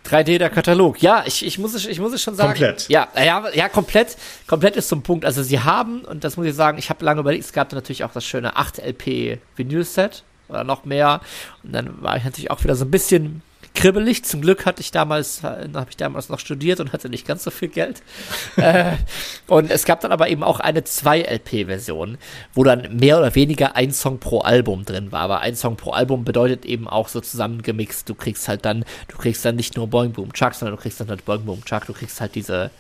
3D 0.10 0.38
der 0.38 0.50
Katalog. 0.50 1.02
Ja, 1.02 1.24
ich, 1.26 1.46
ich, 1.46 1.60
muss, 1.60 1.74
es, 1.74 1.86
ich 1.86 2.00
muss 2.00 2.14
es 2.14 2.22
schon 2.22 2.36
sagen. 2.36 2.50
Komplett. 2.50 2.90
Ja, 2.90 3.08
ja, 3.16 3.44
ja, 3.54 3.70
komplett. 3.70 4.18
Komplett 4.48 4.76
ist 4.76 4.90
zum 4.90 5.04
Punkt. 5.04 5.26
Also 5.26 5.44
sie 5.44 5.60
haben, 5.60 6.02
und 6.02 6.24
das 6.24 6.38
muss 6.38 6.48
ich 6.48 6.56
sagen, 6.56 6.78
ich 6.78 6.90
habe 6.90 7.04
lange 7.06 7.22
überlegt, 7.22 7.46
es 7.46 7.54
gab 7.54 7.72
natürlich 7.72 8.04
auch 8.04 8.12
das 8.12 8.26
schöne 8.26 8.56
8 8.56 8.80
LP 8.80 9.40
Vinyl-Set 9.56 10.24
oder 10.48 10.64
noch 10.64 10.86
mehr. 10.86 11.22
Und 11.64 11.74
dann 11.74 12.02
war 12.02 12.18
ich 12.18 12.24
natürlich 12.24 12.52
auch 12.52 12.64
wieder 12.64 12.76
so 12.76 12.86
ein 12.86 12.92
bisschen 12.92 13.42
kribbelig. 13.80 14.24
Zum 14.26 14.42
Glück 14.42 14.66
hatte 14.66 14.82
ich 14.82 14.92
damals, 14.92 15.44
äh, 15.44 15.70
habe 15.74 15.90
ich 15.90 15.98
damals 15.98 16.30
noch 16.30 16.40
studiert 16.40 16.80
und 16.80 16.92
hatte 16.92 17.10
nicht 17.10 17.26
ganz 17.26 17.44
so 17.44 17.52
viel 17.52 17.70
Geld. 17.70 18.02
äh, 18.58 18.94
und 19.48 19.72
es 19.72 19.86
gab 19.86 20.02
dann 20.02 20.12
aber 20.12 20.28
eben 20.30 20.44
auch 20.44 20.60
eine 20.60 20.82
2-LP-Version, 20.82 22.18
wo 22.54 22.64
dann 22.64 22.98
mehr 22.98 23.18
oder 23.18 23.34
weniger 23.36 23.76
ein 23.76 23.92
Song 23.92 24.20
pro 24.20 24.40
Album 24.42 24.86
drin 24.86 25.12
war. 25.12 25.22
Aber 25.22 25.40
ein 25.40 25.56
Song 25.56 25.78
pro 25.78 25.92
Album 25.92 26.26
bedeutet 26.26 26.66
eben 26.66 26.88
auch 26.88 27.08
so 27.08 27.22
zusammengemixt. 27.22 28.10
Du 28.10 28.16
kriegst 28.16 28.48
halt 28.48 28.66
dann, 28.66 28.84
du 29.08 29.18
kriegst 29.18 29.46
dann 29.46 29.56
nicht 29.56 29.78
nur 29.78 29.88
Boing 29.88 30.12
Boom 30.12 30.34
Chuck, 30.34 30.54
sondern 30.54 30.76
du 30.76 30.82
kriegst 30.82 31.00
dann 31.00 31.08
halt 31.10 31.24
Boing 31.26 31.46
Boom 31.46 31.64
Chuck. 31.64 31.86
Du 31.86 31.94
kriegst 31.94 32.20
halt 32.20 32.36
diese 32.36 32.72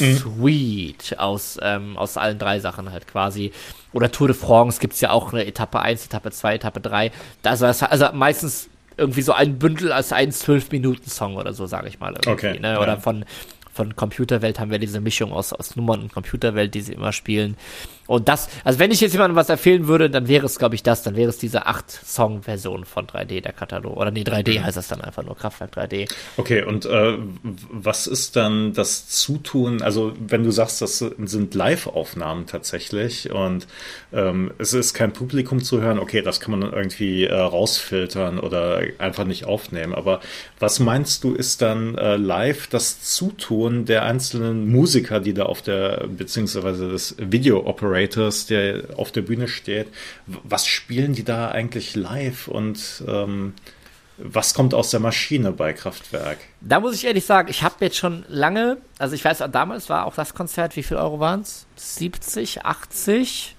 mhm. 0.00 0.16
Suite 0.16 1.18
aus, 1.18 1.56
ähm, 1.62 1.96
aus 1.96 2.16
allen 2.16 2.38
drei 2.38 2.58
Sachen 2.58 2.90
halt 2.90 3.06
quasi. 3.06 3.52
Oder 3.92 4.10
Tour 4.10 4.26
de 4.26 4.36
France 4.36 4.80
gibt 4.80 4.94
es 4.94 5.00
ja 5.00 5.10
auch 5.10 5.32
eine 5.32 5.46
Etappe 5.46 5.80
1, 5.80 6.06
Etappe 6.06 6.32
2, 6.32 6.56
Etappe 6.56 6.80
3. 6.80 7.12
Also, 7.44 7.66
also 7.66 8.12
meistens 8.12 8.68
irgendwie 8.96 9.22
so 9.22 9.32
ein 9.32 9.58
Bündel 9.58 9.92
als 9.92 10.12
ein 10.12 10.30
12-Minuten-Song 10.30 11.36
oder 11.36 11.52
so, 11.52 11.66
sage 11.66 11.88
ich 11.88 12.00
mal. 12.00 12.14
Okay. 12.26 12.58
Ne? 12.58 12.78
Oder 12.78 12.94
ja. 12.94 13.00
von, 13.00 13.24
von 13.72 13.94
Computerwelt 13.96 14.58
haben 14.58 14.70
wir 14.70 14.78
diese 14.78 15.00
Mischung 15.00 15.32
aus, 15.32 15.52
aus 15.52 15.76
Nummern 15.76 16.02
und 16.02 16.12
Computerwelt, 16.12 16.74
die 16.74 16.80
sie 16.80 16.94
immer 16.94 17.12
spielen. 17.12 17.56
Und 18.06 18.28
das, 18.28 18.48
also 18.64 18.78
wenn 18.78 18.90
ich 18.90 19.00
jetzt 19.00 19.12
jemandem 19.12 19.36
was 19.36 19.48
empfehlen 19.48 19.88
würde, 19.88 20.10
dann 20.10 20.28
wäre 20.28 20.46
es, 20.46 20.58
glaube 20.58 20.74
ich, 20.74 20.82
das. 20.82 21.02
Dann 21.02 21.16
wäre 21.16 21.28
es 21.28 21.38
diese 21.38 21.66
8-Song-Version 21.66 22.84
von 22.84 23.06
3D, 23.06 23.40
der 23.40 23.52
Katalog. 23.52 23.96
Oder 23.96 24.10
nee, 24.10 24.22
3D 24.22 24.58
mhm. 24.58 24.64
heißt 24.64 24.76
das 24.76 24.88
dann 24.88 25.00
einfach 25.00 25.24
nur, 25.24 25.36
Kraftwerk 25.36 25.76
3D. 25.76 26.08
Okay, 26.36 26.62
und 26.62 26.86
äh, 26.86 27.18
was 27.70 28.06
ist 28.06 28.36
dann 28.36 28.72
das 28.72 29.08
Zutun? 29.08 29.82
Also, 29.82 30.12
wenn 30.18 30.44
du 30.44 30.50
sagst, 30.50 30.80
das 30.82 30.98
sind 30.98 31.54
Live-Aufnahmen 31.54 32.46
tatsächlich 32.46 33.30
und 33.30 33.66
ähm, 34.12 34.52
es 34.58 34.72
ist 34.72 34.94
kein 34.94 35.12
Publikum 35.12 35.62
zu 35.62 35.80
hören, 35.80 35.98
okay, 35.98 36.22
das 36.22 36.40
kann 36.40 36.52
man 36.52 36.60
dann 36.60 36.72
irgendwie 36.72 37.24
äh, 37.24 37.34
rausfiltern 37.34 38.38
oder 38.38 38.82
einfach 38.98 39.24
nicht 39.24 39.44
aufnehmen. 39.44 39.94
Aber 39.94 40.20
was 40.58 40.78
meinst 40.78 41.24
du, 41.24 41.34
ist 41.34 41.62
dann 41.62 41.96
äh, 41.96 42.16
live 42.16 42.68
das 42.68 43.00
Zutun 43.02 43.84
der 43.84 44.04
einzelnen 44.04 44.70
Musiker, 44.70 45.20
die 45.20 45.34
da 45.34 45.44
auf 45.44 45.62
der, 45.62 46.06
beziehungsweise 46.06 46.88
des 46.88 47.16
Video-Operators 47.18 47.95
Operators, 47.96 48.46
der 48.46 48.84
auf 48.96 49.12
der 49.12 49.22
Bühne 49.22 49.48
steht. 49.48 49.88
Was 50.26 50.66
spielen 50.66 51.14
die 51.14 51.24
da 51.24 51.50
eigentlich 51.50 51.94
live 51.94 52.48
und 52.48 53.02
ähm, 53.08 53.54
was 54.18 54.54
kommt 54.54 54.72
aus 54.74 54.90
der 54.90 55.00
Maschine 55.00 55.52
bei 55.52 55.72
Kraftwerk? 55.72 56.38
Da 56.60 56.80
muss 56.80 56.94
ich 56.94 57.06
ehrlich 57.06 57.24
sagen, 57.24 57.48
ich 57.50 57.62
habe 57.62 57.76
jetzt 57.80 57.96
schon 57.96 58.24
lange, 58.28 58.78
also 58.98 59.14
ich 59.14 59.24
weiß, 59.24 59.44
damals 59.50 59.88
war 59.88 60.06
auch 60.06 60.14
das 60.14 60.34
Konzert, 60.34 60.76
wie 60.76 60.82
viel 60.82 60.96
Euro 60.96 61.20
waren 61.20 61.40
es? 61.40 61.66
70, 61.76 62.64
80? 62.64 63.54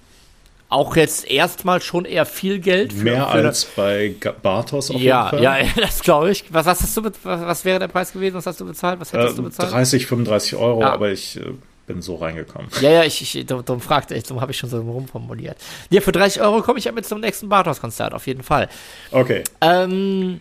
Auch 0.70 0.96
jetzt 0.96 1.30
erstmal 1.30 1.80
schon 1.80 2.04
eher 2.04 2.26
viel 2.26 2.58
Geld. 2.58 2.92
Für, 2.92 3.04
Mehr 3.04 3.26
für 3.26 3.32
als 3.32 3.64
bei 3.64 4.14
Bartos 4.42 4.90
auf 4.90 5.00
ja, 5.00 5.30
jeden 5.30 5.42
Fall. 5.42 5.42
Ja, 5.66 5.82
das 5.82 6.02
glaube 6.02 6.30
ich. 6.30 6.44
Was, 6.50 6.66
hast 6.66 6.94
du, 6.94 7.04
was, 7.04 7.14
was 7.22 7.64
wäre 7.64 7.78
der 7.78 7.88
Preis 7.88 8.12
gewesen? 8.12 8.34
Was 8.34 8.46
hast 8.46 8.60
du 8.60 8.66
bezahlt? 8.66 9.00
Was 9.00 9.12
hättest 9.12 9.32
äh, 9.32 9.36
du 9.36 9.42
bezahlt? 9.44 9.72
30, 9.72 10.06
35 10.06 10.56
Euro, 10.56 10.82
ja. 10.82 10.92
aber 10.92 11.10
ich 11.10 11.40
äh, 11.40 11.54
bin 11.88 12.02
so 12.02 12.14
reingekommen. 12.16 12.70
Ja, 12.80 12.90
ja, 12.90 13.02
ich, 13.02 13.34
ich 13.34 13.46
darum 13.46 13.80
fragte 13.80 14.14
ich, 14.14 14.22
darum 14.22 14.40
habe 14.40 14.52
ich 14.52 14.58
schon 14.58 14.70
so 14.70 14.80
rumformuliert. 14.80 15.56
Ja, 15.90 16.00
für 16.00 16.12
30 16.12 16.40
Euro 16.42 16.62
komme 16.62 16.78
ich 16.78 16.84
ja 16.84 16.92
mit 16.92 17.06
zum 17.06 17.20
nächsten 17.20 17.48
Bartos-Konzert, 17.48 18.14
auf 18.14 18.26
jeden 18.28 18.44
Fall. 18.44 18.68
Okay. 19.10 19.42
Ähm, 19.60 20.40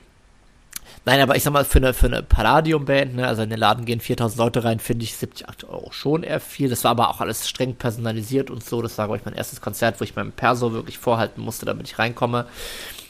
nein, 1.08 1.22
aber 1.22 1.36
ich 1.38 1.44
sag 1.44 1.54
mal, 1.54 1.64
für 1.64 1.80
eine, 1.80 1.94
für 1.94 2.08
eine 2.08 2.22
Palladium-Band, 2.22 3.16
ne, 3.16 3.28
also 3.28 3.42
in 3.42 3.50
den 3.50 3.58
Laden 3.58 3.86
gehen 3.86 4.02
4000 4.02 4.38
Leute 4.38 4.64
rein, 4.66 4.80
finde 4.80 5.06
ich 5.06 5.16
70, 5.16 5.48
8 5.48 5.64
Euro 5.64 5.92
schon 5.92 6.24
eher 6.24 6.42
viel. 6.42 6.70
Das 6.70 6.84
war 6.84 6.92
aber 6.92 7.10
auch 7.10 7.22
alles 7.22 7.48
streng 7.48 7.76
personalisiert 7.76 8.52
und 8.52 8.64
so. 8.64 8.82
Das 8.82 8.98
war, 8.98 9.06
glaube 9.08 9.18
ich, 9.18 9.26
mein 9.26 9.34
erstes 9.34 9.62
Konzert, 9.62 10.00
wo 10.00 10.04
ich 10.04 10.16
meinem 10.16 10.34
Perso 10.34 10.74
wirklich 10.74 10.98
vorhalten 10.98 11.42
musste, 11.42 11.66
damit 11.66 11.88
ich 11.88 11.98
reinkomme. 11.98 12.46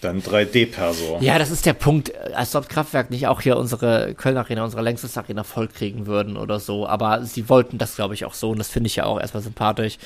Dann 0.01 0.21
3D-Perso. 0.21 1.17
Ja, 1.21 1.39
das 1.39 1.49
ist 1.49 1.65
der 1.65 1.73
Punkt. 1.73 2.15
Als 2.35 2.55
ob 2.55 2.69
Kraftwerk 2.69 3.09
nicht 3.09 3.27
auch 3.27 3.41
hier 3.41 3.57
unsere 3.57 4.13
Köln 4.13 4.37
Arena, 4.37 4.63
unsere 4.63 4.83
längstes 4.83 5.17
Arena 5.17 5.43
vollkriegen 5.43 6.05
würden 6.05 6.37
oder 6.37 6.59
so. 6.59 6.87
Aber 6.87 7.23
sie 7.23 7.49
wollten 7.49 7.79
das, 7.79 7.95
glaube 7.95 8.13
ich, 8.13 8.25
auch 8.25 8.35
so. 8.35 8.51
Und 8.51 8.59
das 8.59 8.69
finde 8.69 8.87
ich 8.87 8.95
ja 8.97 9.05
auch 9.05 9.19
erstmal 9.19 9.41
sympathisch. 9.41 9.97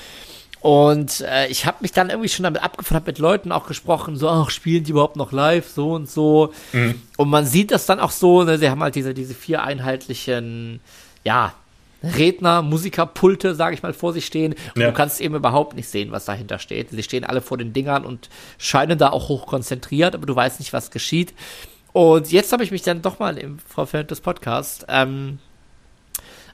Und 0.61 1.21
äh, 1.21 1.47
ich 1.47 1.65
habe 1.65 1.77
mich 1.81 1.91
dann 1.91 2.11
irgendwie 2.11 2.29
schon 2.29 2.43
damit 2.43 2.63
abgefunden, 2.63 3.01
habe 3.01 3.11
mit 3.11 3.17
Leuten 3.17 3.51
auch 3.51 3.67
gesprochen, 3.67 4.15
so, 4.15 4.29
ach, 4.29 4.51
spielen 4.51 4.83
die 4.83 4.91
überhaupt 4.91 5.15
noch 5.15 5.31
live, 5.31 5.67
so 5.67 5.93
und 5.93 6.09
so. 6.09 6.53
Mhm. 6.71 7.01
Und 7.17 7.29
man 7.29 7.47
sieht 7.47 7.71
das 7.71 7.87
dann 7.87 7.99
auch 7.99 8.11
so, 8.11 8.43
ne, 8.43 8.59
sie 8.59 8.69
haben 8.69 8.81
halt 8.83 8.93
diese, 8.93 9.15
diese 9.15 9.33
vier 9.33 9.63
einheitlichen, 9.63 10.79
ja, 11.23 11.55
Redner, 12.03 12.61
Musikerpulte, 12.61 13.55
sage 13.55 13.75
ich 13.75 13.83
mal, 13.83 13.93
vor 13.93 14.13
sich 14.13 14.25
stehen. 14.25 14.55
Und 14.75 14.81
ja. 14.81 14.87
du 14.87 14.93
kannst 14.93 15.19
eben 15.19 15.35
überhaupt 15.35 15.75
nicht 15.75 15.89
sehen, 15.89 16.11
was 16.11 16.25
dahinter 16.25 16.59
steht. 16.59 16.89
Sie 16.91 17.03
stehen 17.03 17.23
alle 17.23 17.41
vor 17.41 17.57
den 17.57 17.73
Dingern 17.73 18.05
und 18.05 18.29
scheinen 18.57 18.97
da 18.97 19.09
auch 19.09 19.29
hoch 19.29 19.47
konzentriert, 19.47 20.15
aber 20.15 20.25
du 20.25 20.35
weißt 20.35 20.59
nicht, 20.59 20.73
was 20.73 20.91
geschieht. 20.91 21.33
Und 21.93 22.31
jetzt 22.31 22.53
habe 22.53 22.63
ich 22.63 22.71
mich 22.71 22.83
dann 22.83 23.01
doch 23.01 23.19
mal 23.19 23.37
im 23.37 23.59
Vorfeld 23.59 24.11
des 24.11 24.21
Podcasts 24.21 24.85
ähm, 24.87 25.39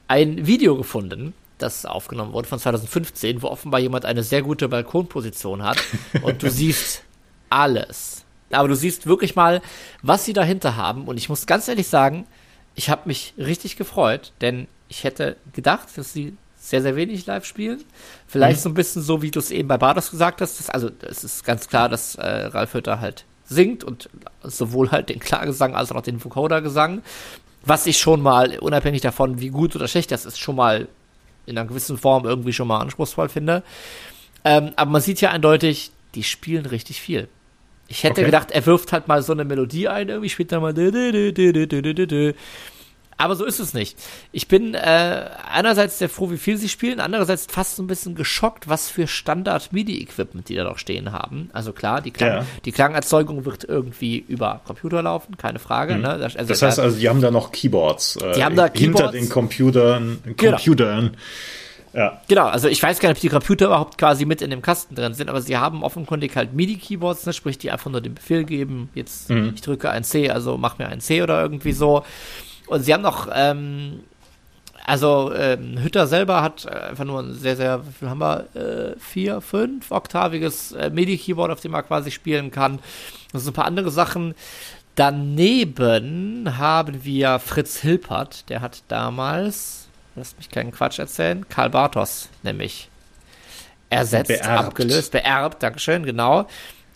ein 0.06 0.46
Video 0.46 0.76
gefunden, 0.76 1.34
das 1.58 1.84
aufgenommen 1.84 2.32
wurde 2.32 2.48
von 2.48 2.58
2015, 2.58 3.42
wo 3.42 3.48
offenbar 3.48 3.80
jemand 3.80 4.04
eine 4.04 4.22
sehr 4.22 4.42
gute 4.42 4.68
Balkonposition 4.68 5.62
hat 5.62 5.78
und 6.22 6.42
du 6.42 6.50
siehst 6.50 7.02
alles. 7.50 8.24
Aber 8.50 8.68
du 8.68 8.74
siehst 8.74 9.06
wirklich 9.06 9.36
mal, 9.36 9.60
was 10.02 10.24
sie 10.24 10.32
dahinter 10.32 10.76
haben. 10.76 11.06
Und 11.06 11.18
ich 11.18 11.28
muss 11.28 11.46
ganz 11.46 11.68
ehrlich 11.68 11.88
sagen, 11.88 12.26
ich 12.74 12.88
habe 12.88 13.02
mich 13.06 13.34
richtig 13.36 13.76
gefreut, 13.76 14.32
denn 14.40 14.68
ich 14.88 15.04
hätte 15.04 15.36
gedacht, 15.52 15.88
dass 15.96 16.12
sie 16.12 16.36
sehr, 16.58 16.82
sehr 16.82 16.96
wenig 16.96 17.26
live 17.26 17.44
spielen. 17.44 17.84
Vielleicht 18.26 18.58
mhm. 18.58 18.62
so 18.62 18.68
ein 18.70 18.74
bisschen 18.74 19.02
so, 19.02 19.22
wie 19.22 19.30
du 19.30 19.38
es 19.38 19.50
eben 19.50 19.68
bei 19.68 19.78
Bardos 19.78 20.10
gesagt 20.10 20.40
hast. 20.40 20.58
Dass, 20.58 20.70
also, 20.70 20.90
es 21.02 21.24
ist 21.24 21.44
ganz 21.44 21.68
klar, 21.68 21.88
dass 21.88 22.14
äh, 22.16 22.26
Ralf 22.26 22.74
Hütter 22.74 23.00
halt 23.00 23.24
singt 23.44 23.84
und 23.84 24.10
sowohl 24.42 24.90
halt 24.90 25.08
den 25.08 25.20
Klargesang 25.20 25.74
als 25.74 25.92
auch 25.92 26.02
den 26.02 26.22
Vocoder-Gesang. 26.22 27.02
Was 27.64 27.86
ich 27.86 27.98
schon 27.98 28.22
mal, 28.22 28.58
unabhängig 28.58 29.00
davon, 29.00 29.40
wie 29.40 29.48
gut 29.48 29.74
oder 29.76 29.88
schlecht 29.88 30.10
das 30.10 30.26
ist, 30.26 30.38
schon 30.38 30.56
mal 30.56 30.88
in 31.48 31.58
einer 31.58 31.68
gewissen 31.68 31.98
Form 31.98 32.24
irgendwie 32.24 32.52
schon 32.52 32.68
mal 32.68 32.78
anspruchsvoll 32.80 33.28
finde. 33.28 33.62
Ähm, 34.44 34.72
aber 34.76 34.90
man 34.90 35.02
sieht 35.02 35.20
ja 35.20 35.30
eindeutig, 35.30 35.90
die 36.14 36.22
spielen 36.22 36.66
richtig 36.66 37.00
viel. 37.00 37.28
Ich 37.88 38.04
hätte 38.04 38.20
okay. 38.20 38.24
gedacht, 38.26 38.50
er 38.50 38.66
wirft 38.66 38.92
halt 38.92 39.08
mal 39.08 39.22
so 39.22 39.32
eine 39.32 39.44
Melodie 39.44 39.88
ein, 39.88 40.08
irgendwie 40.08 40.28
spielt 40.28 40.52
er 40.52 40.60
mal. 40.60 40.74
Aber 43.18 43.34
so 43.34 43.44
ist 43.44 43.58
es 43.58 43.74
nicht. 43.74 43.98
Ich 44.30 44.46
bin 44.46 44.74
äh, 44.74 45.28
einerseits 45.50 45.98
sehr 45.98 46.08
froh, 46.08 46.30
wie 46.30 46.38
viel 46.38 46.56
sie 46.56 46.68
spielen, 46.68 47.00
andererseits 47.00 47.46
fast 47.46 47.74
so 47.74 47.82
ein 47.82 47.88
bisschen 47.88 48.14
geschockt, 48.14 48.68
was 48.68 48.88
für 48.88 49.08
Standard-MIDI-Equipment 49.08 50.48
die 50.48 50.54
da 50.54 50.62
noch 50.62 50.78
stehen 50.78 51.10
haben. 51.10 51.50
Also 51.52 51.72
klar, 51.72 52.00
die, 52.00 52.12
Klang, 52.12 52.28
ja. 52.30 52.46
die 52.64 52.70
Klangerzeugung 52.70 53.44
wird 53.44 53.64
irgendwie 53.64 54.24
über 54.28 54.60
Computer 54.64 55.02
laufen, 55.02 55.36
keine 55.36 55.58
Frage. 55.58 55.96
Mhm. 55.96 56.02
Ne? 56.02 56.08
Also 56.10 56.44
das 56.44 56.62
heißt 56.62 56.78
also, 56.78 56.96
die 56.96 57.08
haben 57.08 57.20
da 57.20 57.32
noch 57.32 57.50
Keyboards, 57.50 58.16
äh, 58.16 58.32
die 58.34 58.44
haben 58.44 58.54
da 58.54 58.68
Keyboards 58.68 59.12
hinter 59.12 59.18
den 59.18 59.28
Computern. 59.28 60.18
Genau. 60.36 60.56
Computern. 60.56 61.00
Genau. 61.00 61.18
Ja. 61.92 62.20
Genau, 62.28 62.46
also 62.46 62.68
ich 62.68 62.80
weiß 62.80 63.00
gar 63.00 63.08
nicht, 63.08 63.18
ob 63.18 63.22
die 63.22 63.28
Computer 63.28 63.66
überhaupt 63.66 63.98
quasi 63.98 64.24
mit 64.24 64.42
in 64.42 64.50
dem 64.50 64.62
Kasten 64.62 64.94
drin 64.94 65.14
sind, 65.14 65.28
aber 65.28 65.40
sie 65.40 65.56
haben 65.56 65.82
offenkundig 65.82 66.36
halt 66.36 66.54
MIDI-Keyboards, 66.54 67.26
ne, 67.26 67.32
sprich, 67.32 67.58
die 67.58 67.72
einfach 67.72 67.90
nur 67.90 68.00
den 68.00 68.14
Befehl 68.14 68.44
geben, 68.44 68.90
jetzt 68.94 69.30
mhm. 69.30 69.52
ich 69.54 69.62
drücke 69.62 69.90
ein 69.90 70.04
C, 70.04 70.30
also 70.30 70.56
mach 70.58 70.78
mir 70.78 70.88
ein 70.88 71.00
C 71.00 71.22
oder 71.22 71.42
irgendwie 71.42 71.72
so. 71.72 72.04
Und 72.68 72.82
sie 72.82 72.92
haben 72.92 73.02
noch, 73.02 73.28
ähm, 73.32 74.04
also 74.84 75.32
ähm, 75.34 75.78
Hütter 75.82 76.06
selber 76.06 76.42
hat 76.42 76.64
äh, 76.64 76.70
einfach 76.70 77.04
nur 77.04 77.20
ein 77.20 77.34
sehr, 77.34 77.56
sehr, 77.56 77.86
wie 77.86 77.92
viel 77.92 78.08
haben 78.08 78.20
wir? 78.20 78.46
Äh, 78.54 78.98
vier, 78.98 79.40
fünf 79.40 79.90
oktaviges 79.90 80.72
äh, 80.72 80.90
MIDI-Keyboard, 80.90 81.50
auf 81.50 81.60
dem 81.60 81.72
man 81.72 81.86
quasi 81.86 82.10
spielen 82.10 82.50
kann. 82.50 82.78
Das 83.32 83.42
sind 83.42 83.52
ein 83.52 83.54
paar 83.54 83.66
andere 83.66 83.90
Sachen. 83.90 84.34
Daneben 84.94 86.58
haben 86.58 87.04
wir 87.04 87.38
Fritz 87.38 87.78
Hilpert, 87.78 88.48
der 88.48 88.60
hat 88.60 88.82
damals, 88.88 89.86
lass 90.16 90.36
mich 90.36 90.50
keinen 90.50 90.72
Quatsch 90.72 90.98
erzählen, 90.98 91.48
Karl 91.48 91.70
Bartos 91.70 92.28
nämlich 92.42 92.90
ersetzt, 93.90 94.28
beerbt. 94.28 94.66
abgelöst, 94.66 95.12
beerbt, 95.12 95.62
Dankeschön, 95.62 96.04
genau. 96.04 96.48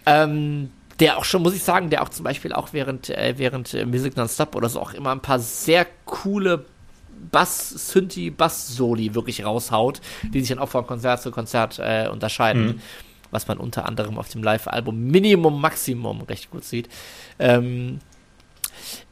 Ähm, 0.04 0.72
der 1.00 1.18
auch 1.18 1.24
schon, 1.24 1.42
muss 1.42 1.54
ich 1.54 1.62
sagen, 1.62 1.90
der 1.90 2.02
auch 2.02 2.08
zum 2.08 2.24
Beispiel 2.24 2.52
auch 2.52 2.72
während, 2.72 3.10
äh, 3.10 3.34
während 3.36 3.74
äh, 3.74 3.86
Music 3.86 4.16
Nonstop 4.16 4.54
oder 4.54 4.68
so 4.68 4.80
auch 4.80 4.94
immer 4.94 5.10
ein 5.12 5.20
paar 5.20 5.38
sehr 5.38 5.86
coole 6.04 6.64
Bass, 7.30 7.68
Synthi, 7.70 8.30
Bass-Soli 8.30 9.14
wirklich 9.14 9.44
raushaut, 9.44 10.00
die 10.22 10.40
sich 10.40 10.48
dann 10.48 10.58
auch 10.58 10.68
von 10.68 10.86
Konzert 10.86 11.22
zu 11.22 11.30
Konzert 11.30 11.78
äh, 11.78 12.08
unterscheiden. 12.10 12.66
Mhm. 12.66 12.80
Was 13.30 13.48
man 13.48 13.58
unter 13.58 13.86
anderem 13.86 14.18
auf 14.18 14.28
dem 14.28 14.42
Live-Album 14.42 15.06
Minimum 15.06 15.58
Maximum 15.58 16.20
recht 16.22 16.50
gut 16.50 16.64
sieht. 16.64 16.90
Ähm, 17.38 18.00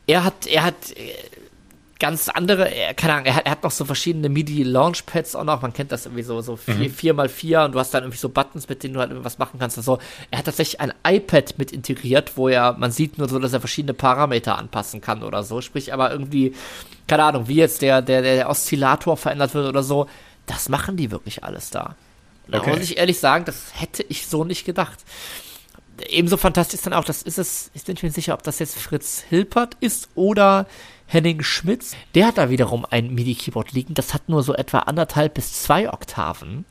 er 0.06 0.24
hat, 0.24 0.46
er 0.46 0.64
hat, 0.64 0.90
äh, 0.90 1.14
ganz 2.00 2.28
andere, 2.28 2.68
keine 2.96 3.12
Ahnung, 3.12 3.26
er 3.26 3.36
hat, 3.36 3.46
er 3.46 3.52
hat 3.52 3.62
noch 3.62 3.70
so 3.70 3.84
verschiedene 3.84 4.28
MIDI-Launchpads 4.28 5.36
auch 5.36 5.44
noch, 5.44 5.62
man 5.62 5.72
kennt 5.72 5.92
das 5.92 6.06
irgendwie 6.06 6.22
so, 6.22 6.40
so 6.40 6.56
vier, 6.56 7.12
mhm. 7.12 7.16
mal 7.16 7.28
vier 7.28 7.62
und 7.62 7.72
du 7.72 7.78
hast 7.78 7.92
dann 7.92 8.02
irgendwie 8.02 8.18
so 8.18 8.30
Buttons, 8.30 8.68
mit 8.68 8.82
denen 8.82 8.94
du 8.94 9.00
halt 9.00 9.10
irgendwas 9.10 9.38
machen 9.38 9.60
kannst. 9.60 9.76
Also, 9.76 9.98
er 10.30 10.38
hat 10.38 10.46
tatsächlich 10.46 10.80
ein 10.80 10.92
iPad 11.06 11.58
mit 11.58 11.70
integriert, 11.70 12.36
wo 12.36 12.48
er, 12.48 12.72
man 12.72 12.90
sieht 12.90 13.18
nur 13.18 13.28
so, 13.28 13.38
dass 13.38 13.52
er 13.52 13.60
verschiedene 13.60 13.94
Parameter 13.94 14.58
anpassen 14.58 15.00
kann 15.00 15.22
oder 15.22 15.44
so. 15.44 15.60
Sprich, 15.60 15.92
aber 15.92 16.10
irgendwie, 16.10 16.54
keine 17.06 17.24
Ahnung, 17.24 17.46
wie 17.46 17.56
jetzt 17.56 17.82
der, 17.82 18.02
der, 18.02 18.22
der 18.22 18.48
Oszillator 18.48 19.16
verändert 19.16 19.54
wird 19.54 19.68
oder 19.68 19.82
so, 19.82 20.08
das 20.46 20.68
machen 20.68 20.96
die 20.96 21.10
wirklich 21.10 21.44
alles 21.44 21.70
da. 21.70 21.94
Da 22.48 22.66
muss 22.66 22.80
ich 22.80 22.96
ehrlich 22.98 23.20
sagen, 23.20 23.44
das 23.44 23.72
hätte 23.74 24.02
ich 24.08 24.26
so 24.26 24.42
nicht 24.42 24.64
gedacht. 24.64 24.98
ebenso 26.08 26.36
fantastisch 26.36 26.78
ist 26.78 26.86
dann 26.86 26.94
auch, 26.94 27.04
das 27.04 27.22
ist 27.22 27.38
es, 27.38 27.70
ich 27.74 27.84
bin 27.84 27.94
mir 28.00 28.08
nicht 28.08 28.14
sicher, 28.14 28.34
ob 28.34 28.42
das 28.42 28.58
jetzt 28.58 28.76
Fritz 28.78 29.22
Hilpert 29.28 29.76
ist 29.80 30.08
oder 30.14 30.66
Henning 31.10 31.42
Schmitz. 31.42 31.96
Der 32.14 32.28
hat 32.28 32.38
da 32.38 32.50
wiederum 32.50 32.86
ein 32.88 33.12
MIDI-Keyboard 33.14 33.72
liegen, 33.72 33.94
das 33.94 34.14
hat 34.14 34.28
nur 34.28 34.42
so 34.42 34.54
etwa 34.54 34.80
anderthalb 34.80 35.34
bis 35.34 35.62
zwei 35.62 35.92
Oktaven. 35.92 36.64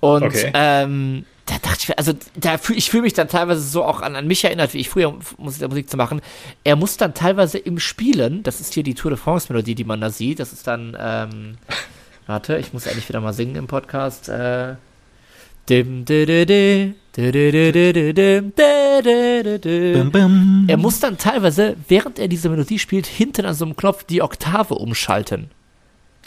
Und 0.00 0.22
okay. 0.22 0.50
ähm, 0.54 1.26
da 1.44 1.56
dachte 1.60 1.78
ich, 1.82 1.98
also 1.98 2.12
da 2.34 2.56
fühl, 2.56 2.78
ich 2.78 2.90
fühle 2.90 3.02
mich 3.02 3.12
dann 3.12 3.28
teilweise 3.28 3.60
so 3.60 3.84
auch 3.84 4.00
an, 4.00 4.16
an 4.16 4.26
mich 4.26 4.44
erinnert, 4.44 4.72
wie 4.72 4.78
ich 4.78 4.88
früher 4.88 5.14
Musik, 5.36 5.68
Musik 5.68 5.90
zu 5.90 5.96
machen. 5.96 6.22
Er 6.64 6.76
muss 6.76 6.96
dann 6.96 7.14
teilweise 7.14 7.58
im 7.58 7.78
Spielen, 7.78 8.42
das 8.42 8.60
ist 8.60 8.72
hier 8.72 8.82
die 8.82 8.94
Tour 8.94 9.10
de 9.10 9.18
France 9.18 9.52
Melodie, 9.52 9.74
die 9.74 9.84
man 9.84 10.00
da 10.00 10.08
sieht, 10.10 10.40
das 10.40 10.52
ist 10.52 10.66
dann, 10.66 10.96
ähm, 10.98 11.58
warte, 12.26 12.56
ich 12.56 12.72
muss 12.72 12.86
endlich 12.86 13.08
wieder 13.08 13.20
mal 13.20 13.34
singen 13.34 13.56
im 13.56 13.66
Podcast. 13.66 14.28
Äh, 14.28 14.76
dim, 15.68 16.04
er 20.68 20.76
muss 20.76 21.00
dann 21.00 21.18
teilweise, 21.18 21.76
während 21.88 22.18
er 22.18 22.28
diese 22.28 22.48
Melodie 22.48 22.78
spielt, 22.78 23.06
hinten 23.06 23.44
an 23.44 23.54
so 23.54 23.64
einem 23.64 23.76
Knopf 23.76 24.04
die 24.04 24.22
Oktave 24.22 24.74
umschalten. 24.74 25.50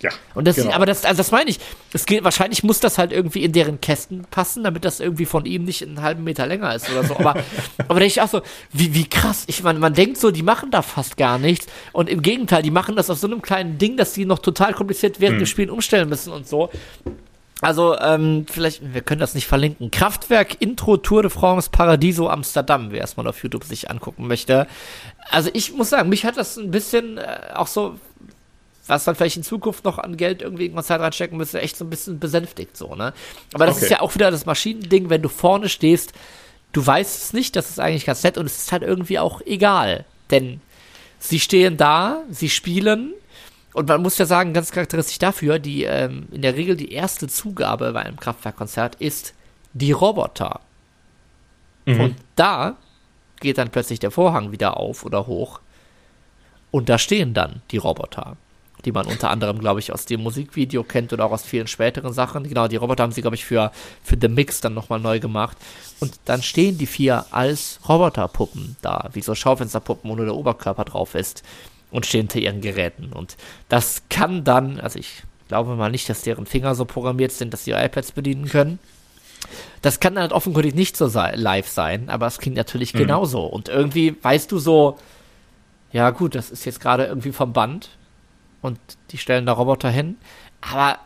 Ja. 0.01 0.09
Und 0.33 0.47
das, 0.47 0.55
genau. 0.55 0.71
aber 0.71 0.85
das, 0.85 1.05
also 1.05 1.17
das 1.17 1.31
meine 1.31 1.49
ich. 1.49 1.59
Es 1.93 2.05
geht, 2.05 2.23
wahrscheinlich 2.23 2.63
muss 2.63 2.79
das 2.79 2.97
halt 2.97 3.11
irgendwie 3.11 3.43
in 3.43 3.51
deren 3.51 3.79
Kästen 3.81 4.25
passen, 4.31 4.63
damit 4.63 4.83
das 4.83 4.99
irgendwie 4.99 5.25
von 5.25 5.45
ihm 5.45 5.63
nicht 5.63 5.83
einen 5.83 6.01
halben 6.01 6.23
Meter 6.23 6.47
länger 6.47 6.73
ist 6.73 6.89
oder 6.89 7.03
so. 7.03 7.15
Aber, 7.17 7.35
aber 7.87 7.99
denke 7.99 8.07
ich 8.07 8.21
auch 8.21 8.27
so, 8.27 8.41
wie, 8.73 8.93
wie 8.95 9.07
krass. 9.07 9.43
Ich 9.47 9.61
meine, 9.61 9.79
man 9.79 9.93
denkt 9.93 10.17
so, 10.17 10.31
die 10.31 10.41
machen 10.41 10.71
da 10.71 10.81
fast 10.81 11.17
gar 11.17 11.37
nichts. 11.37 11.67
Und 11.93 12.09
im 12.09 12.21
Gegenteil, 12.21 12.63
die 12.63 12.71
machen 12.71 12.95
das 12.95 13.09
auf 13.09 13.19
so 13.19 13.27
einem 13.27 13.41
kleinen 13.41 13.77
Ding, 13.77 13.95
dass 13.95 14.13
die 14.13 14.25
noch 14.25 14.39
total 14.39 14.73
kompliziert 14.73 15.19
während 15.19 15.35
hm. 15.35 15.43
dem 15.43 15.47
Spielen 15.47 15.69
umstellen 15.69 16.09
müssen 16.09 16.33
und 16.33 16.47
so. 16.47 16.71
Also, 17.61 17.97
ähm, 17.99 18.45
vielleicht, 18.49 18.93
wir 18.93 19.01
können 19.01 19.21
das 19.21 19.35
nicht 19.35 19.47
verlinken. 19.47 19.91
Kraftwerk 19.91 20.57
Intro 20.59 20.97
Tour 20.97 21.21
de 21.21 21.31
France 21.31 21.69
Paradiso 21.71 22.27
Amsterdam, 22.27 22.91
wer 22.91 23.01
erstmal 23.01 23.27
auf 23.27 23.41
YouTube 23.43 23.63
sich 23.63 23.89
angucken 23.89 24.27
möchte. 24.27 24.67
Also 25.29 25.49
ich 25.53 25.73
muss 25.73 25.89
sagen, 25.89 26.09
mich 26.09 26.25
hat 26.25 26.37
das 26.37 26.57
ein 26.57 26.71
bisschen 26.71 27.17
äh, 27.17 27.51
auch 27.53 27.67
so 27.67 27.99
was 28.87 29.05
man 29.05 29.15
vielleicht 29.15 29.37
in 29.37 29.43
Zukunft 29.43 29.85
noch 29.85 29.99
an 29.99 30.17
Geld 30.17 30.41
irgendwie 30.41 30.65
in 30.65 30.75
Konzert 30.75 31.01
reinstecken 31.01 31.37
müsste, 31.37 31.61
echt 31.61 31.77
so 31.77 31.85
ein 31.85 31.89
bisschen 31.89 32.19
besänftigt, 32.19 32.75
so, 32.75 32.95
ne? 32.95 33.13
Aber 33.53 33.65
das 33.65 33.77
okay. 33.77 33.85
ist 33.85 33.91
ja 33.91 34.01
auch 34.01 34.15
wieder 34.15 34.31
das 34.31 34.45
Maschinending, 34.45 35.09
wenn 35.09 35.21
du 35.21 35.29
vorne 35.29 35.69
stehst, 35.69 36.13
du 36.73 36.85
weißt 36.85 37.23
es 37.23 37.33
nicht, 37.33 37.55
das 37.55 37.69
ist 37.69 37.79
eigentlich 37.79 38.05
ganz 38.05 38.23
nett 38.23 38.37
und 38.37 38.45
es 38.45 38.57
ist 38.57 38.71
halt 38.71 38.83
irgendwie 38.83 39.19
auch 39.19 39.41
egal. 39.45 40.05
Denn 40.29 40.61
sie 41.19 41.39
stehen 41.39 41.77
da, 41.77 42.23
sie 42.29 42.49
spielen, 42.49 43.13
und 43.73 43.87
man 43.87 44.01
muss 44.01 44.17
ja 44.17 44.25
sagen, 44.25 44.53
ganz 44.53 44.71
charakteristisch 44.71 45.19
dafür, 45.19 45.59
die 45.59 45.83
ähm, 45.83 46.27
in 46.31 46.41
der 46.41 46.55
Regel 46.55 46.75
die 46.75 46.91
erste 46.91 47.27
Zugabe 47.27 47.93
bei 47.93 48.01
einem 48.01 48.17
Kraftwerkkonzert 48.17 48.95
ist 48.95 49.33
die 49.73 49.91
Roboter. 49.91 50.59
Mhm. 51.85 52.01
Und 52.01 52.15
da 52.35 52.75
geht 53.39 53.57
dann 53.57 53.69
plötzlich 53.69 53.99
der 53.99 54.11
Vorhang 54.11 54.51
wieder 54.51 54.77
auf 54.77 55.05
oder 55.05 55.27
hoch. 55.27 55.61
Und 56.69 56.89
da 56.89 56.97
stehen 56.97 57.33
dann 57.33 57.61
die 57.71 57.77
Roboter 57.77 58.37
die 58.85 58.91
man 58.91 59.05
unter 59.05 59.29
anderem, 59.29 59.59
glaube 59.59 59.79
ich, 59.79 59.93
aus 59.93 60.05
dem 60.05 60.21
Musikvideo 60.21 60.83
kennt 60.83 61.13
oder 61.13 61.25
auch 61.25 61.31
aus 61.31 61.43
vielen 61.43 61.67
späteren 61.67 62.13
Sachen. 62.13 62.47
Genau, 62.47 62.67
die 62.67 62.75
Roboter 62.75 63.03
haben 63.03 63.11
sie, 63.11 63.21
glaube 63.21 63.35
ich, 63.35 63.45
für, 63.45 63.71
für 64.03 64.17
The 64.19 64.27
Mix 64.27 64.61
dann 64.61 64.73
nochmal 64.73 64.99
neu 64.99 65.19
gemacht. 65.19 65.57
Und 65.99 66.19
dann 66.25 66.41
stehen 66.41 66.77
die 66.77 66.87
vier 66.87 67.25
als 67.31 67.79
Roboterpuppen 67.87 68.75
da, 68.81 69.09
wie 69.13 69.21
so 69.21 69.35
Schaufensterpuppen, 69.35 70.09
wo 70.09 70.15
nur 70.15 70.25
der 70.25 70.35
Oberkörper 70.35 70.85
drauf 70.85 71.15
ist 71.15 71.43
und 71.91 72.05
stehen 72.05 72.21
hinter 72.21 72.39
ihren 72.39 72.61
Geräten. 72.61 73.13
Und 73.13 73.37
das 73.69 74.03
kann 74.09 74.43
dann, 74.43 74.79
also 74.79 74.97
ich 74.97 75.23
glaube 75.47 75.75
mal 75.75 75.91
nicht, 75.91 76.09
dass 76.09 76.21
deren 76.23 76.45
Finger 76.45 76.75
so 76.75 76.85
programmiert 76.85 77.31
sind, 77.31 77.53
dass 77.53 77.65
sie 77.65 77.71
iPads 77.71 78.13
bedienen 78.13 78.47
können. 78.47 78.79
Das 79.81 79.99
kann 79.99 80.15
dann 80.15 80.21
halt 80.23 80.33
offenkundig 80.33 80.75
nicht 80.75 80.95
so 80.95 81.07
live 81.07 81.67
sein, 81.67 82.09
aber 82.09 82.27
es 82.27 82.37
klingt 82.37 82.55
natürlich 82.55 82.93
mhm. 82.93 82.99
genauso. 82.99 83.45
Und 83.45 83.67
irgendwie 83.67 84.15
weißt 84.21 84.51
du 84.51 84.59
so, 84.59 84.97
ja 85.91 86.09
gut, 86.11 86.35
das 86.35 86.51
ist 86.51 86.65
jetzt 86.65 86.79
gerade 86.79 87.05
irgendwie 87.05 87.31
vom 87.31 87.53
Band 87.53 87.89
und 88.61 88.79
die 89.11 89.17
stellen 89.17 89.45
da 89.45 89.53
Roboter 89.53 89.89
hin. 89.89 90.15
Aber 90.61 90.99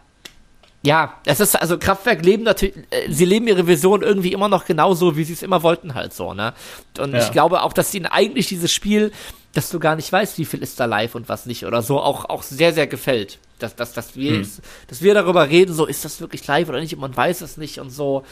ja, 0.84 1.16
es 1.26 1.40
ist 1.40 1.60
also 1.60 1.80
Kraftwerk 1.80 2.24
leben 2.24 2.44
natürlich, 2.44 2.76
äh, 2.92 3.10
sie 3.10 3.26
leben 3.26 3.48
ihre 3.48 3.66
Vision 3.66 4.04
irgendwie 4.04 4.34
immer 4.34 4.50
noch 4.50 4.66
genauso, 4.66 5.18
wie 5.18 5.24
sie 5.24 5.34
es 5.34 5.42
immer 5.42 5.64
wollten 5.64 5.96
halt 5.96 6.14
so, 6.14 6.36
ne? 6.36 6.54
Und 7.00 7.14
ja. 7.14 7.20
ich 7.24 7.32
glaube 7.32 7.64
auch, 7.64 7.74
dass 7.74 7.94
ihnen 7.96 8.06
eigentlich 8.06 8.48
dieses 8.48 8.72
Spiel, 8.72 9.12
dass 9.56 9.70
du 9.70 9.80
gar 9.80 9.96
nicht 9.96 10.12
weißt, 10.12 10.38
wie 10.38 10.46
viel 10.46 10.62
ist 10.62 10.80
da 10.80 10.86
live 10.86 11.16
und 11.16 11.30
was 11.30 11.46
nicht 11.46 11.66
oder 11.66 11.82
so, 11.82 12.00
auch, 12.00 12.26
auch 12.26 12.44
sehr, 12.44 12.74
sehr 12.74 12.88
gefällt. 12.88 13.40
Dass, 13.58 13.74
dass, 13.74 13.94
dass, 13.94 14.18
wir, 14.18 14.34
hm. 14.34 14.48
dass 14.88 15.02
wir 15.02 15.14
darüber 15.14 15.50
reden, 15.50 15.74
so 15.74 15.86
ist 15.86 16.04
das 16.04 16.20
wirklich 16.20 16.46
live 16.46 16.68
oder 16.68 16.82
nicht, 16.82 16.94
und 16.94 17.00
man 17.00 17.16
weiß 17.16 17.40
es 17.40 17.56
nicht 17.56 17.80
und 17.80 17.90
so. 17.90 18.26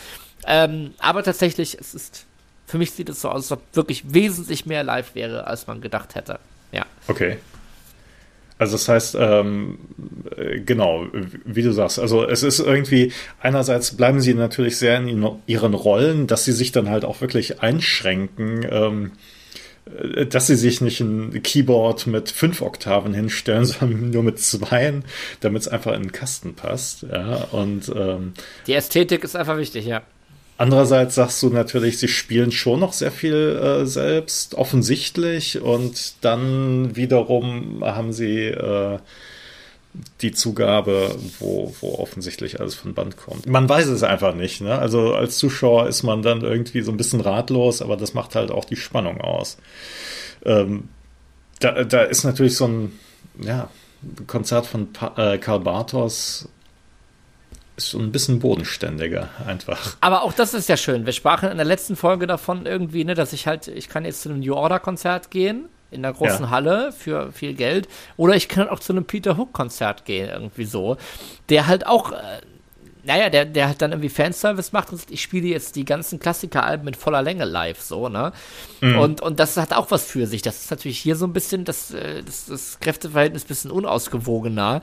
Ähm, 0.45 0.93
aber 0.99 1.24
tatsächlich, 1.24 1.78
es 1.80 1.95
ist, 1.95 2.26
für 2.67 2.78
mich 2.78 2.91
sieht 2.91 3.07
es 3.07 3.21
so 3.21 3.30
aus, 3.30 3.49
als 3.49 3.51
ob 3.53 3.61
wirklich 3.74 4.13
wesentlich 4.13 4.65
mehr 4.65 4.84
live 4.84 5.15
wäre, 5.15 5.47
als 5.47 5.65
man 5.65 5.80
gedacht 5.80 6.15
hätte. 6.15 6.39
Ja. 6.74 6.86
Okay. 7.07 7.38
Also 8.57 8.74
das 8.74 8.89
heißt, 8.89 9.15
ähm, 9.17 9.80
genau, 10.65 11.07
wie 11.45 11.63
du 11.63 11.71
sagst, 11.71 11.99
also 11.99 12.28
es 12.28 12.43
ist 12.43 12.59
irgendwie, 12.59 13.13
einerseits 13.39 13.95
bleiben 13.95 14.19
sie 14.19 14.34
natürlich 14.34 14.78
sehr 14.78 14.97
in 14.97 15.26
ihren 15.47 15.74
Rollen, 15.74 16.28
dass 16.28 16.43
sie 16.43 16.51
sich 16.51 16.74
dann 16.74 16.89
halt 16.89 17.05
auch 17.05 17.21
wirklich 17.21 17.61
einschränken, 17.61 18.67
ähm, 18.69 19.11
dass 20.29 20.47
sie 20.47 20.55
sich 20.55 20.81
nicht 20.81 21.01
ein 21.01 21.43
Keyboard 21.43 22.07
mit 22.07 22.31
fünf 22.31 22.61
Oktaven 22.61 23.13
hinstellen, 23.13 23.65
sondern 23.65 24.11
nur 24.11 24.23
mit 24.23 24.39
zweien, 24.39 25.03
damit 25.41 25.63
es 25.63 25.67
einfach 25.67 25.93
in 25.93 26.03
den 26.03 26.11
Kasten 26.11 26.55
passt. 26.55 27.03
Ja, 27.03 27.47
und 27.51 27.91
ähm, 27.95 28.34
die 28.67 28.73
Ästhetik 28.73 29.23
ist 29.23 29.36
einfach 29.36 29.57
wichtig, 29.57 29.86
ja. 29.86 30.01
Andererseits 30.57 31.15
sagst 31.15 31.41
du 31.41 31.49
natürlich, 31.49 31.97
sie 31.97 32.07
spielen 32.07 32.51
schon 32.51 32.79
noch 32.79 32.93
sehr 32.93 33.11
viel 33.11 33.34
äh, 33.34 33.86
selbst, 33.86 34.55
offensichtlich, 34.55 35.59
und 35.59 36.13
dann 36.21 36.95
wiederum 36.95 37.84
haben 37.84 38.13
sie 38.13 38.45
äh, 38.45 38.99
die 40.21 40.31
Zugabe, 40.31 41.15
wo, 41.39 41.73
wo 41.79 41.95
offensichtlich 41.99 42.59
alles 42.59 42.73
von 42.73 42.93
Band 42.93 43.17
kommt. 43.17 43.45
Man 43.45 43.69
weiß 43.69 43.87
es 43.87 44.03
einfach 44.03 44.33
nicht. 44.33 44.61
Ne? 44.61 44.77
Also 44.77 45.13
als 45.13 45.37
Zuschauer 45.37 45.87
ist 45.87 46.03
man 46.03 46.23
dann 46.23 46.41
irgendwie 46.41 46.81
so 46.81 46.91
ein 46.91 46.97
bisschen 46.97 47.21
ratlos, 47.21 47.81
aber 47.81 47.95
das 47.95 48.13
macht 48.13 48.35
halt 48.35 48.49
auch 48.49 48.65
die 48.65 48.75
Spannung 48.75 49.21
aus. 49.21 49.57
Ähm, 50.45 50.89
da, 51.59 51.83
da 51.83 52.03
ist 52.03 52.23
natürlich 52.23 52.57
so 52.57 52.67
ein 52.67 52.99
ja, 53.41 53.69
Konzert 54.25 54.65
von 54.65 54.91
pa 54.93 55.33
äh, 55.33 55.37
Karl 55.37 55.59
Bartos 55.59 56.49
ist 57.75 57.89
so 57.89 57.99
ein 57.99 58.11
bisschen 58.11 58.39
bodenständiger 58.39 59.29
einfach. 59.45 59.97
Aber 60.01 60.23
auch 60.23 60.33
das 60.33 60.53
ist 60.53 60.69
ja 60.69 60.77
schön. 60.77 61.05
Wir 61.05 61.13
sprachen 61.13 61.49
in 61.49 61.57
der 61.57 61.65
letzten 61.65 61.95
Folge 61.95 62.27
davon 62.27 62.65
irgendwie, 62.65 63.03
ne, 63.03 63.15
dass 63.15 63.33
ich 63.33 63.47
halt, 63.47 63.67
ich 63.67 63.89
kann 63.89 64.05
jetzt 64.05 64.21
zu 64.21 64.29
einem 64.29 64.41
New 64.41 64.53
Order 64.53 64.79
Konzert 64.79 65.31
gehen 65.31 65.69
in 65.93 66.01
der 66.01 66.13
großen 66.13 66.45
ja. 66.45 66.49
Halle 66.49 66.91
für 66.91 67.31
viel 67.31 67.53
Geld 67.53 67.87
oder 68.17 68.35
ich 68.35 68.47
kann 68.47 68.67
auch 68.67 68.79
zu 68.79 68.93
einem 68.93 69.05
Peter 69.05 69.37
Hook 69.37 69.53
Konzert 69.53 70.05
gehen 70.05 70.29
irgendwie 70.29 70.65
so, 70.65 70.97
der 71.49 71.67
halt 71.67 71.87
auch 71.87 72.11
äh, 72.11 72.41
naja, 73.03 73.29
der, 73.29 73.45
der 73.45 73.67
halt 73.67 73.81
dann 73.81 73.91
irgendwie 73.91 74.09
Fanservice 74.09 74.71
macht 74.71 74.91
und 74.91 74.97
sagt, 74.97 75.11
ich 75.11 75.21
spiele 75.21 75.47
jetzt 75.47 75.75
die 75.75 75.83
ganzen 75.83 76.19
Klassikeralben 76.19 76.87
in 76.87 76.93
voller 76.93 77.21
Länge 77.21 77.43
live, 77.43 77.81
so, 77.81 78.07
ne? 78.07 78.31
Mhm. 78.79 78.97
Und, 78.97 79.21
und 79.21 79.39
das 79.39 79.57
hat 79.57 79.73
auch 79.73 79.91
was 79.91 80.05
für 80.05 80.25
sich. 80.25 80.41
Das 80.41 80.63
ist 80.63 80.71
natürlich 80.71 80.99
hier 80.99 81.17
so 81.17 81.25
ein 81.25 81.33
bisschen 81.33 81.65
das, 81.65 81.91
äh, 81.91 82.23
das, 82.23 82.45
das 82.45 82.79
Kräfteverhältnis 82.79 83.43
ein 83.43 83.47
bisschen 83.47 83.71
unausgewogener, 83.71 84.81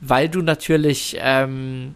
weil 0.00 0.28
du 0.28 0.42
natürlich, 0.42 1.16
ähm, 1.18 1.94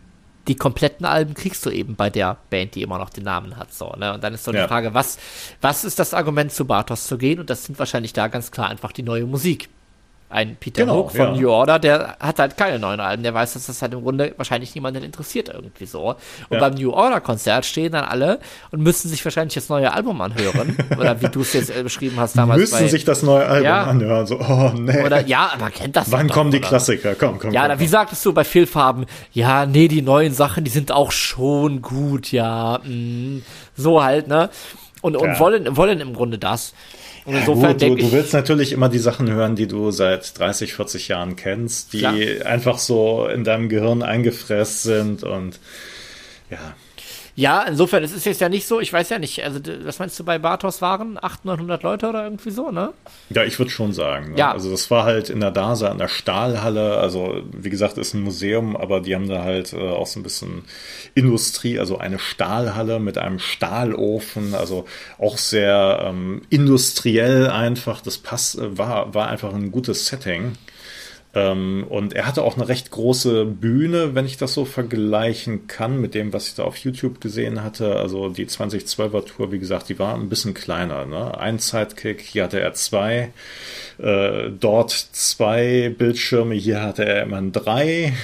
die 0.49 0.57
kompletten 0.57 1.07
Alben 1.07 1.35
kriegst 1.35 1.65
du 1.67 1.71
eben 1.71 1.95
bei 1.95 2.11
der 2.11 2.39
Band, 2.51 2.75
die 2.75 2.83
immer 2.83 2.99
noch 2.99 3.11
den 3.11 3.25
Namen 3.25 3.57
hat. 3.57 3.73
So, 3.73 3.93
ne? 3.97 4.15
Und 4.15 4.25
dann 4.25 4.35
ist 4.35 4.45
so 4.45 4.53
ja. 4.53 4.63
die 4.63 4.69
Frage, 4.69 4.95
was, 4.95 5.19
was 5.61 5.85
ist 5.85 5.99
das 5.99 6.15
Argument, 6.15 6.53
zu 6.53 6.65
Bartos 6.65 7.07
zu 7.07 7.19
gehen? 7.19 7.39
Und 7.39 7.51
das 7.51 7.65
sind 7.65 7.79
wahrscheinlich 7.79 8.15
da 8.15 8.29
ganz 8.29 8.51
klar 8.51 8.69
einfach 8.69 8.93
die 8.93 9.03
neue 9.03 9.27
Musik 9.27 9.69
ein 10.31 10.57
Peter 10.57 10.83
genau, 10.83 10.97
Hook 10.97 11.13
von 11.13 11.35
ja. 11.35 11.41
New 11.41 11.51
Order, 11.51 11.79
der 11.79 12.17
hat 12.21 12.39
halt 12.39 12.57
keine 12.57 12.79
neuen 12.79 13.01
Alben. 13.01 13.23
Der 13.23 13.33
weiß, 13.33 13.55
dass 13.55 13.67
das 13.67 13.81
halt 13.81 13.95
im 13.95 14.03
Grunde 14.03 14.35
wahrscheinlich 14.37 14.75
niemanden 14.75 15.03
interessiert 15.03 15.49
irgendwie 15.49 15.87
so. 15.87 16.09
Und 16.11 16.17
ja. 16.51 16.61
beim 16.61 16.75
New 16.75 16.93
Order 16.93 17.21
Konzert 17.21 17.65
stehen 17.65 17.93
dann 17.93 18.05
alle 18.05 18.39
und 18.71 18.83
müssen 18.83 19.09
sich 19.09 19.25
wahrscheinlich 19.25 19.55
das 19.55 19.71
neue 19.71 19.93
Album 19.93 20.21
anhören. 20.21 20.77
Oder 20.99 21.21
wie 21.23 21.29
du 21.29 21.41
es 21.41 21.55
jetzt 21.55 21.75
äh, 21.75 21.83
beschrieben 21.83 22.17
hast 22.19 22.37
damals. 22.37 22.61
Müssen 22.61 22.79
bei, 22.79 22.89
sich 22.89 23.05
das 23.05 23.23
neue 23.23 23.47
Album 23.47 23.65
ja. 23.65 23.85
anhören. 23.85 24.27
So, 24.27 24.39
oh 24.39 24.73
nee. 24.75 25.03
Oder 25.03 25.27
ja, 25.27 25.53
man 25.59 25.73
kennt 25.73 25.97
das. 25.97 26.13
Wann 26.13 26.29
doch, 26.29 26.35
kommen 26.35 26.51
die 26.51 26.59
oder? 26.59 26.69
Klassiker? 26.69 27.15
Komm, 27.15 27.39
komm. 27.39 27.53
Ja, 27.53 27.67
komm, 27.67 27.81
wie 27.81 27.87
sagtest 27.87 28.25
du 28.27 28.35
bei 28.35 28.45
Fehlfarben? 28.45 29.07
Ja, 29.33 29.65
nee, 29.65 29.89
die 29.89 30.03
neuen 30.03 30.35
Sachen, 30.35 30.65
die 30.65 30.71
sind 30.71 30.93
auch 30.93 31.11
schon 31.11 31.81
gut, 31.81 32.33
ja. 32.33 32.81
Mh, 32.85 32.91
mm, 32.91 33.43
so 33.77 34.03
halt, 34.03 34.29
ne? 34.29 34.51
Und, 35.01 35.17
und 35.17 35.39
wollen, 35.39 35.77
wollen 35.77 36.01
im 36.01 36.13
Grunde 36.13 36.39
das. 36.39 36.75
Und 37.29 37.35
insofern 37.35 37.79
ja, 37.79 37.89
gut, 37.89 37.99
du, 38.01 38.07
du 38.07 38.13
willst 38.13 38.33
natürlich 38.33 38.73
immer 38.73 38.89
die 38.89 38.99
Sachen 38.99 39.31
hören, 39.31 39.55
die 39.55 39.67
du 39.67 39.91
seit 39.91 40.39
30, 40.39 40.73
40 40.73 41.09
Jahren 41.09 41.37
kennst, 41.37 41.93
die 41.93 41.99
Klar. 41.99 42.15
einfach 42.47 42.79
so 42.79 43.27
in 43.27 43.45
deinem 43.45 43.69
Gehirn 43.69 44.03
eingefräst 44.03 44.83
sind 44.83 45.25
und 45.25 45.61
ja. 46.51 46.75
Ja, 47.39 47.63
insofern, 47.63 48.03
es 48.03 48.11
ist 48.11 48.27
jetzt 48.27 48.41
ja 48.41 48.49
nicht 48.49 48.67
so, 48.67 48.81
ich 48.81 48.93
weiß 48.93 49.11
ja 49.11 49.21
nicht, 49.21 49.45
also 49.45 49.61
was 49.85 50.01
meinst 50.01 50.19
du 50.19 50.25
bei 50.25 50.41
Bartos 50.41 50.83
waren? 50.83 51.17
800, 51.23 51.61
900 51.61 51.83
Leute 51.85 52.09
oder 52.09 52.25
irgendwie 52.25 52.51
so, 52.51 52.73
ne? 52.73 52.93
Ja, 53.31 53.45
ich 53.45 53.57
würde 53.61 53.71
schon 53.71 53.93
sagen. 53.93 54.33
Ne? 54.33 54.39
Ja. 54.39 54.51
Also 54.51 54.73
das 54.73 54.91
war 54.91 55.05
halt 55.05 55.31
in 55.31 55.39
der 55.39 55.53
Dasa 55.53 55.89
an 55.89 55.99
der 55.99 56.09
Stahlhalle, 56.09 56.97
also 56.97 57.41
wie 57.53 57.71
gesagt, 57.71 57.97
ist 57.97 58.13
ein 58.13 58.23
Museum, 58.23 58.77
aber 58.77 59.01
die 59.01 59.15
haben 59.15 59.29
da 59.29 59.45
halt 59.45 59.73
äh, 59.73 59.77
auch 59.77 60.09
so 60.09 60.19
ein 60.19 60.25
bisschen 60.25 60.65
Industrie, 61.15 61.79
also 61.79 61.97
eine 61.97 62.19
Stahlhalle 62.19 62.99
mit 62.99 63.19
einem 63.19 63.39
Stahlofen, 63.39 64.57
also 64.57 64.87
auch 65.19 65.39
sehr 65.39 66.07
ähm, 66.07 66.43
industriell 66.51 67.49
einfach, 67.51 68.01
das 68.01 68.19
passt, 68.19 68.59
äh, 68.59 68.77
war, 68.77 69.15
war 69.15 69.29
einfach 69.29 69.55
ein 69.55 69.71
gutes 69.71 70.07
Setting. 70.07 70.57
Ähm, 71.35 71.85
und 71.89 72.15
er 72.15 72.27
hatte 72.27 72.43
auch 72.43 72.57
eine 72.57 72.69
recht 72.69 72.91
große 72.91 73.45
Bühne, 73.45 74.15
wenn 74.15 74.25
ich 74.25 74.39
das 74.39 74.55
so 74.55 74.65
vergleichen 74.65 75.67
kann 75.67 76.01
mit 76.01 76.15
dem, 76.15 76.33
was 76.33 76.49
ich 76.49 76.55
da 76.55 76.65
auf 76.65 76.77
YouTube 76.79 77.21
gesehen 77.21 77.63
hatte. 77.63 77.97
Also 77.97 78.31
die 78.31 78.47
2012er 78.47 79.27
Tour, 79.27 79.53
wie 79.53 79.59
gesagt, 79.59 79.91
die 79.91 79.99
war 79.99 80.15
ein 80.15 80.31
bisschen 80.31 80.55
kleiner. 80.55 81.05
Ne? 81.05 81.39
Ein 81.39 81.59
Sidekick, 81.59 82.23
hier 82.23 82.45
hatte 82.45 82.61
er 82.61 82.73
zwei, 82.73 83.31
äh, 83.99 84.51
dort 84.59 84.91
zwei 84.91 85.95
Bildschirme, 85.97 86.55
hier 86.55 86.83
hatte 86.83 87.05
er 87.05 87.25
immerhin 87.25 87.53
drei 87.53 88.15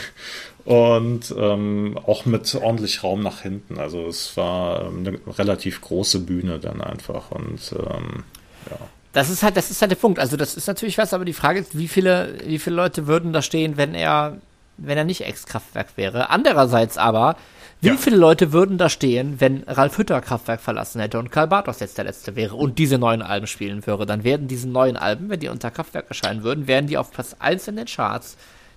und 0.65 1.35
ähm, 1.37 1.99
auch 2.07 2.25
mit 2.25 2.55
ordentlich 2.55 3.05
Raum 3.05 3.23
nach 3.23 3.43
hinten. 3.43 3.79
Also 3.79 4.07
es 4.07 4.37
war 4.37 4.87
ähm, 4.87 5.07
eine 5.07 5.39
relativ 5.39 5.83
große 5.83 6.21
Bühne 6.21 6.59
dann 6.59 6.81
einfach 6.81 7.31
und 7.31 7.75
ähm, 7.79 8.25
ja. 8.71 8.79
Das 9.15 9.31
ist 9.31 9.43
halt, 9.43 9.57
das 9.57 9.71
ist 9.71 9.81
halt 9.81 9.91
der 9.91 9.97
Punkt. 9.97 10.19
Also 10.19 10.37
das 10.37 10.55
ist 10.57 10.67
natürlich 10.67 10.99
was, 10.99 11.15
aber 11.15 11.25
die 11.25 11.33
Frage 11.33 11.61
ist, 11.61 11.79
wie 11.79 11.89
viele, 11.89 12.37
wie 12.45 12.59
viele 12.59 12.77
Leute 12.77 13.07
würden 13.07 13.33
da 13.33 13.41
stehen, 13.43 13.77
wenn 13.77 13.95
er, 13.95 14.37
wenn 14.77 14.99
er 14.99 15.05
nicht 15.05 15.23
Ex-Kraftwerk 15.23 15.97
wäre? 15.97 16.31
Andererseits 16.31 16.99
aber, 16.99 17.37
wie 17.81 17.89
Ja. 17.89 17.97
viele 17.97 18.17
Leute 18.17 18.53
würden 18.53 18.77
da 18.77 18.89
stehen, 18.89 19.41
wenn 19.41 19.62
Ralf 19.69 19.99
Hütter 19.99 20.21
Kraftwerk 20.21 20.61
verlassen 20.61 21.01
hätte 21.01 21.19
und 21.19 21.31
Karl 21.31 21.47
Bartos 21.47 21.81
jetzt 21.81 21.97
der 21.97 22.07
Letzte 22.07 22.35
wäre 22.35 22.57
und 22.57 22.79
diese 22.79 22.99
neuen 22.99 23.23
Alben 23.23 23.47
spielen 23.47 23.87
würde? 23.87 24.05
Dann 24.05 24.25
werden 24.25 24.49
diese 24.49 24.69
neuen 24.69 24.97
Alben, 24.97 25.31
wenn 25.31 25.39
die 25.41 25.49
unter 25.49 25.71
Kraftwerk 25.71 26.07
erscheinen 26.09 26.43
würden, 26.43 26.67
wären 26.67 26.87
die 26.89 26.99
auf 26.99 27.12
Platz 27.12 27.37
1 27.39 27.69
in 27.69 27.77
den 27.77 27.87
Charts. 27.87 28.37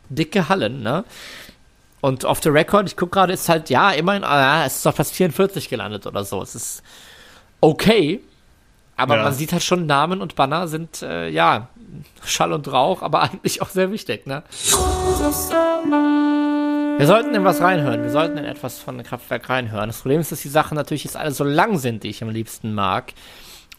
Dicke 0.10 0.50
Hallen, 0.50 0.84
ne? 0.84 1.04
Und 2.00 2.26
off 2.26 2.42
the 2.44 2.50
record, 2.50 2.88
ich 2.88 2.96
gucke 2.96 3.14
gerade, 3.14 3.34
ist 3.34 3.50
halt, 3.50 3.70
ja, 3.72 3.90
immerhin, 3.92 4.24
ah, 4.24 4.66
es 4.66 4.78
ist 4.78 4.88
auf 4.88 4.96
Platz 4.96 5.10
44 5.12 5.68
gelandet 5.68 6.06
oder 6.06 6.24
so. 6.24 6.42
Es 6.44 6.54
ist 6.54 6.84
okay, 7.60 8.22
aber 8.98 9.16
Ja. 9.18 9.24
man 9.24 9.34
sieht 9.34 9.54
halt 9.54 9.64
schon, 9.64 9.86
Namen 9.86 10.22
und 10.22 10.36
Banner 10.36 10.68
sind, 10.68 11.02
äh, 11.02 11.30
ja, 11.30 11.70
Schall 12.26 12.52
und 12.52 12.70
Rauch, 12.72 13.02
aber 13.02 13.22
eigentlich 13.24 13.62
auch 13.62 13.70
sehr 13.70 13.92
wichtig, 13.92 14.26
ne? 14.28 14.44
Wir 17.00 17.06
sollten 17.06 17.34
in 17.36 17.44
was 17.44 17.62
reinhören. 17.62 18.02
Wir 18.02 18.10
sollten 18.10 18.38
in 18.38 18.46
etwas 18.46 18.80
von 18.80 19.02
Kraftwerk 19.04 19.50
reinhören. 19.50 19.88
Das 19.90 20.00
Problem 20.02 20.20
ist, 20.20 20.32
dass 20.32 20.42
die 20.42 20.50
Sachen 20.50 20.76
natürlich 20.76 21.04
jetzt 21.04 21.16
alle 21.16 21.32
so 21.32 21.44
lang 21.44 21.78
sind, 21.78 22.04
die 22.04 22.10
ich 22.10 22.24
am 22.24 22.30
liebsten 22.30 22.74
mag. 22.74 23.14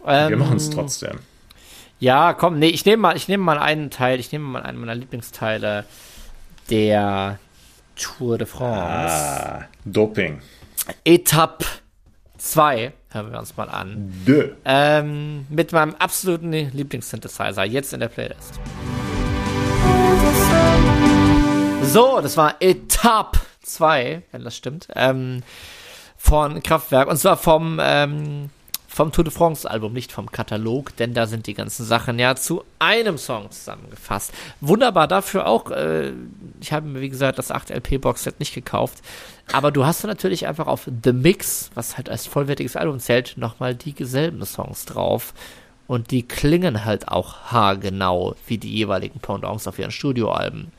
Ähm, 0.06 0.30
Wir 0.30 0.36
machen 0.36 0.56
es 0.56 0.70
trotzdem. 0.70 1.18
Ja, 1.98 2.32
komm, 2.32 2.60
nee, 2.60 2.68
ich 2.68 2.84
nehme 2.84 3.02
mal, 3.02 3.16
ich 3.16 3.26
nehme 3.26 3.42
mal 3.42 3.58
einen 3.58 3.90
Teil, 3.90 4.20
ich 4.20 4.30
nehme 4.30 4.44
mal 4.44 4.62
einen 4.62 4.78
meiner 4.78 4.94
Lieblingsteile 4.94 5.84
der 6.70 7.40
Tour 7.96 8.38
de 8.38 8.46
France. 8.46 9.14
Ah, 9.14 9.64
Doping. 9.84 10.40
Etappe 11.04 11.64
2, 12.52 12.92
hören 13.10 13.32
wir 13.32 13.38
uns 13.38 13.56
mal 13.56 13.68
an. 13.68 14.12
Dö. 14.26 14.52
Ähm, 14.64 15.46
mit 15.48 15.72
meinem 15.72 15.94
absoluten 15.96 16.52
Lieblingssynthesizer, 16.52 17.64
jetzt 17.64 17.92
in 17.92 18.00
der 18.00 18.08
Playlist. 18.08 18.58
So, 21.82 22.20
das 22.20 22.36
war 22.36 22.56
Etappe 22.60 23.38
2, 23.62 24.22
wenn 24.32 24.44
das 24.44 24.56
stimmt, 24.56 24.88
ähm, 24.94 25.42
von 26.16 26.62
Kraftwerk. 26.62 27.08
Und 27.08 27.18
zwar 27.18 27.36
vom, 27.36 27.78
ähm, 27.82 28.50
vom 28.98 29.12
Tour 29.12 29.22
de 29.22 29.32
France 29.32 29.70
Album, 29.70 29.92
nicht 29.92 30.10
vom 30.10 30.32
Katalog, 30.32 30.96
denn 30.96 31.14
da 31.14 31.28
sind 31.28 31.46
die 31.46 31.54
ganzen 31.54 31.84
Sachen 31.84 32.18
ja 32.18 32.34
zu 32.34 32.64
einem 32.80 33.16
Song 33.16 33.48
zusammengefasst. 33.48 34.32
Wunderbar 34.60 35.06
dafür 35.06 35.46
auch, 35.46 35.70
äh, 35.70 36.10
ich 36.60 36.72
habe 36.72 36.88
mir 36.88 37.00
wie 37.00 37.08
gesagt 37.08 37.38
das 37.38 37.52
8 37.52 37.70
LP 37.70 38.00
Boxset 38.00 38.40
nicht 38.40 38.52
gekauft, 38.52 38.98
aber 39.52 39.70
du 39.70 39.86
hast 39.86 40.02
natürlich 40.02 40.48
einfach 40.48 40.66
auf 40.66 40.90
The 41.04 41.12
Mix, 41.12 41.70
was 41.74 41.96
halt 41.96 42.10
als 42.10 42.26
vollwertiges 42.26 42.74
Album 42.74 42.98
zählt, 42.98 43.34
nochmal 43.36 43.76
die 43.76 43.94
selben 44.04 44.44
Songs 44.44 44.84
drauf. 44.84 45.32
Und 45.86 46.10
die 46.10 46.24
klingen 46.24 46.84
halt 46.84 47.06
auch 47.06 47.52
haargenau 47.52 48.34
wie 48.48 48.58
die 48.58 48.74
jeweiligen 48.74 49.20
Pendants 49.20 49.68
auf 49.68 49.78
ihren 49.78 49.92
Studioalben. 49.92 50.72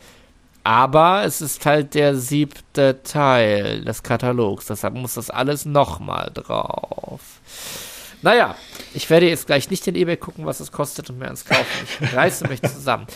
Aber 0.66 1.24
es 1.24 1.40
ist 1.40 1.66
halt 1.66 1.94
der 1.96 2.18
siebte 2.18 3.02
Teil 3.02 3.86
des 3.86 4.04
Katalogs, 4.04 4.66
deshalb 4.66 4.96
muss 4.96 5.14
das 5.14 5.30
alles 5.30 5.64
nochmal 5.64 6.32
drauf. 6.34 7.22
Naja, 8.22 8.56
ich 8.94 9.10
werde 9.10 9.30
jetzt 9.30 9.48
gleich 9.48 9.70
nicht 9.70 9.88
in 9.88 9.96
eBay 9.96 10.18
gucken, 10.18 10.46
was 10.46 10.60
es 10.60 10.72
kostet 10.72 11.10
und 11.10 11.20
mir 11.20 11.30
eins 11.30 11.46
kaufen. 11.46 11.88
Ich 12.02 12.14
reiße 12.16 12.48
mich 12.48 12.62
zusammen. 12.62 13.08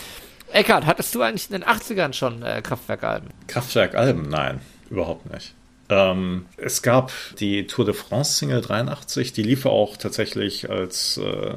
Eckart, 0.52 0.86
hattest 0.86 1.14
du 1.14 1.22
eigentlich 1.22 1.50
in 1.50 1.60
den 1.60 1.64
80ern 1.64 2.12
schon 2.12 2.42
äh, 2.42 2.62
Kraftwerkalben? 2.62 3.30
Kraftwerk-Alben? 3.48 4.28
Nein, 4.28 4.60
überhaupt 4.88 5.30
nicht. 5.32 5.54
Ähm, 5.88 6.46
es 6.56 6.80
gab 6.82 7.12
die 7.38 7.66
Tour 7.66 7.84
de 7.84 7.94
France 7.94 8.38
Single 8.38 8.62
83, 8.62 9.32
die 9.32 9.42
lief 9.42 9.66
auch 9.66 9.96
tatsächlich 9.96 10.70
als, 10.70 11.18
äh, 11.18 11.54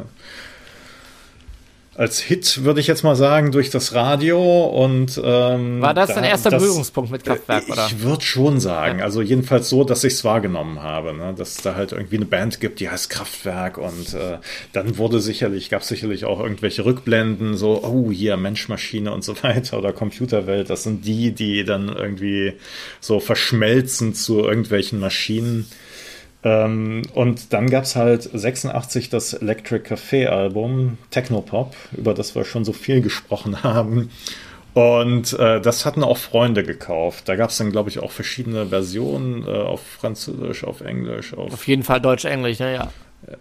als 1.98 2.20
Hit, 2.20 2.64
würde 2.64 2.80
ich 2.80 2.86
jetzt 2.86 3.04
mal 3.04 3.16
sagen, 3.16 3.52
durch 3.52 3.72
das 3.72 3.96
Radio. 3.96 4.66
Und, 4.66 5.20
ähm, 5.24 5.82
War 5.82 5.96
das 5.96 6.10
da- 6.10 6.16
dein 6.16 6.26
erster 6.26 6.52
das- 6.52 6.62
Berührungspunkt 6.62 7.10
mit 7.12 7.24
Kraftwerk, 7.24 7.68
äh, 7.68 7.72
oder? 7.72 7.88
Ich 7.88 8.02
würde 8.02 8.24
schon 8.24 8.60
sagen, 8.60 9.02
also 9.02 9.22
jedenfalls 9.24 9.68
so, 9.68 9.84
dass 9.84 10.04
ich 10.04 10.14
es 10.14 10.24
wahrgenommen 10.24 10.84
habe, 10.84 11.14
ne? 11.16 11.34
dass 11.36 11.56
es 11.56 11.58
da 11.64 11.74
halt 11.74 11.94
irgendwie 11.94 12.18
eine 12.18 12.26
Band 12.26 12.60
gibt, 12.60 12.80
die 12.80 12.90
heißt 12.90 13.10
Kraftwerk 13.10 13.80
und 13.80 14.14
äh, 14.14 14.38
dann 14.74 14.98
wurde 15.00 15.20
sicherlich, 15.20 15.72
gab 15.72 15.82
es 15.82 15.88
sicherlich 15.88 16.26
auch 16.26 16.40
irgendwelche 16.40 16.86
Rückblenden, 16.86 17.58
so, 17.58 17.84
oh, 17.84 18.12
hier 18.12 18.38
Mensch, 18.38 18.70
Maschine 18.70 19.12
und 19.12 19.24
so 19.24 19.36
weiter 19.44 19.80
oder 19.80 19.92
Computerwelt, 19.92 20.70
das 20.70 20.84
sind 20.84 21.04
die, 21.06 21.32
die 21.32 21.64
dann 21.64 21.90
irgendwie 21.90 22.54
so 23.02 23.20
verschmelzen 23.20 24.14
zu 24.14 24.40
irgendwelchen 24.42 25.00
Maschinen. 25.00 25.68
Ähm, 26.48 27.02
und 27.14 27.52
dann 27.52 27.70
gab 27.70 27.84
es 27.84 27.98
halt 27.98 28.24
86 28.24 29.10
das 29.10 29.34
Electric 29.34 29.94
Café 29.94 30.28
Album, 30.28 30.98
Technopop, 31.12 31.76
über 31.92 32.14
das 32.14 32.36
wir 32.36 32.46
schon 32.46 32.64
so 32.64 32.72
viel 32.72 33.02
gesprochen 33.02 33.64
haben. 33.64 34.10
Und 34.74 35.34
äh, 35.34 35.60
das 35.60 35.86
hatten 35.86 36.04
auch 36.04 36.18
Freunde 36.18 36.64
gekauft. 36.64 37.28
Da 37.28 37.36
gab 37.36 37.50
es 37.50 37.58
dann, 37.58 37.72
glaube 37.72 37.90
ich, 37.90 38.00
auch 38.00 38.12
verschiedene 38.12 38.68
Versionen 38.68 39.46
äh, 39.46 39.50
auf 39.50 39.82
Französisch, 39.82 40.64
auf 40.64 40.82
Englisch, 40.82 41.34
auf 41.34 41.52
Auf 41.52 41.68
jeden 41.68 41.84
Fall 41.84 42.00
Deutsch-Englisch, 42.00 42.60
ne? 42.60 42.76
ja. 42.76 42.92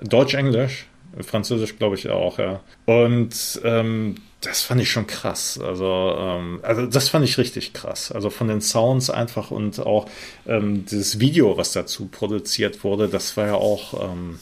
Deutsch-Englisch. 0.02 0.86
Französisch, 1.20 1.78
glaube 1.78 1.94
ich, 1.94 2.10
auch, 2.10 2.38
ja. 2.38 2.60
Und 2.86 3.60
ähm, 3.64 4.16
das 4.42 4.62
fand 4.62 4.80
ich 4.80 4.90
schon 4.90 5.06
krass. 5.06 5.58
Also, 5.62 6.14
ähm, 6.18 6.60
also 6.62 6.86
das 6.86 7.08
fand 7.08 7.24
ich 7.24 7.38
richtig 7.38 7.72
krass. 7.72 8.12
Also 8.12 8.30
von 8.30 8.48
den 8.48 8.60
Sounds 8.60 9.10
einfach 9.10 9.50
und 9.50 9.80
auch 9.80 10.06
ähm, 10.46 10.84
dieses 10.86 11.18
Video, 11.20 11.56
was 11.56 11.72
dazu 11.72 12.06
produziert 12.06 12.84
wurde, 12.84 13.08
das 13.08 13.36
war 13.36 13.46
ja 13.46 13.54
auch, 13.54 14.08
ähm, 14.10 14.38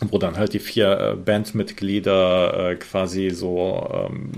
wo 0.00 0.18
dann 0.18 0.36
halt 0.38 0.52
die 0.54 0.60
vier 0.60 0.98
äh, 0.98 1.14
Bandmitglieder 1.16 2.70
äh, 2.70 2.74
quasi 2.76 3.30
so 3.30 4.08
ähm, 4.10 4.30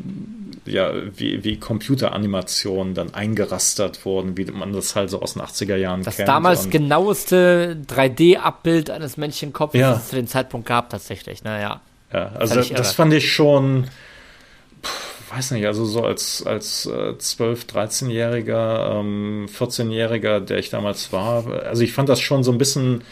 ja, 0.64 0.90
wie, 1.16 1.44
wie 1.44 1.58
Computeranimationen 1.60 2.94
dann 2.94 3.14
eingerastert 3.14 4.04
wurden, 4.04 4.36
wie 4.36 4.46
man 4.46 4.72
das 4.72 4.96
halt 4.96 5.10
so 5.10 5.20
aus 5.22 5.34
den 5.34 5.42
80er 5.42 5.76
Jahren 5.76 6.02
Das 6.02 6.16
kennt. 6.16 6.28
damals 6.28 6.64
Und- 6.64 6.70
genaueste 6.72 7.76
3D-Abbild 7.86 8.90
eines 8.90 9.16
Männchenkopfes, 9.16 9.80
Ja. 9.80 9.90
das 9.92 10.02
es 10.04 10.08
zu 10.10 10.16
dem 10.16 10.26
Zeitpunkt 10.26 10.66
gab, 10.66 10.90
tatsächlich. 10.90 11.44
Naja. 11.44 11.80
Ja, 12.12 12.32
also 12.34 12.56
das 12.56 12.70
irre. 12.70 12.84
fand 12.84 13.12
ich 13.12 13.30
schon, 13.32 13.86
weiß 15.30 15.52
nicht, 15.52 15.66
also 15.66 15.84
so 15.84 16.04
als, 16.04 16.44
als 16.46 16.86
äh, 16.86 17.14
12-, 17.18 17.66
13-Jähriger, 17.66 19.00
ähm, 19.00 19.46
14-Jähriger, 19.52 20.40
der 20.40 20.58
ich 20.58 20.70
damals 20.70 21.12
war, 21.12 21.46
also 21.64 21.82
ich 21.82 21.92
fand 21.92 22.08
das 22.08 22.20
schon 22.20 22.44
so 22.44 22.52
ein 22.52 22.58
bisschen 22.58 23.02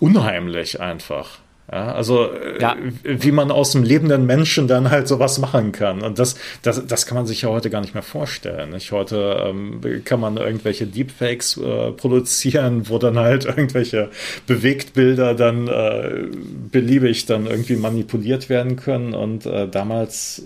unheimlich 0.00 0.80
einfach. 0.80 1.38
Ja, 1.70 1.92
also 1.92 2.30
äh, 2.32 2.60
Ja. 2.60 2.76
wie 3.04 3.32
man 3.32 3.50
aus 3.50 3.72
dem 3.72 3.82
lebenden 3.82 4.26
Menschen 4.26 4.68
dann 4.68 4.90
halt 4.90 5.08
sowas 5.08 5.38
machen 5.38 5.72
kann. 5.72 6.02
Und 6.02 6.18
das, 6.18 6.36
das, 6.62 6.86
das 6.86 7.06
kann 7.06 7.16
man 7.16 7.26
sich 7.26 7.42
ja 7.42 7.48
heute 7.48 7.70
gar 7.70 7.80
nicht 7.80 7.94
mehr 7.94 8.02
vorstellen. 8.02 8.70
Nicht? 8.70 8.92
Heute 8.92 9.42
ähm, 9.46 9.80
kann 10.04 10.20
man 10.20 10.36
irgendwelche 10.36 10.86
Deepfakes 10.86 11.56
äh, 11.56 11.92
produzieren, 11.92 12.88
wo 12.88 12.98
dann 12.98 13.18
halt 13.18 13.44
irgendwelche 13.46 14.10
Bewegtbilder 14.46 15.34
dann 15.34 15.68
äh, 15.68 16.26
beliebig 16.70 17.26
dann 17.26 17.46
irgendwie 17.46 17.76
manipuliert 17.76 18.48
werden 18.48 18.76
können. 18.76 19.14
Und 19.14 19.46
äh, 19.46 19.66
damals 19.68 20.42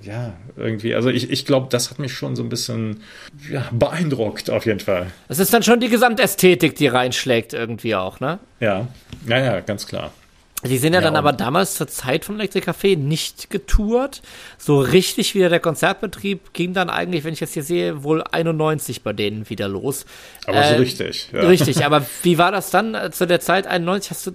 ja, 0.00 0.34
irgendwie, 0.56 0.94
also 0.94 1.08
ich, 1.08 1.30
ich 1.30 1.46
glaube, 1.46 1.68
das 1.70 1.90
hat 1.90 1.98
mich 1.98 2.12
schon 2.12 2.36
so 2.36 2.42
ein 2.42 2.50
bisschen 2.50 3.00
ja, 3.50 3.66
beeindruckt, 3.72 4.50
auf 4.50 4.66
jeden 4.66 4.80
Fall. 4.80 5.06
Es 5.28 5.38
ist 5.38 5.52
dann 5.54 5.62
schon 5.62 5.80
die 5.80 5.88
Gesamtästhetik, 5.88 6.74
die 6.74 6.88
reinschlägt, 6.88 7.54
irgendwie 7.54 7.94
auch, 7.94 8.20
ne? 8.20 8.38
Ja, 8.60 8.86
ja, 9.26 9.38
ja, 9.38 9.60
ganz 9.60 9.86
klar. 9.86 10.12
Die 10.66 10.78
sind 10.78 10.94
ja, 10.94 11.00
ja 11.00 11.04
dann 11.04 11.16
aber 11.16 11.32
damals 11.32 11.74
zur 11.74 11.88
Zeit 11.88 12.24
von 12.24 12.36
Electric 12.36 12.70
Café 12.70 12.96
nicht 12.96 13.50
getourt. 13.50 14.22
So 14.56 14.80
richtig 14.80 15.34
wieder 15.34 15.48
der 15.48 15.60
Konzertbetrieb 15.60 16.52
ging 16.54 16.72
dann 16.72 16.88
eigentlich, 16.88 17.24
wenn 17.24 17.34
ich 17.34 17.40
jetzt 17.40 17.54
hier 17.54 17.62
sehe, 17.62 18.02
wohl 18.02 18.22
91 18.22 19.02
bei 19.02 19.12
denen 19.12 19.48
wieder 19.50 19.68
los. 19.68 20.06
Aber 20.46 20.64
äh, 20.64 20.74
so 20.74 20.76
richtig. 20.76 21.28
Ja. 21.32 21.40
Richtig, 21.40 21.84
aber 21.84 22.06
wie 22.22 22.38
war 22.38 22.50
das 22.50 22.70
dann 22.70 22.94
äh, 22.94 23.10
zu 23.10 23.26
der 23.26 23.40
Zeit 23.40 23.66
91? 23.66 24.10
Hast 24.10 24.26
du 24.26 24.32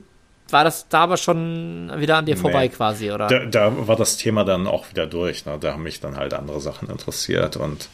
war 0.51 0.63
das 0.63 0.87
da 0.89 1.01
aber 1.01 1.17
schon 1.17 1.91
wieder 1.97 2.17
an 2.17 2.25
dir 2.25 2.33
nee. 2.33 2.41
vorbei 2.41 2.67
quasi, 2.69 3.11
oder? 3.11 3.27
Da, 3.27 3.45
da, 3.45 3.87
war 3.87 3.95
das 3.95 4.17
Thema 4.17 4.43
dann 4.43 4.65
auch 4.65 4.89
wieder 4.89 5.05
durch. 5.05 5.45
Ne? 5.45 5.57
Da 5.59 5.73
haben 5.73 5.83
mich 5.83 5.99
dann 5.99 6.17
halt 6.17 6.33
andere 6.33 6.59
Sachen 6.59 6.89
interessiert 6.89 7.55
und 7.57 7.87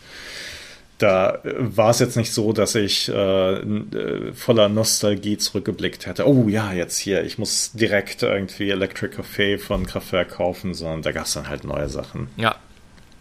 da 0.98 1.40
war 1.44 1.90
es 1.90 2.00
jetzt 2.00 2.16
nicht 2.16 2.32
so, 2.32 2.54
dass 2.54 2.76
ich 2.76 3.10
äh, 3.10 3.54
äh, 3.54 4.34
voller 4.34 4.70
Nostalgie 4.70 5.38
zurückgeblickt 5.38 6.06
hätte. 6.06 6.28
Oh 6.28 6.48
ja, 6.48 6.72
jetzt 6.72 6.98
hier, 6.98 7.24
ich 7.24 7.38
muss 7.38 7.72
direkt 7.74 8.24
irgendwie 8.24 8.70
Electric 8.70 9.18
Café 9.18 9.60
von 9.60 9.86
Kraftwerk 9.86 10.30
kaufen, 10.30 10.74
sondern 10.74 11.02
da 11.02 11.12
gab 11.12 11.26
es 11.26 11.34
dann 11.34 11.50
halt 11.50 11.66
neue 11.66 11.90
Sachen. 11.90 12.30
Ja. 12.38 12.56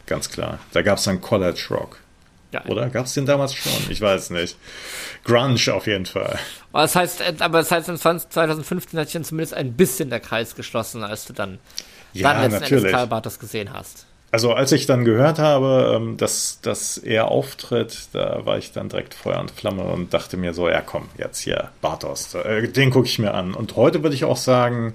Ganz 0.07 0.31
klar. 0.31 0.59
Da 0.73 0.83
gab 0.83 0.99
es 0.99 1.05
dann 1.05 1.21
College 1.21 1.67
Rock. 1.71 1.99
Ja. 2.53 2.65
Oder 2.67 2.89
gab 2.89 3.07
es 3.07 3.15
den 3.15 3.27
damals 3.27 3.55
schon? 3.55 3.73
Ich 3.91 4.01
weiß 4.01 4.31
nicht. 4.31 4.57
Grunge 5.25 5.59
auf 5.73 5.89
jeden 5.89 6.07
Fall. 6.07 6.39
Aber 6.73 6.83
das 6.83 6.95
heißt, 6.95 7.21
äh, 7.23 7.35
aber 7.41 7.59
das 7.59 7.73
heißt, 7.73 7.89
in 7.89 7.97
2015 7.97 9.01
hat 9.01 9.09
sich 9.09 9.15
dann 9.15 9.25
zumindest 9.25 9.55
ein 9.55 9.73
bisschen 9.73 10.11
der 10.11 10.21
Kreis 10.21 10.55
geschlossen, 10.55 11.03
als 11.03 11.25
du 11.25 11.33
dann, 11.33 11.59
ja, 12.13 12.33
dann 12.33 12.43
letzten 12.43 12.61
natürlich. 12.61 12.85
Endes 12.85 12.93
Karl 12.93 13.07
Bartos 13.09 13.41
gesehen 13.41 13.73
hast. 13.73 14.07
Also 14.35 14.53
als 14.53 14.73
ich 14.73 14.87
dann 14.87 15.05
gehört 15.05 15.39
habe, 15.39 15.93
ähm, 15.95 16.17
dass, 16.17 16.59
dass 16.61 16.99
er 16.99 17.29
auftritt, 17.29 18.09
da 18.15 18.45
war 18.45 18.59
ich 18.59 18.73
dann 18.73 18.89
direkt 18.89 19.15
Feuer 19.15 19.39
und 19.39 19.53
Flamme 19.53 19.85
und 19.85 20.13
dachte 20.13 20.37
mir 20.37 20.53
so, 20.55 20.69
ja 20.69 20.81
komm, 20.81 21.09
jetzt 21.17 21.39
hier, 21.39 21.71
Bartos, 21.81 22.35
äh, 22.35 22.67
den 22.67 22.91
gucke 22.91 23.07
ich 23.07 23.21
mir 23.21 23.33
an. 23.33 23.55
Und 23.55 23.77
heute 23.77 24.03
würde 24.03 24.17
ich 24.17 24.25
auch 24.25 24.37
sagen, 24.37 24.95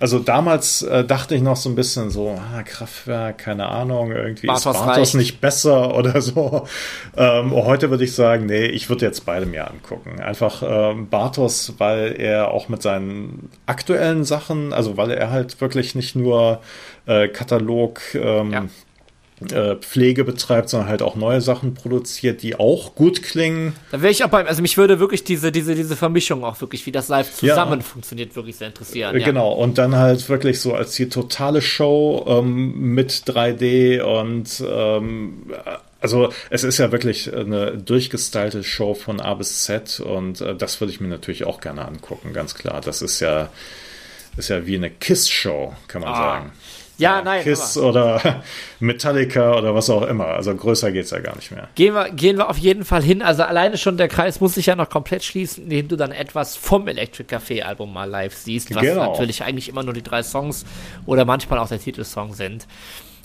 also 0.00 0.18
damals 0.18 0.80
äh, 0.82 1.04
dachte 1.04 1.34
ich 1.34 1.42
noch 1.42 1.56
so 1.56 1.68
ein 1.68 1.74
bisschen 1.74 2.08
so, 2.08 2.30
ah, 2.30 2.62
Kraftwerk, 2.62 3.36
keine 3.36 3.68
Ahnung, 3.68 4.12
irgendwie 4.12 4.46
Bartos 4.46 4.74
ist 4.74 4.84
Bartos 4.84 5.14
nicht 5.14 5.40
besser 5.42 5.94
oder 5.96 6.22
so. 6.22 6.66
Ähm, 7.16 7.52
heute 7.52 7.90
würde 7.90 8.04
ich 8.04 8.14
sagen, 8.14 8.46
nee, 8.46 8.64
ich 8.64 8.88
würde 8.88 9.04
jetzt 9.04 9.26
beide 9.26 9.44
mir 9.44 9.70
angucken. 9.70 10.18
Einfach 10.18 10.62
ähm, 10.66 11.08
Bartos, 11.10 11.74
weil 11.76 12.18
er 12.18 12.50
auch 12.50 12.70
mit 12.70 12.80
seinen 12.80 13.50
aktuellen 13.66 14.24
Sachen, 14.24 14.72
also 14.72 14.96
weil 14.96 15.10
er 15.10 15.30
halt 15.30 15.60
wirklich 15.60 15.94
nicht 15.94 16.16
nur 16.16 16.60
äh, 17.04 17.28
Katalog 17.28 18.00
ähm, 18.14 18.52
ja. 18.52 18.64
Äh, 19.40 19.76
Pflege 19.76 20.24
betreibt, 20.24 20.68
sondern 20.68 20.90
halt 20.90 21.00
auch 21.00 21.16
neue 21.16 21.40
Sachen 21.40 21.72
produziert, 21.72 22.42
die 22.42 22.56
auch 22.56 22.94
gut 22.94 23.22
klingen. 23.22 23.74
Da 23.90 24.02
wäre 24.02 24.12
ich 24.12 24.22
auch 24.22 24.28
beim, 24.28 24.46
also 24.46 24.60
mich 24.60 24.76
würde 24.76 25.00
wirklich 25.00 25.24
diese, 25.24 25.50
diese, 25.50 25.74
diese 25.74 25.96
Vermischung 25.96 26.44
auch 26.44 26.60
wirklich, 26.60 26.84
wie 26.84 26.92
das 26.92 27.08
live 27.08 27.34
zusammen 27.34 27.80
ja. 27.80 27.86
funktioniert, 27.86 28.36
wirklich 28.36 28.56
sehr 28.56 28.68
interessieren. 28.68 29.18
Ja. 29.18 29.24
Genau, 29.24 29.52
und 29.52 29.78
dann 29.78 29.96
halt 29.96 30.28
wirklich 30.28 30.60
so 30.60 30.74
als 30.74 30.92
die 30.92 31.08
totale 31.08 31.62
Show 31.62 32.26
ähm, 32.28 32.94
mit 32.94 33.12
3D 33.12 34.02
und 34.02 34.62
ähm, 34.68 35.46
also 36.02 36.30
es 36.50 36.62
ist 36.62 36.76
ja 36.76 36.92
wirklich 36.92 37.34
eine 37.34 37.78
durchgestylte 37.78 38.62
Show 38.62 38.92
von 38.92 39.20
A 39.20 39.32
bis 39.32 39.62
Z 39.62 40.00
und 40.00 40.42
äh, 40.42 40.54
das 40.54 40.82
würde 40.82 40.92
ich 40.92 41.00
mir 41.00 41.08
natürlich 41.08 41.44
auch 41.44 41.62
gerne 41.62 41.86
angucken, 41.86 42.34
ganz 42.34 42.54
klar. 42.54 42.82
Das 42.82 43.00
ist 43.00 43.20
ja, 43.20 43.48
ist 44.36 44.50
ja 44.50 44.66
wie 44.66 44.76
eine 44.76 44.90
Kiss-Show, 44.90 45.74
kann 45.88 46.02
man 46.02 46.12
ah. 46.12 46.16
sagen. 46.16 46.52
Ja, 47.00 47.22
nein. 47.22 47.42
Kiss 47.42 47.76
aber. 47.76 47.88
oder 47.88 48.42
Metallica 48.80 49.56
oder 49.56 49.74
was 49.74 49.90
auch 49.90 50.02
immer. 50.02 50.26
Also 50.26 50.54
größer 50.54 50.92
geht 50.92 51.04
es 51.04 51.10
ja 51.10 51.20
gar 51.20 51.36
nicht 51.36 51.50
mehr. 51.50 51.68
Gehen 51.74 51.94
wir, 51.94 52.10
gehen 52.10 52.36
wir 52.38 52.48
auf 52.48 52.58
jeden 52.58 52.84
Fall 52.84 53.02
hin. 53.02 53.22
Also 53.22 53.42
alleine 53.42 53.78
schon 53.78 53.96
der 53.96 54.08
Kreis 54.08 54.40
muss 54.40 54.54
sich 54.54 54.66
ja 54.66 54.76
noch 54.76 54.90
komplett 54.90 55.24
schließen, 55.24 55.64
indem 55.64 55.88
du 55.88 55.96
dann 55.96 56.12
etwas 56.12 56.56
vom 56.56 56.88
Electric 56.88 57.34
Café 57.34 57.62
Album 57.62 57.92
mal 57.92 58.08
live 58.08 58.34
siehst, 58.34 58.74
was 58.74 58.82
genau. 58.82 59.10
natürlich 59.10 59.42
eigentlich 59.42 59.68
immer 59.68 59.82
nur 59.82 59.94
die 59.94 60.02
drei 60.02 60.22
Songs 60.22 60.64
oder 61.06 61.24
manchmal 61.24 61.58
auch 61.58 61.68
der 61.68 61.80
Titelsong 61.80 62.34
sind. 62.34 62.66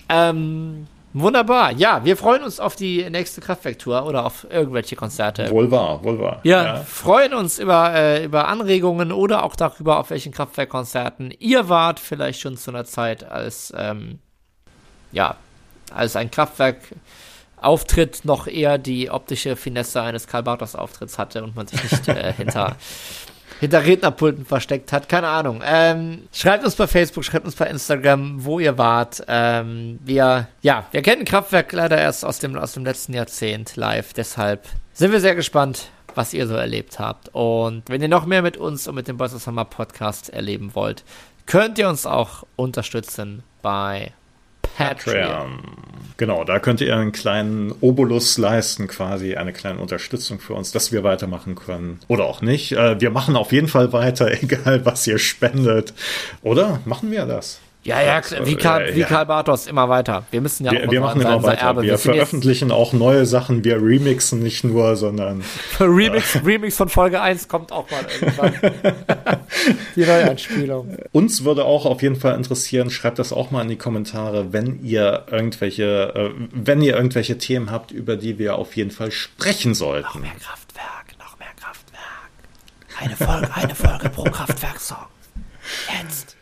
Ähm, 0.10 0.88
Wunderbar. 1.18 1.72
Ja, 1.72 2.04
wir 2.04 2.18
freuen 2.18 2.44
uns 2.44 2.60
auf 2.60 2.76
die 2.76 3.10
nächste 3.10 3.40
Kraftwerktour 3.40 4.06
oder 4.06 4.26
auf 4.26 4.46
irgendwelche 4.50 4.98
Konzerte. 4.98 5.50
Wohl 5.50 5.72
wahr, 5.72 6.04
wohl 6.04 6.20
wahr. 6.20 6.42
Ja, 6.44 6.66
ja. 6.66 6.76
freuen 6.76 7.34
uns 7.34 7.58
über, 7.58 7.94
äh, 7.96 8.26
über 8.26 8.50
Anregungen 8.50 9.14
oder 9.14 9.44
auch 9.44 9.56
darüber, 9.56 10.00
auf 10.00 10.10
welchen 10.10 10.34
Kraftwerkkonzerten 10.34 11.34
ihr 11.40 11.70
wart, 11.70 12.02
vielleicht 12.02 12.42
schon 12.42 12.58
zu 12.58 12.70
einer 12.70 12.84
Zeit, 12.84 13.24
als, 13.24 13.74
ähm, 13.78 14.20
ja, 15.14 15.38
als 15.94 16.18
ein 16.18 16.30
Kraftwerk 16.32 16.80
Auftritt 17.56 18.26
noch 18.26 18.48
eher 18.48 18.78
die 18.78 19.10
optische 19.10 19.56
Finesse 19.56 20.02
eines 20.02 20.28
Karl 20.28 20.44
Bartos 20.44 20.76
Auftritts 20.76 21.18
hatte 21.18 21.46
und 21.46 21.56
man 21.56 21.68
sich 21.68 21.82
nicht 21.82 22.10
äh, 22.10 22.34
hinter 22.34 22.76
hinter 23.66 23.84
Rednerpulten 23.84 24.46
versteckt 24.46 24.92
hat. 24.92 25.10
Keine 25.10 25.28
Ahnung. 25.28 25.62
Ähm, 25.66 26.28
schreibt 26.32 26.64
uns 26.64 26.76
bei 26.76 26.86
Facebook, 26.86 27.26
schreibt 27.26 27.46
uns 27.46 27.56
bei 27.56 27.66
Instagram, 27.66 28.46
wo 28.46 28.60
ihr 28.60 28.78
wart. 28.78 29.24
Ähm, 29.28 30.00
wir, 30.04 30.48
ja, 30.62 30.86
wir 30.92 31.02
kennen 31.02 31.26
Kraftwerk 31.26 31.72
leider 31.74 31.98
erst 31.98 32.24
aus 32.24 32.38
dem, 32.38 32.56
aus 32.58 32.74
dem 32.74 32.86
letzten 32.86 33.14
Jahrzehnt 33.14 33.76
live. 33.76 34.14
Deshalb 34.14 34.68
sind 34.94 35.12
wir 35.12 35.20
sehr 35.20 35.34
gespannt, 35.34 35.90
was 36.14 36.34
ihr 36.36 36.46
so 36.46 36.54
erlebt 36.54 37.00
habt. 37.00 37.30
Und 37.34 37.84
wenn 37.90 38.04
ihr 38.04 38.08
noch 38.08 38.28
mehr 38.28 38.44
mit 38.44 38.56
uns 38.56 38.88
und 38.88 38.94
mit 38.94 39.08
dem 39.08 39.18
Boys 39.18 39.34
of 39.34 39.42
Summer 39.42 39.66
Podcast 39.66 40.30
erleben 40.30 40.76
wollt, 40.76 41.04
könnt 41.48 41.80
ihr 41.80 41.90
uns 41.90 42.06
auch 42.06 42.44
unterstützen 42.56 43.42
bei 43.64 44.12
Patreon. 44.78 45.60
Genau, 46.18 46.46
da 46.46 46.60
könnt 46.60 46.80
ihr 46.80 46.96
einen 46.96 47.12
kleinen 47.12 47.74
Obolus 47.82 48.38
leisten, 48.38 48.88
quasi 48.88 49.36
eine 49.36 49.52
kleine 49.52 49.80
Unterstützung 49.80 50.40
für 50.40 50.54
uns, 50.54 50.72
dass 50.72 50.94
wir 50.94 51.04
weitermachen 51.04 51.56
können. 51.56 52.00
Oder 52.08 52.26
auch 52.26 52.42
nicht. 52.42 52.72
Äh, 52.72 53.02
wir 53.02 53.10
machen 53.10 53.36
auf 53.36 53.52
jeden 53.52 53.68
Fall 53.68 53.92
weiter, 53.92 54.32
egal 54.44 54.86
was 54.86 55.06
ihr 55.08 55.18
spendet. 55.18 55.94
Oder 56.42 56.80
machen 56.86 57.12
wir 57.12 57.26
das? 57.26 57.60
Ja, 57.86 58.02
ja, 58.02 58.20
wie 58.46 58.56
Karl, 58.56 58.96
wie 58.96 59.04
Karl 59.04 59.28
Bartos, 59.28 59.68
immer 59.68 59.88
weiter. 59.88 60.26
Wir 60.32 60.42
müssen 60.42 60.66
ja 60.66 60.72
wir, 60.72 60.88
auch 60.88 60.92
wir 60.92 61.02
machen 61.02 61.22
immer 61.22 61.44
weiter. 61.44 61.62
Erbe. 61.62 61.84
Wir, 61.84 61.92
wir 61.92 61.98
veröffentlichen 62.00 62.72
auch 62.72 62.94
neue 62.94 63.28
Sachen. 63.28 63.64
Wir 63.64 63.76
remixen 63.76 64.42
nicht 64.42 64.64
nur, 64.64 64.96
sondern. 64.96 65.44
Remix, 65.80 66.44
Remix 66.44 66.78
von 66.78 66.90
Folge 66.90 67.22
1 67.22 67.48
kommt 67.48 67.72
auch 67.72 67.88
mal 67.92 68.04
irgendwann. 68.20 68.54
die 69.96 70.04
Neuanspielung. 70.04 70.98
Uns 71.12 71.44
würde 71.44 71.66
auch 71.66 71.86
auf 71.86 72.02
jeden 72.02 72.16
Fall 72.16 72.36
interessieren, 72.36 72.90
schreibt 72.90 73.20
das 73.20 73.32
auch 73.32 73.52
mal 73.52 73.62
in 73.62 73.70
die 73.70 73.76
Kommentare, 73.76 74.52
wenn 74.52 74.84
ihr 74.84 75.26
irgendwelche, 75.30 76.16
äh, 76.16 76.30
wenn 76.54 76.82
ihr 76.82 76.96
irgendwelche 76.96 77.38
Themen 77.38 77.70
habt, 77.70 77.92
über 77.92 78.18
die 78.18 78.40
wir 78.40 78.56
auf 78.56 78.76
jeden 78.76 78.90
Fall 78.90 79.12
sprechen 79.12 79.76
sollten. 79.76 80.08
Noch 80.08 80.16
mehr 80.16 80.32
Kraftwerk, 80.40 81.20
noch 81.20 81.38
mehr 81.38 81.50
Kraftwerk. 81.56 82.02
Eine 83.00 83.16
Folge, 83.16 83.56
eine 83.56 83.76
Folge 83.76 84.10
pro 84.10 84.24
Kraftwerk-Song. 84.24 85.06
Jetzt. 86.02 86.36